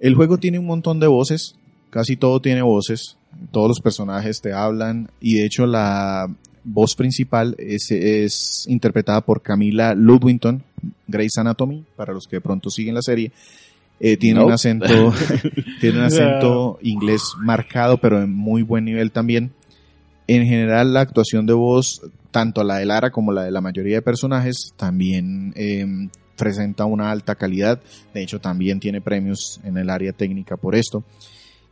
El 0.00 0.16
juego 0.16 0.38
tiene 0.38 0.58
un 0.58 0.66
montón 0.66 0.98
de 0.98 1.06
voces, 1.06 1.54
casi 1.90 2.16
todo 2.16 2.40
tiene 2.40 2.62
voces, 2.62 3.18
todos 3.52 3.68
los 3.68 3.80
personajes 3.80 4.40
te 4.40 4.52
hablan 4.52 5.10
y 5.20 5.34
de 5.34 5.46
hecho 5.46 5.66
la 5.66 6.26
voz 6.64 6.94
principal 6.94 7.54
es, 7.58 7.90
es 7.90 8.66
interpretada 8.68 9.20
por 9.20 9.42
Camila 9.42 9.94
Ludwington, 9.94 10.62
Grey's 11.06 11.36
Anatomy, 11.38 11.84
para 11.96 12.12
los 12.12 12.26
que 12.26 12.36
de 12.36 12.40
pronto 12.40 12.70
siguen 12.70 12.94
la 12.94 13.02
serie. 13.02 13.32
Eh, 14.00 14.16
tiene 14.16 14.42
un 14.42 14.50
acento, 14.50 15.12
tiene 15.80 15.98
un 15.98 16.04
acento 16.04 16.78
inglés 16.82 17.22
marcado, 17.38 17.98
pero 17.98 18.20
en 18.20 18.32
muy 18.32 18.62
buen 18.62 18.84
nivel 18.84 19.12
también. 19.12 19.52
En 20.26 20.44
general, 20.44 20.92
la 20.92 21.00
actuación 21.00 21.46
de 21.46 21.52
voz 21.52 22.00
tanto 22.32 22.64
la 22.64 22.78
de 22.78 22.86
Lara 22.86 23.10
como 23.10 23.30
la 23.30 23.44
de 23.44 23.50
la 23.52 23.60
mayoría 23.60 23.96
de 23.96 24.02
personajes 24.02 24.72
también 24.76 25.52
eh, 25.54 25.86
presenta 26.36 26.84
una 26.84 27.12
alta 27.12 27.36
calidad. 27.36 27.80
De 28.12 28.22
hecho, 28.22 28.40
también 28.40 28.80
tiene 28.80 29.00
premios 29.00 29.60
en 29.62 29.76
el 29.76 29.90
área 29.90 30.12
técnica 30.12 30.56
por 30.56 30.74
esto. 30.74 31.04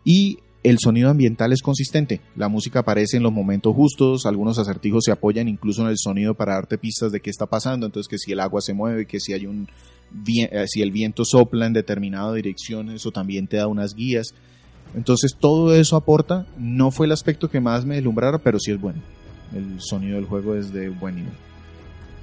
Y 0.05 0.39
el 0.63 0.79
sonido 0.79 1.11
ambiental 1.11 1.53
es 1.53 1.63
consistente. 1.63 2.21
La 2.37 2.49
música 2.49 2.81
aparece 2.81 3.17
en 3.17 3.23
los 3.23 3.33
momentos 3.33 3.75
justos, 3.75 4.27
algunos 4.27 4.59
acertijos 4.59 5.05
se 5.05 5.13
apoyan 5.13 5.49
incluso 5.49 5.83
en 5.83 5.89
el 5.89 5.99
sonido 5.99 6.35
para 6.35 6.55
darte 6.55 6.79
pistas 6.79 7.13
de 7.13 7.21
qué 7.21 7.31
está 7.31 7.47
pasando, 7.47 7.87
entonces 7.87 8.09
que 8.09 8.19
si 8.19 8.33
el 8.33 8.41
agua 8.41 8.61
se 8.61 8.75
mueve, 8.75 9.07
que 9.07 9.21
si 9.21 9.33
hay 9.33 9.47
un 9.47 9.69
eh, 10.37 10.65
si 10.67 10.83
el 10.83 10.91
viento 10.91 11.25
sopla 11.25 11.67
en 11.67 11.73
determinada 11.73 12.35
dirección, 12.35 12.91
eso 12.91 13.11
también 13.11 13.47
te 13.47 13.57
da 13.57 13.67
unas 13.67 13.95
guías. 13.95 14.35
Entonces 14.95 15.37
todo 15.39 15.75
eso 15.75 15.97
aporta, 15.97 16.47
no 16.59 16.91
fue 16.91 17.07
el 17.07 17.13
aspecto 17.13 17.49
que 17.49 17.61
más 17.61 17.85
me 17.85 17.95
deslumbrara, 17.95 18.39
pero 18.39 18.59
sí 18.59 18.73
es 18.73 18.81
bueno. 18.81 19.01
El 19.55 19.81
sonido 19.81 20.17
del 20.17 20.27
juego 20.27 20.57
es 20.57 20.73
de 20.73 20.89
buen 20.89 21.17
nivel. 21.17 21.33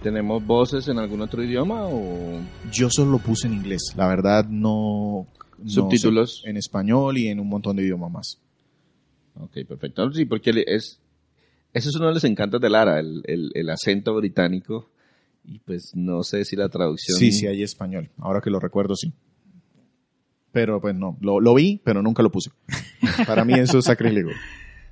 ¿Tenemos 0.04 0.46
voces 0.46 0.88
en 0.90 1.00
algún 1.00 1.22
otro 1.22 1.44
idioma 1.44 1.88
o 1.88 2.40
Yo 2.72 2.90
solo 2.90 3.12
lo 3.12 3.20
puse 3.20 3.48
en 3.48 3.54
inglés, 3.54 3.94
la 3.96 4.08
verdad 4.08 4.46
no... 4.48 5.28
no 5.58 5.70
subtítulos? 5.70 6.42
sé, 6.44 6.50
en 6.50 6.58
español 6.58 7.18
y 7.18 7.28
en 7.28 7.40
un 7.40 7.48
montón 7.48 7.76
de 7.76 7.84
idiomas 7.84 8.12
más. 8.12 8.40
Ok, 9.36 9.66
perfecto. 9.68 10.12
Sí, 10.14 10.26
porque 10.26 10.64
es, 10.68 11.00
eso 11.74 11.90
es 11.90 11.96
uno 11.96 12.08
de 12.08 12.14
los 12.14 12.24
encantos 12.24 12.60
de 12.62 12.70
Lara, 12.70 13.00
el, 13.00 13.22
el, 13.26 13.52
el 13.54 13.70
acento 13.70 14.16
británico. 14.16 14.90
Y 15.46 15.60
pues 15.60 15.96
no 15.96 16.24
sé 16.24 16.44
si 16.44 16.56
la 16.56 16.68
traducción... 16.68 17.18
Sí, 17.18 17.32
sí 17.32 17.48
hay 17.48 17.64
español. 17.64 18.10
Ahora 18.18 18.42
que 18.42 18.50
lo 18.50 18.60
recuerdo, 18.60 18.96
sí. 18.96 19.14
Pero 20.52 20.82
pues 20.82 20.96
no, 20.96 21.18
lo, 21.22 21.40
lo 21.40 21.54
vi, 21.54 21.80
pero 21.84 22.02
nunca 22.02 22.22
lo 22.22 22.32
puse. 22.32 22.52
Para 23.28 23.46
mí 23.46 23.54
eso 23.54 23.78
es 23.78 23.86
sacrílego. 23.86 24.32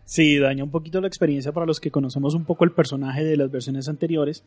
Sí, 0.05 0.37
daña 0.37 0.63
un 0.63 0.71
poquito 0.71 1.01
la 1.01 1.07
experiencia 1.07 1.51
para 1.51 1.65
los 1.65 1.79
que 1.79 1.89
conocemos 1.89 2.35
un 2.35 2.45
poco 2.45 2.63
el 2.63 2.71
personaje 2.71 3.23
de 3.23 3.37
las 3.37 3.49
versiones 3.49 3.89
anteriores 3.89 4.43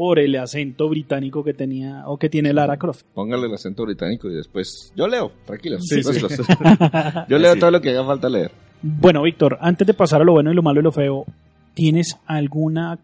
por 0.00 0.18
el 0.18 0.34
acento 0.36 0.88
británico 0.88 1.44
que 1.44 1.52
tenía 1.52 2.04
o 2.06 2.16
que 2.16 2.30
tiene 2.30 2.54
Lara 2.54 2.78
Croft. 2.78 3.02
Póngale 3.12 3.46
el 3.48 3.52
acento 3.52 3.82
británico 3.84 4.30
y 4.30 4.34
después... 4.34 4.94
Yo 4.96 5.06
leo, 5.06 5.30
tranquilo. 5.44 5.76
Sí, 5.78 6.02
sí. 6.02 6.20
Yo 7.28 7.38
leo 7.38 7.52
Sí. 7.52 7.60
todo 7.60 7.70
lo 7.70 7.82
que 7.82 7.90
haga 7.90 8.06
falta 8.06 8.30
leer. 8.30 8.50
Bueno, 8.80 9.20
Víctor, 9.24 9.58
antes 9.60 9.86
de 9.86 9.92
pasar 9.92 10.22
a 10.22 10.24
lo 10.24 10.32
bueno 10.32 10.50
y 10.50 10.54
lo 10.54 10.62
malo 10.62 10.80
y 10.80 10.84
lo 10.84 10.90
feo, 10.90 11.26
¿tienes 11.74 12.16
alguna 12.24 12.98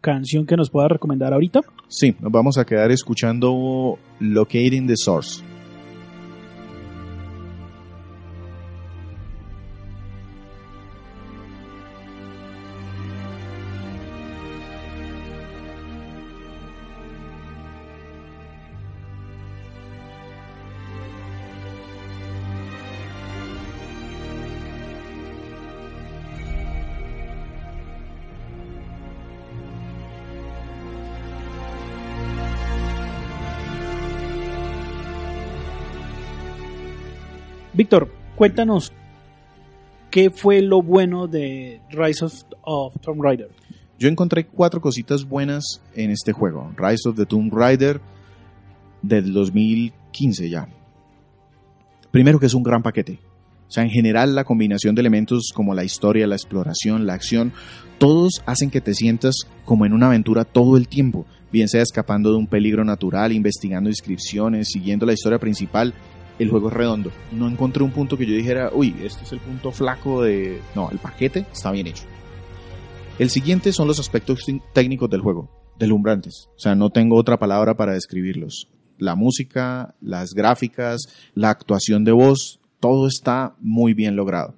canción 0.00 0.46
que 0.46 0.56
nos 0.56 0.70
pueda 0.70 0.86
recomendar 0.86 1.32
ahorita? 1.32 1.58
Sí, 1.88 2.14
nos 2.20 2.30
vamos 2.30 2.56
a 2.56 2.64
quedar 2.64 2.92
escuchando 2.92 3.98
Locating 4.20 4.86
the 4.86 4.94
Source. 4.96 5.42
Cuéntanos 38.36 38.92
qué 40.10 40.30
fue 40.30 40.62
lo 40.62 40.82
bueno 40.82 41.26
de 41.26 41.80
Rise 41.90 42.24
of, 42.24 42.34
of 42.62 42.94
Tomb 43.00 43.22
Raider. 43.22 43.50
Yo 43.98 44.08
encontré 44.08 44.46
cuatro 44.46 44.80
cositas 44.80 45.24
buenas 45.24 45.82
en 45.94 46.10
este 46.10 46.32
juego. 46.32 46.72
Rise 46.76 47.08
of 47.08 47.16
the 47.16 47.26
Tomb 47.26 47.52
Raider 47.52 48.00
del 49.02 49.32
2015 49.32 50.48
ya. 50.48 50.68
Primero 52.10 52.40
que 52.40 52.46
es 52.46 52.54
un 52.54 52.62
gran 52.62 52.82
paquete. 52.82 53.18
O 53.68 53.70
sea, 53.70 53.84
en 53.84 53.90
general 53.90 54.34
la 54.34 54.44
combinación 54.44 54.94
de 54.94 55.00
elementos 55.00 55.50
como 55.54 55.74
la 55.74 55.84
historia, 55.84 56.26
la 56.26 56.34
exploración, 56.34 57.06
la 57.06 57.14
acción, 57.14 57.52
todos 57.98 58.42
hacen 58.44 58.70
que 58.70 58.80
te 58.80 58.94
sientas 58.94 59.34
como 59.64 59.86
en 59.86 59.92
una 59.92 60.06
aventura 60.06 60.44
todo 60.44 60.76
el 60.76 60.88
tiempo. 60.88 61.26
Bien 61.50 61.68
sea 61.68 61.82
escapando 61.82 62.30
de 62.30 62.36
un 62.36 62.46
peligro 62.46 62.84
natural, 62.84 63.32
investigando 63.32 63.88
inscripciones, 63.88 64.68
siguiendo 64.72 65.06
la 65.06 65.12
historia 65.12 65.38
principal. 65.38 65.94
El 66.42 66.50
juego 66.50 66.68
es 66.68 66.74
redondo. 66.74 67.12
No 67.30 67.48
encontré 67.48 67.84
un 67.84 67.92
punto 67.92 68.18
que 68.18 68.26
yo 68.26 68.34
dijera, 68.34 68.70
uy, 68.74 68.96
este 69.04 69.22
es 69.22 69.30
el 69.30 69.38
punto 69.38 69.70
flaco 69.70 70.22
de... 70.22 70.60
No, 70.74 70.90
el 70.90 70.98
paquete 70.98 71.46
está 71.52 71.70
bien 71.70 71.86
hecho. 71.86 72.02
El 73.20 73.30
siguiente 73.30 73.72
son 73.72 73.86
los 73.86 74.00
aspectos 74.00 74.44
técnicos 74.72 75.08
del 75.08 75.20
juego, 75.20 75.48
deslumbrantes. 75.78 76.48
O 76.56 76.58
sea, 76.58 76.74
no 76.74 76.90
tengo 76.90 77.14
otra 77.14 77.38
palabra 77.38 77.76
para 77.76 77.92
describirlos. 77.92 78.68
La 78.98 79.14
música, 79.14 79.94
las 80.00 80.34
gráficas, 80.34 81.02
la 81.34 81.50
actuación 81.50 82.02
de 82.02 82.10
voz, 82.10 82.58
todo 82.80 83.06
está 83.06 83.54
muy 83.60 83.94
bien 83.94 84.16
logrado. 84.16 84.56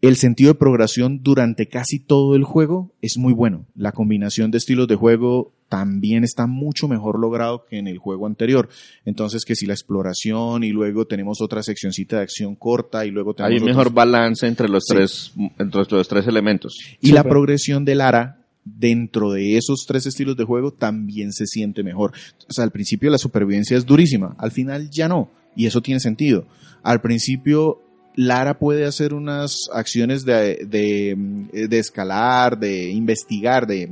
El 0.00 0.14
sentido 0.14 0.52
de 0.52 0.58
progresión 0.58 1.24
durante 1.24 1.66
casi 1.66 1.98
todo 1.98 2.36
el 2.36 2.44
juego 2.44 2.92
es 3.02 3.18
muy 3.18 3.32
bueno. 3.32 3.66
La 3.74 3.90
combinación 3.90 4.52
de 4.52 4.58
estilos 4.58 4.86
de 4.86 4.94
juego 4.94 5.52
también 5.78 6.22
está 6.22 6.46
mucho 6.46 6.86
mejor 6.86 7.18
logrado 7.18 7.64
que 7.68 7.78
en 7.78 7.88
el 7.88 7.98
juego 7.98 8.26
anterior. 8.28 8.68
Entonces, 9.04 9.44
que 9.44 9.56
si 9.56 9.66
la 9.66 9.74
exploración 9.74 10.62
y 10.62 10.70
luego 10.70 11.04
tenemos 11.04 11.40
otra 11.40 11.64
seccioncita 11.64 12.18
de 12.18 12.22
acción 12.22 12.54
corta 12.54 13.04
y 13.04 13.10
luego 13.10 13.34
tenemos 13.34 13.50
Hay 13.50 13.56
un 13.56 13.62
otros- 13.64 13.76
mejor 13.76 13.92
balance 13.92 14.46
entre 14.46 14.68
los 14.68 14.84
Sí. 14.86 14.94
tres 14.94 15.32
entre 15.58 15.84
los 15.90 16.08
tres 16.08 16.26
elementos. 16.28 16.78
y 17.00 17.10
la 17.10 17.24
progresión 17.24 17.84
de 17.84 17.96
Lara 17.96 18.38
dentro 18.64 19.32
de 19.32 19.56
esos 19.56 19.84
tres 19.86 20.06
estilos 20.06 20.36
de 20.36 20.44
juego 20.44 20.70
también 20.72 21.32
se 21.32 21.44
siente 21.46 21.82
mejor. 21.82 22.12
O 22.48 22.52
sea, 22.52 22.62
al 22.64 22.70
principio 22.70 23.10
la 23.10 23.18
supervivencia 23.18 23.76
es 23.76 23.84
durísima, 23.84 24.36
al 24.38 24.52
final 24.52 24.88
ya 24.90 25.08
no, 25.08 25.28
y 25.56 25.66
eso 25.66 25.80
tiene 25.82 25.98
sentido. 25.98 26.46
Al 26.84 27.00
principio 27.00 27.80
Lara 28.14 28.60
puede 28.60 28.84
hacer 28.84 29.12
unas 29.12 29.68
acciones 29.72 30.24
de, 30.24 30.64
de, 30.66 31.66
de 31.68 31.78
escalar, 31.80 32.58
de 32.60 32.90
investigar, 32.92 33.66
de 33.66 33.90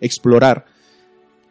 explorar, 0.00 0.64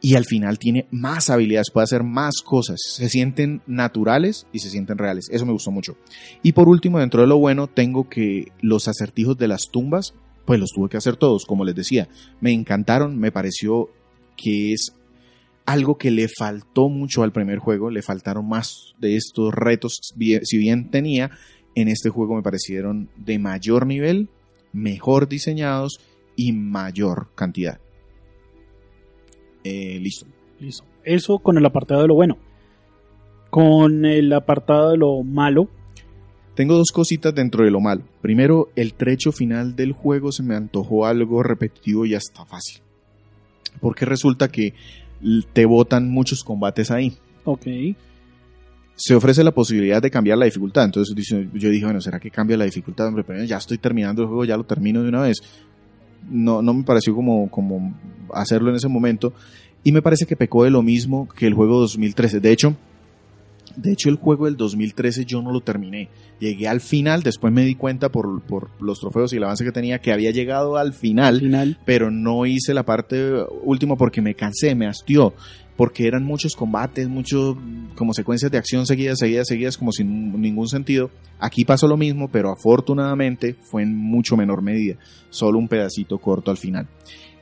y 0.01 0.15
al 0.15 0.25
final 0.25 0.59
tiene 0.59 0.87
más 0.91 1.29
habilidades, 1.29 1.71
puede 1.71 1.83
hacer 1.83 2.03
más 2.03 2.41
cosas, 2.41 2.79
se 2.81 3.09
sienten 3.09 3.61
naturales 3.67 4.47
y 4.53 4.59
se 4.59 4.69
sienten 4.69 4.97
reales. 4.97 5.27
Eso 5.29 5.45
me 5.45 5.51
gustó 5.51 5.71
mucho. 5.71 5.97
Y 6.41 6.53
por 6.53 6.69
último, 6.69 6.99
dentro 6.99 7.21
de 7.21 7.27
lo 7.27 7.37
bueno, 7.37 7.67
tengo 7.67 8.07
que 8.07 8.51
los 8.61 8.87
acertijos 8.87 9.37
de 9.37 9.47
las 9.47 9.69
tumbas 9.71 10.13
pues 10.49 10.59
los 10.59 10.71
tuve 10.71 10.89
que 10.89 10.97
hacer 10.97 11.15
todos, 11.15 11.45
como 11.45 11.63
les 11.63 11.75
decía. 11.75 12.09
Me 12.41 12.51
encantaron, 12.51 13.19
me 13.19 13.31
pareció 13.31 13.91
que 14.35 14.73
es 14.73 14.95
algo 15.67 15.99
que 15.99 16.09
le 16.09 16.27
faltó 16.27 16.89
mucho 16.89 17.21
al 17.21 17.31
primer 17.31 17.59
juego, 17.59 17.91
le 17.91 18.01
faltaron 18.01 18.49
más 18.49 18.95
de 18.97 19.15
estos 19.15 19.53
retos, 19.53 19.99
si 20.17 20.57
bien 20.57 20.89
tenía, 20.89 21.29
en 21.75 21.87
este 21.87 22.09
juego 22.09 22.35
me 22.35 22.41
parecieron 22.41 23.11
de 23.15 23.37
mayor 23.37 23.85
nivel, 23.85 24.29
mejor 24.73 25.29
diseñados 25.29 25.99
y 26.35 26.51
mayor 26.53 27.29
cantidad. 27.35 27.79
Eh, 29.63 29.99
listo. 29.99 30.25
Listo. 30.59 30.83
Eso 31.03 31.39
con 31.39 31.57
el 31.57 31.65
apartado 31.65 32.01
de 32.01 32.07
lo 32.07 32.15
bueno. 32.15 32.37
Con 33.49 34.05
el 34.05 34.31
apartado 34.33 34.91
de 34.91 34.97
lo 34.97 35.23
malo, 35.23 35.69
Tengo 36.55 36.75
dos 36.75 36.91
cositas 36.91 37.33
dentro 37.33 37.63
de 37.63 37.71
lo 37.71 37.79
malo. 37.79 38.03
Primero, 38.21 38.67
el 38.75 38.93
trecho 38.93 39.31
final 39.31 39.75
del 39.77 39.93
juego 39.93 40.31
se 40.33 40.43
me 40.43 40.55
antojó 40.55 41.05
algo 41.05 41.41
repetitivo 41.41 42.05
y 42.05 42.15
hasta 42.15 42.45
fácil. 42.45 42.81
Porque 43.79 44.03
resulta 44.05 44.49
que 44.49 44.73
te 45.53 45.65
botan 45.65 46.09
muchos 46.09 46.43
combates 46.43 46.91
ahí. 46.91 47.13
ok. 47.45 47.65
Se 49.01 49.15
ofrece 49.15 49.45
la 49.45 49.51
posibilidad 49.53 50.01
de 50.01 50.11
cambiar 50.11 50.37
la 50.37 50.43
dificultad. 50.43 50.83
Entonces 50.83 51.15
yo 51.53 51.69
dije, 51.69 51.85
bueno, 51.85 52.01
¿será 52.01 52.19
que 52.19 52.29
cambia 52.29 52.57
la 52.57 52.65
dificultad? 52.65 53.07
Hombre, 53.07 53.23
pero 53.23 53.41
ya 53.45 53.55
estoy 53.55 53.77
terminando 53.77 54.23
el 54.23 54.27
juego, 54.27 54.43
ya 54.43 54.57
lo 54.57 54.65
termino 54.65 55.01
de 55.01 55.07
una 55.07 55.21
vez. 55.21 55.37
No, 56.29 56.61
no 56.61 56.73
me 56.73 56.83
pareció 56.83 57.15
como, 57.15 57.49
como 57.49 57.93
hacerlo 58.33 58.69
en 58.69 58.75
ese 58.75 58.87
momento. 58.87 59.33
Y 59.83 59.91
me 59.91 60.01
parece 60.01 60.25
que 60.25 60.35
pecó 60.35 60.63
de 60.63 60.71
lo 60.71 60.81
mismo 60.81 61.27
que 61.27 61.47
el 61.47 61.53
juego 61.53 61.79
2013. 61.79 62.39
De 62.39 62.51
hecho, 62.51 62.75
de 63.75 63.93
hecho 63.93 64.09
el 64.09 64.15
juego 64.15 64.45
del 64.45 64.57
2013 64.57 65.25
yo 65.25 65.41
no 65.41 65.51
lo 65.51 65.61
terminé. 65.61 66.09
Llegué 66.39 66.67
al 66.67 66.81
final, 66.81 67.23
después 67.23 67.53
me 67.53 67.63
di 67.63 67.75
cuenta 67.75 68.09
por, 68.09 68.41
por 68.41 68.69
los 68.81 68.99
trofeos 68.99 69.31
y 69.33 69.37
el 69.37 69.43
avance 69.43 69.63
que 69.63 69.71
tenía 69.71 69.99
que 69.99 70.11
había 70.11 70.31
llegado 70.31 70.77
al 70.77 70.87
Al 70.87 70.93
final, 70.93 71.39
final, 71.39 71.79
pero 71.85 72.11
no 72.11 72.45
hice 72.45 72.73
la 72.73 72.83
parte 72.83 73.43
última 73.63 73.95
porque 73.95 74.21
me 74.21 74.35
cansé, 74.35 74.75
me 74.75 74.87
hastió, 74.87 75.33
porque 75.79 76.07
eran 76.07 76.25
muchos 76.25 76.57
combates, 76.57 77.07
muchos 77.07 77.55
como 77.95 78.13
secuencias 78.13 78.51
de 78.51 78.57
acción 78.57 78.85
seguidas, 78.85 79.17
seguidas, 79.17 79.47
seguidas, 79.47 79.77
como 79.77 79.93
sin 79.93 80.41
ningún 80.41 80.67
sentido. 80.67 81.09
Aquí 81.39 81.63
pasó 81.63 81.87
lo 81.87 81.95
mismo, 81.95 82.27
pero 82.27 82.51
afortunadamente 82.51 83.53
fue 83.53 83.83
en 83.83 83.95
mucho 83.95 84.35
menor 84.35 84.61
medida, 84.61 84.97
solo 85.29 85.57
un 85.57 85.69
pedacito 85.69 86.17
corto 86.17 86.51
al 86.51 86.57
final. 86.57 86.85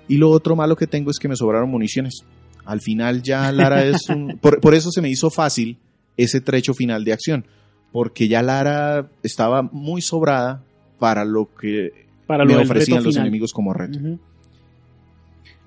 Y 0.07 0.17
lo 0.17 0.29
otro 0.29 0.55
malo 0.55 0.75
que 0.75 0.85
tengo 0.85 1.09
es 1.09 1.17
que 1.17 1.27
me 1.27 1.35
sobraron 1.35 1.71
municiones. 1.71 2.25
Al 2.63 2.79
final 2.79 3.23
ya 3.23 3.51
Lara 3.51 3.83
es 3.83 4.07
un... 4.07 4.38
Por, 4.39 4.61
por 4.61 4.75
eso 4.75 4.91
se 4.91 5.01
me 5.01 5.09
hizo 5.09 5.31
fácil 5.31 5.79
ese 6.15 6.39
trecho 6.39 6.75
final 6.75 7.03
de 7.05 7.13
acción, 7.13 7.43
porque 7.91 8.27
ya 8.27 8.43
Lara 8.43 9.09
estaba 9.23 9.63
muy 9.63 10.03
sobrada 10.03 10.63
para 10.99 11.25
lo 11.25 11.49
que 11.59 12.05
para 12.27 12.45
me 12.45 12.55
ofrecían 12.55 13.03
los 13.03 13.15
final. 13.15 13.25
enemigos 13.25 13.51
como 13.51 13.73
reto. 13.73 13.97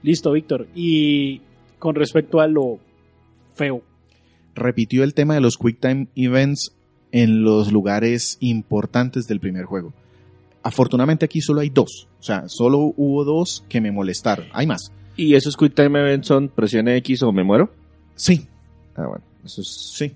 Listo, 0.05 0.31
Víctor. 0.31 0.69
Y 0.73 1.43
con 1.81 1.97
respecto 1.97 2.39
a 2.41 2.47
lo 2.47 2.79
feo. 3.57 3.83
repitió 4.55 5.03
el 5.03 5.15
tema 5.15 5.35
de 5.35 5.41
los 5.41 5.57
Quick 5.59 5.81
Time 5.81 6.07
Events 6.15 6.73
en 7.11 7.43
los 7.43 7.73
lugares 7.73 8.37
importantes 8.41 9.27
del 9.27 9.41
primer 9.41 9.65
juego. 9.65 9.93
Afortunadamente 10.63 11.25
aquí 11.25 11.41
solo 11.41 11.61
hay 11.61 11.71
dos. 11.71 12.07
O 12.21 12.23
sea, 12.23 12.45
solo 12.49 12.93
hubo 12.97 13.25
dos 13.25 13.65
que 13.69 13.81
me 13.81 13.91
molestaron. 13.91 14.47
Hay 14.53 14.67
más. 14.67 14.93
¿Y 15.17 15.35
esos 15.35 15.57
Quick 15.57 15.75
Time 15.75 15.99
Events 16.01 16.29
son 16.29 16.49
presione 16.49 16.97
X 16.99 17.23
o 17.25 17.33
me 17.33 17.43
muero? 17.43 17.73
Sí, 18.15 18.47
Ah, 18.95 19.07
bueno. 19.09 19.25
Eso 19.45 19.63
es... 19.63 19.93
sí. 19.97 20.13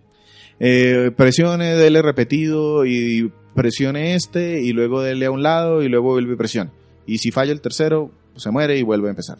Eh, 0.61 1.11
presione, 1.17 1.75
dele 1.75 2.03
repetido 2.03 2.85
y 2.87 3.33
presione 3.55 4.15
este 4.15 4.63
y 4.63 4.73
luego 4.73 5.01
dele 5.03 5.27
a 5.27 5.31
un 5.31 5.43
lado 5.43 5.83
y 5.83 5.89
luego 5.89 6.11
vuelve 6.11 6.35
y 6.35 6.37
presione. 6.37 6.71
Y 7.07 7.19
si 7.19 7.31
falla 7.31 7.53
el 7.53 7.61
tercero, 7.61 8.11
pues 8.33 8.43
se 8.43 8.51
muere 8.51 8.79
y 8.79 8.83
vuelve 8.83 9.09
a 9.09 9.11
empezar. 9.11 9.39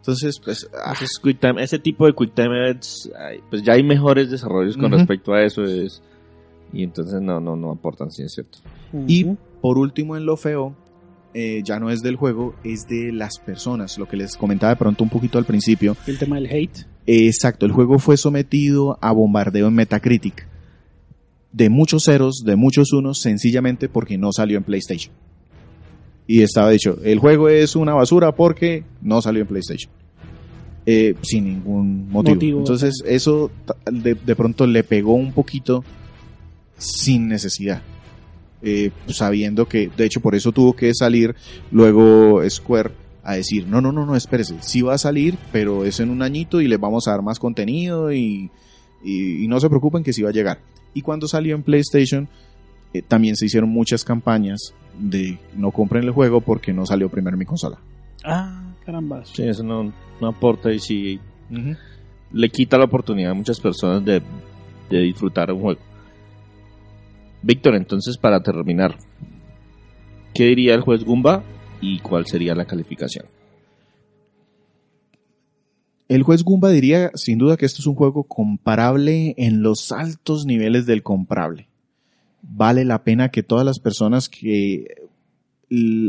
Entonces, 0.00 0.40
pues, 0.42 0.68
ah, 0.84 0.92
Esos 0.94 1.18
quick 1.22 1.38
time- 1.38 1.62
ese 1.62 1.78
tipo 1.78 2.06
de 2.06 2.14
Quick 2.14 2.34
Time 2.34 2.56
Events, 2.56 3.10
pues 3.50 3.62
ya 3.62 3.74
hay 3.74 3.82
mejores 3.82 4.30
desarrollos 4.30 4.76
con 4.76 4.90
respecto 4.92 5.32
a 5.34 5.42
eso. 5.44 5.62
Es, 5.64 6.02
y 6.72 6.82
entonces 6.82 7.20
no, 7.20 7.38
no, 7.40 7.54
no 7.56 7.72
aportan, 7.72 8.10
sí 8.10 8.22
es 8.22 8.32
cierto. 8.32 8.58
Y 9.06 9.24
por 9.60 9.76
último, 9.76 10.16
en 10.16 10.24
lo 10.24 10.36
feo, 10.38 10.74
eh, 11.34 11.60
ya 11.64 11.78
no 11.78 11.90
es 11.90 12.00
del 12.00 12.16
juego, 12.16 12.54
es 12.64 12.86
de 12.88 13.12
las 13.12 13.38
personas. 13.38 13.98
Lo 13.98 14.08
que 14.08 14.16
les 14.16 14.36
comentaba 14.36 14.72
de 14.72 14.78
pronto 14.78 15.04
un 15.04 15.10
poquito 15.10 15.36
al 15.38 15.44
principio. 15.44 15.96
el 16.06 16.18
tema 16.18 16.36
del 16.36 16.46
hate. 16.46 16.86
Eh, 17.06 17.26
exacto, 17.26 17.66
el 17.66 17.72
juego 17.72 17.98
fue 17.98 18.16
sometido 18.16 18.98
a 19.02 19.12
bombardeo 19.12 19.68
en 19.68 19.74
Metacritic. 19.74 20.46
De 21.52 21.68
muchos 21.68 22.04
ceros, 22.04 22.42
de 22.44 22.56
muchos 22.56 22.92
unos, 22.92 23.20
sencillamente 23.20 23.88
porque 23.88 24.16
no 24.16 24.32
salió 24.32 24.56
en 24.56 24.64
PlayStation. 24.64 25.12
Y 26.32 26.42
estaba 26.42 26.70
dicho, 26.70 26.96
el 27.02 27.18
juego 27.18 27.48
es 27.48 27.74
una 27.74 27.92
basura 27.92 28.30
porque 28.36 28.84
no 29.02 29.20
salió 29.20 29.42
en 29.42 29.48
PlayStation. 29.48 29.90
Eh, 30.86 31.14
sin 31.22 31.44
ningún 31.44 32.08
motivo. 32.08 32.34
Motivo, 32.36 32.58
Entonces 32.60 33.02
eso 33.04 33.50
de, 33.90 34.14
de 34.14 34.36
pronto 34.36 34.64
le 34.66 34.84
pegó 34.84 35.14
un 35.14 35.32
poquito 35.32 35.82
sin 36.78 37.26
necesidad. 37.26 37.82
Eh, 38.62 38.90
sabiendo 39.08 39.66
que, 39.66 39.88
de 39.96 40.04
hecho, 40.04 40.20
por 40.20 40.34
eso 40.36 40.52
tuvo 40.52 40.74
que 40.74 40.94
salir 40.94 41.34
luego 41.72 42.42
Square 42.48 42.90
a 43.24 43.34
decir, 43.34 43.66
no, 43.66 43.80
no, 43.80 43.90
no, 43.90 44.06
no, 44.06 44.14
espérese, 44.14 44.54
sí 44.60 44.82
va 44.82 44.94
a 44.94 44.98
salir, 44.98 45.36
pero 45.50 45.84
es 45.84 45.98
en 46.00 46.10
un 46.10 46.22
añito 46.22 46.60
y 46.60 46.68
le 46.68 46.76
vamos 46.76 47.08
a 47.08 47.12
dar 47.12 47.22
más 47.22 47.38
contenido 47.40 48.12
y, 48.12 48.50
y- 49.04 49.44
y 49.44 49.48
no 49.48 49.58
se 49.60 49.68
preocupen 49.68 50.02
que 50.04 50.12
sí 50.12 50.22
va 50.22 50.30
a 50.30 50.32
llegar. 50.32 50.60
Y 50.94 51.02
cuando 51.02 51.26
salió 51.26 51.54
en 51.56 51.62
PlayStation, 51.62 52.28
eh, 52.92 53.02
también 53.02 53.36
se 53.36 53.46
hicieron 53.46 53.70
muchas 53.70 54.04
campañas 54.04 54.74
de 54.98 55.38
no 55.54 55.70
compren 55.70 56.04
el 56.04 56.10
juego 56.10 56.40
porque 56.40 56.72
no 56.72 56.86
salió 56.86 57.08
primero 57.08 57.34
en 57.34 57.38
mi 57.38 57.44
consola. 57.44 57.78
Ah, 58.24 58.74
caramba. 58.84 59.24
Sí, 59.24 59.42
eso 59.42 59.62
no, 59.62 59.92
no 60.20 60.26
aporta 60.26 60.72
y 60.72 60.78
sí 60.78 61.20
le 62.32 62.48
quita 62.48 62.78
la 62.78 62.84
oportunidad 62.84 63.32
a 63.32 63.34
muchas 63.34 63.60
personas 63.60 64.04
de, 64.04 64.22
de 64.88 65.00
disfrutar 65.00 65.52
un 65.52 65.60
juego. 65.60 65.80
Víctor, 67.42 67.74
entonces 67.74 68.16
para 68.18 68.42
terminar, 68.42 68.96
¿qué 70.34 70.44
diría 70.44 70.74
el 70.74 70.82
juez 70.82 71.04
Gumba 71.04 71.42
y 71.80 71.98
cuál 72.00 72.26
sería 72.26 72.54
la 72.54 72.66
calificación? 72.66 73.26
El 76.08 76.24
juez 76.24 76.42
Goomba 76.42 76.70
diría 76.70 77.12
sin 77.14 77.38
duda 77.38 77.56
que 77.56 77.66
esto 77.66 77.80
es 77.80 77.86
un 77.86 77.94
juego 77.94 78.24
comparable 78.24 79.34
en 79.38 79.62
los 79.62 79.92
altos 79.92 80.44
niveles 80.44 80.84
del 80.84 81.04
comprable. 81.04 81.69
Vale 82.42 82.84
la 82.84 83.02
pena 83.04 83.30
que 83.30 83.42
todas 83.42 83.64
las 83.64 83.78
personas 83.78 84.28
que 84.28 84.86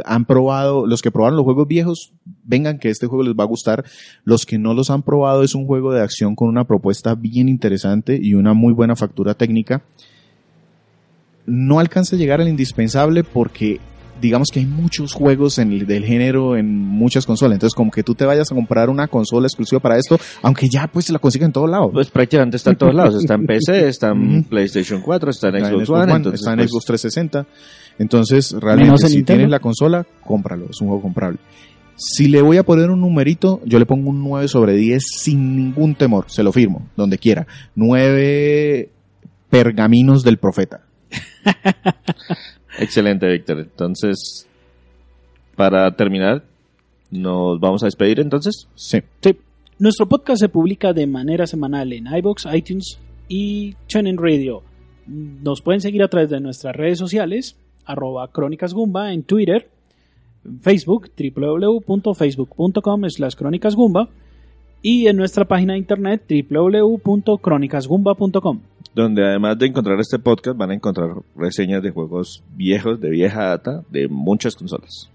han 0.05 0.25
probado, 0.25 0.87
los 0.87 1.01
que 1.01 1.11
probaron 1.11 1.35
los 1.35 1.45
juegos 1.45 1.67
viejos, 1.67 2.13
vengan 2.43 2.79
que 2.79 2.89
este 2.89 3.05
juego 3.07 3.23
les 3.23 3.35
va 3.35 3.43
a 3.43 3.47
gustar. 3.47 3.85
Los 4.23 4.45
que 4.45 4.57
no 4.57 4.73
los 4.73 4.89
han 4.89 5.03
probado 5.03 5.43
es 5.43 5.53
un 5.53 5.67
juego 5.67 5.93
de 5.93 6.01
acción 6.01 6.35
con 6.35 6.47
una 6.49 6.65
propuesta 6.65 7.13
bien 7.15 7.47
interesante 7.47 8.19
y 8.21 8.33
una 8.33 8.53
muy 8.53 8.73
buena 8.73 8.95
factura 8.95 9.35
técnica. 9.35 9.83
No 11.45 11.79
alcanza 11.79 12.15
a 12.15 12.19
llegar 12.19 12.41
al 12.41 12.47
indispensable 12.47 13.23
porque 13.23 13.79
digamos 14.21 14.49
que 14.51 14.59
hay 14.59 14.65
muchos 14.65 15.13
juegos 15.13 15.57
en 15.57 15.71
el, 15.71 15.85
del 15.85 16.05
género 16.05 16.55
en 16.55 16.77
muchas 16.77 17.25
consolas. 17.25 17.55
Entonces, 17.55 17.75
como 17.75 17.91
que 17.91 18.03
tú 18.03 18.15
te 18.15 18.25
vayas 18.25 18.51
a 18.51 18.55
comprar 18.55 18.89
una 18.89 19.07
consola 19.07 19.47
exclusiva 19.47 19.81
para 19.81 19.97
esto, 19.97 20.19
aunque 20.41 20.67
ya 20.71 20.87
pues 20.87 21.05
se 21.05 21.13
la 21.13 21.19
consiguen 21.19 21.47
en 21.47 21.53
todos 21.53 21.69
lados. 21.69 21.89
Pues 21.91 22.09
prácticamente 22.09 22.57
está 22.57 22.71
en 22.71 22.77
todos 22.77 22.93
lados. 22.93 23.15
Está 23.15 23.33
en 23.33 23.45
PC, 23.45 23.87
está 23.89 24.09
en. 24.11 24.43
PlayStation 24.43 25.01
4, 25.01 25.29
está 25.29 25.49
en 25.49 25.55
Está 25.55 25.67
en 25.69 25.73
Xbox 25.75 25.89
One. 25.89 26.03
One, 26.03 26.13
entonces, 26.13 26.41
está 26.41 26.51
en 26.51 26.57
pues, 26.57 26.69
Xbox 26.71 26.85
360. 26.85 27.47
Entonces, 27.99 28.55
realmente, 28.59 29.03
en 29.03 29.09
si 29.09 29.23
tienes 29.23 29.49
la 29.49 29.59
consola, 29.59 30.05
cómpralo. 30.23 30.67
Es 30.69 30.79
un 30.81 30.87
juego 30.87 31.01
comprable. 31.01 31.39
Si 31.95 32.27
le 32.27 32.41
voy 32.41 32.57
a 32.57 32.63
poner 32.63 32.89
un 32.89 33.01
numerito, 33.01 33.61
yo 33.65 33.77
le 33.77 33.85
pongo 33.85 34.09
un 34.09 34.23
9 34.23 34.47
sobre 34.47 34.73
10 34.75 35.03
sin 35.03 35.55
ningún 35.55 35.95
temor. 35.95 36.25
Se 36.29 36.41
lo 36.41 36.51
firmo, 36.51 36.87
donde 36.95 37.17
quiera. 37.17 37.45
9 37.75 38.89
pergaminos 39.49 40.23
del 40.23 40.37
profeta. 40.37 40.81
Excelente, 42.79 43.27
Víctor. 43.27 43.59
Entonces, 43.59 44.47
para 45.55 45.95
terminar, 45.95 46.43
nos 47.09 47.59
vamos 47.59 47.83
a 47.83 47.87
despedir 47.87 48.19
entonces. 48.19 48.67
Sí. 48.75 48.99
Sí. 49.21 49.37
Nuestro 49.79 50.07
podcast 50.07 50.39
se 50.39 50.49
publica 50.49 50.93
de 50.93 51.07
manera 51.07 51.47
semanal 51.47 51.91
en 51.91 52.05
iBox, 52.07 52.45
iTunes 52.53 52.99
y 53.27 53.73
TuneIn 53.87 54.17
Radio. 54.17 54.63
Nos 55.07 55.61
pueden 55.61 55.81
seguir 55.81 56.03
a 56.03 56.07
través 56.07 56.29
de 56.29 56.39
nuestras 56.39 56.75
redes 56.75 56.99
sociales, 56.99 57.57
arroba 57.85 58.31
Crónicas 58.31 58.73
Gumba 58.73 59.11
en 59.11 59.23
Twitter, 59.23 59.69
Facebook, 60.61 61.09
www.facebook.com 61.17 63.09
slash 63.09 63.33
Crónicas 63.33 63.75
y 64.83 65.07
en 65.07 65.17
nuestra 65.17 65.45
página 65.45 65.73
de 65.73 65.79
internet 65.79 66.23
www.crónicasgumba.com. 66.29 68.61
donde 68.93 69.25
además 69.25 69.57
de 69.57 69.67
encontrar 69.67 69.99
este 69.99 70.19
podcast 70.19 70.57
van 70.57 70.71
a 70.71 70.73
encontrar 70.73 71.09
reseñas 71.35 71.81
de 71.81 71.91
juegos 71.91 72.43
viejos, 72.55 72.99
de 72.99 73.09
vieja 73.09 73.45
data, 73.45 73.83
de 73.89 74.07
muchas 74.07 74.55
consolas. 74.55 75.09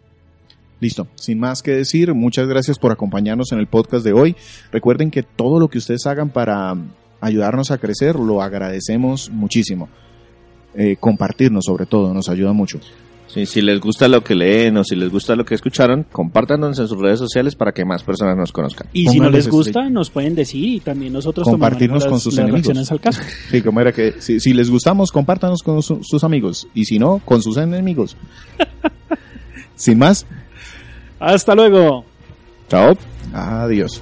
Listo. 0.81 1.07
Sin 1.15 1.39
más 1.39 1.63
que 1.63 1.73
decir, 1.73 2.13
muchas 2.15 2.49
gracias 2.49 2.79
por 2.79 2.93
acompañarnos 2.93 3.53
en 3.53 3.59
el 3.59 3.67
podcast 3.67 4.05
de 4.05 4.13
hoy. 4.13 4.37
Recuerden 4.73 5.11
que 5.11 5.23
todo 5.23 5.59
lo 5.59 5.69
que 5.69 5.79
ustedes 5.79 6.07
hagan 6.07 6.31
para 6.31 6.77
ayudarnos 7.21 7.71
a 7.71 7.79
crecer 7.79 8.17
lo 8.17 8.43
agradecemos 8.43 9.31
muchísimo. 9.31 9.89
Eh, 10.75 10.97
compartirnos 11.01 11.65
sobre 11.65 11.87
todo 11.87 12.13
nos 12.13 12.29
ayuda 12.29 12.53
mucho. 12.53 12.79
Sí, 13.29 13.45
si 13.45 13.61
les 13.61 13.81
gusta 13.81 14.09
lo 14.09 14.23
que 14.25 14.35
leen 14.35 14.77
o 14.79 14.85
si 14.85 14.97
les 14.97 15.11
gusta 15.11 15.37
lo 15.37 15.45
que 15.45 15.55
escucharon, 15.55 16.05
compártanos 16.11 16.79
en 16.79 16.89
sus 16.89 16.99
redes 16.99 17.19
sociales 17.19 17.55
para 17.55 17.73
que 17.73 17.85
más 17.85 18.03
personas 18.03 18.37
nos 18.37 18.51
conozcan. 18.53 18.87
Y 18.93 19.09
si 19.09 19.19
no 19.21 19.29
les 19.29 19.49
gusta, 19.49 19.71
estrella. 19.71 19.91
nos 19.91 20.11
pueden 20.11 20.35
decir 20.35 20.65
y 20.65 20.81
también 20.81 21.13
nosotros 21.13 21.47
Compartirnos 21.47 22.05
con 22.05 22.13
las- 22.15 22.23
sus 22.23 22.35
las 22.35 22.45
enemigos. 22.45 22.67
reacciones 22.69 22.93
al 22.93 23.01
caso. 23.01 23.21
Sí, 23.51 23.61
como 23.63 23.81
era 23.81 23.93
que 23.93 24.15
si, 24.21 24.41
si 24.41 24.55
les 24.55 24.71
gustamos, 24.71 25.11
compártanos 25.13 25.63
con 25.63 25.83
su- 25.83 26.01
sus 26.03 26.25
amigos. 26.25 26.67
Y 26.75 26.85
si 26.87 26.99
no, 26.99 27.21
con 27.25 27.43
sus 27.43 27.57
enemigos. 27.59 28.17
Sin 29.75 29.99
más, 29.99 30.25
Hasta 31.21 31.55
luego. 31.55 32.05
Chao. 32.69 32.97
adiós. 33.35 34.01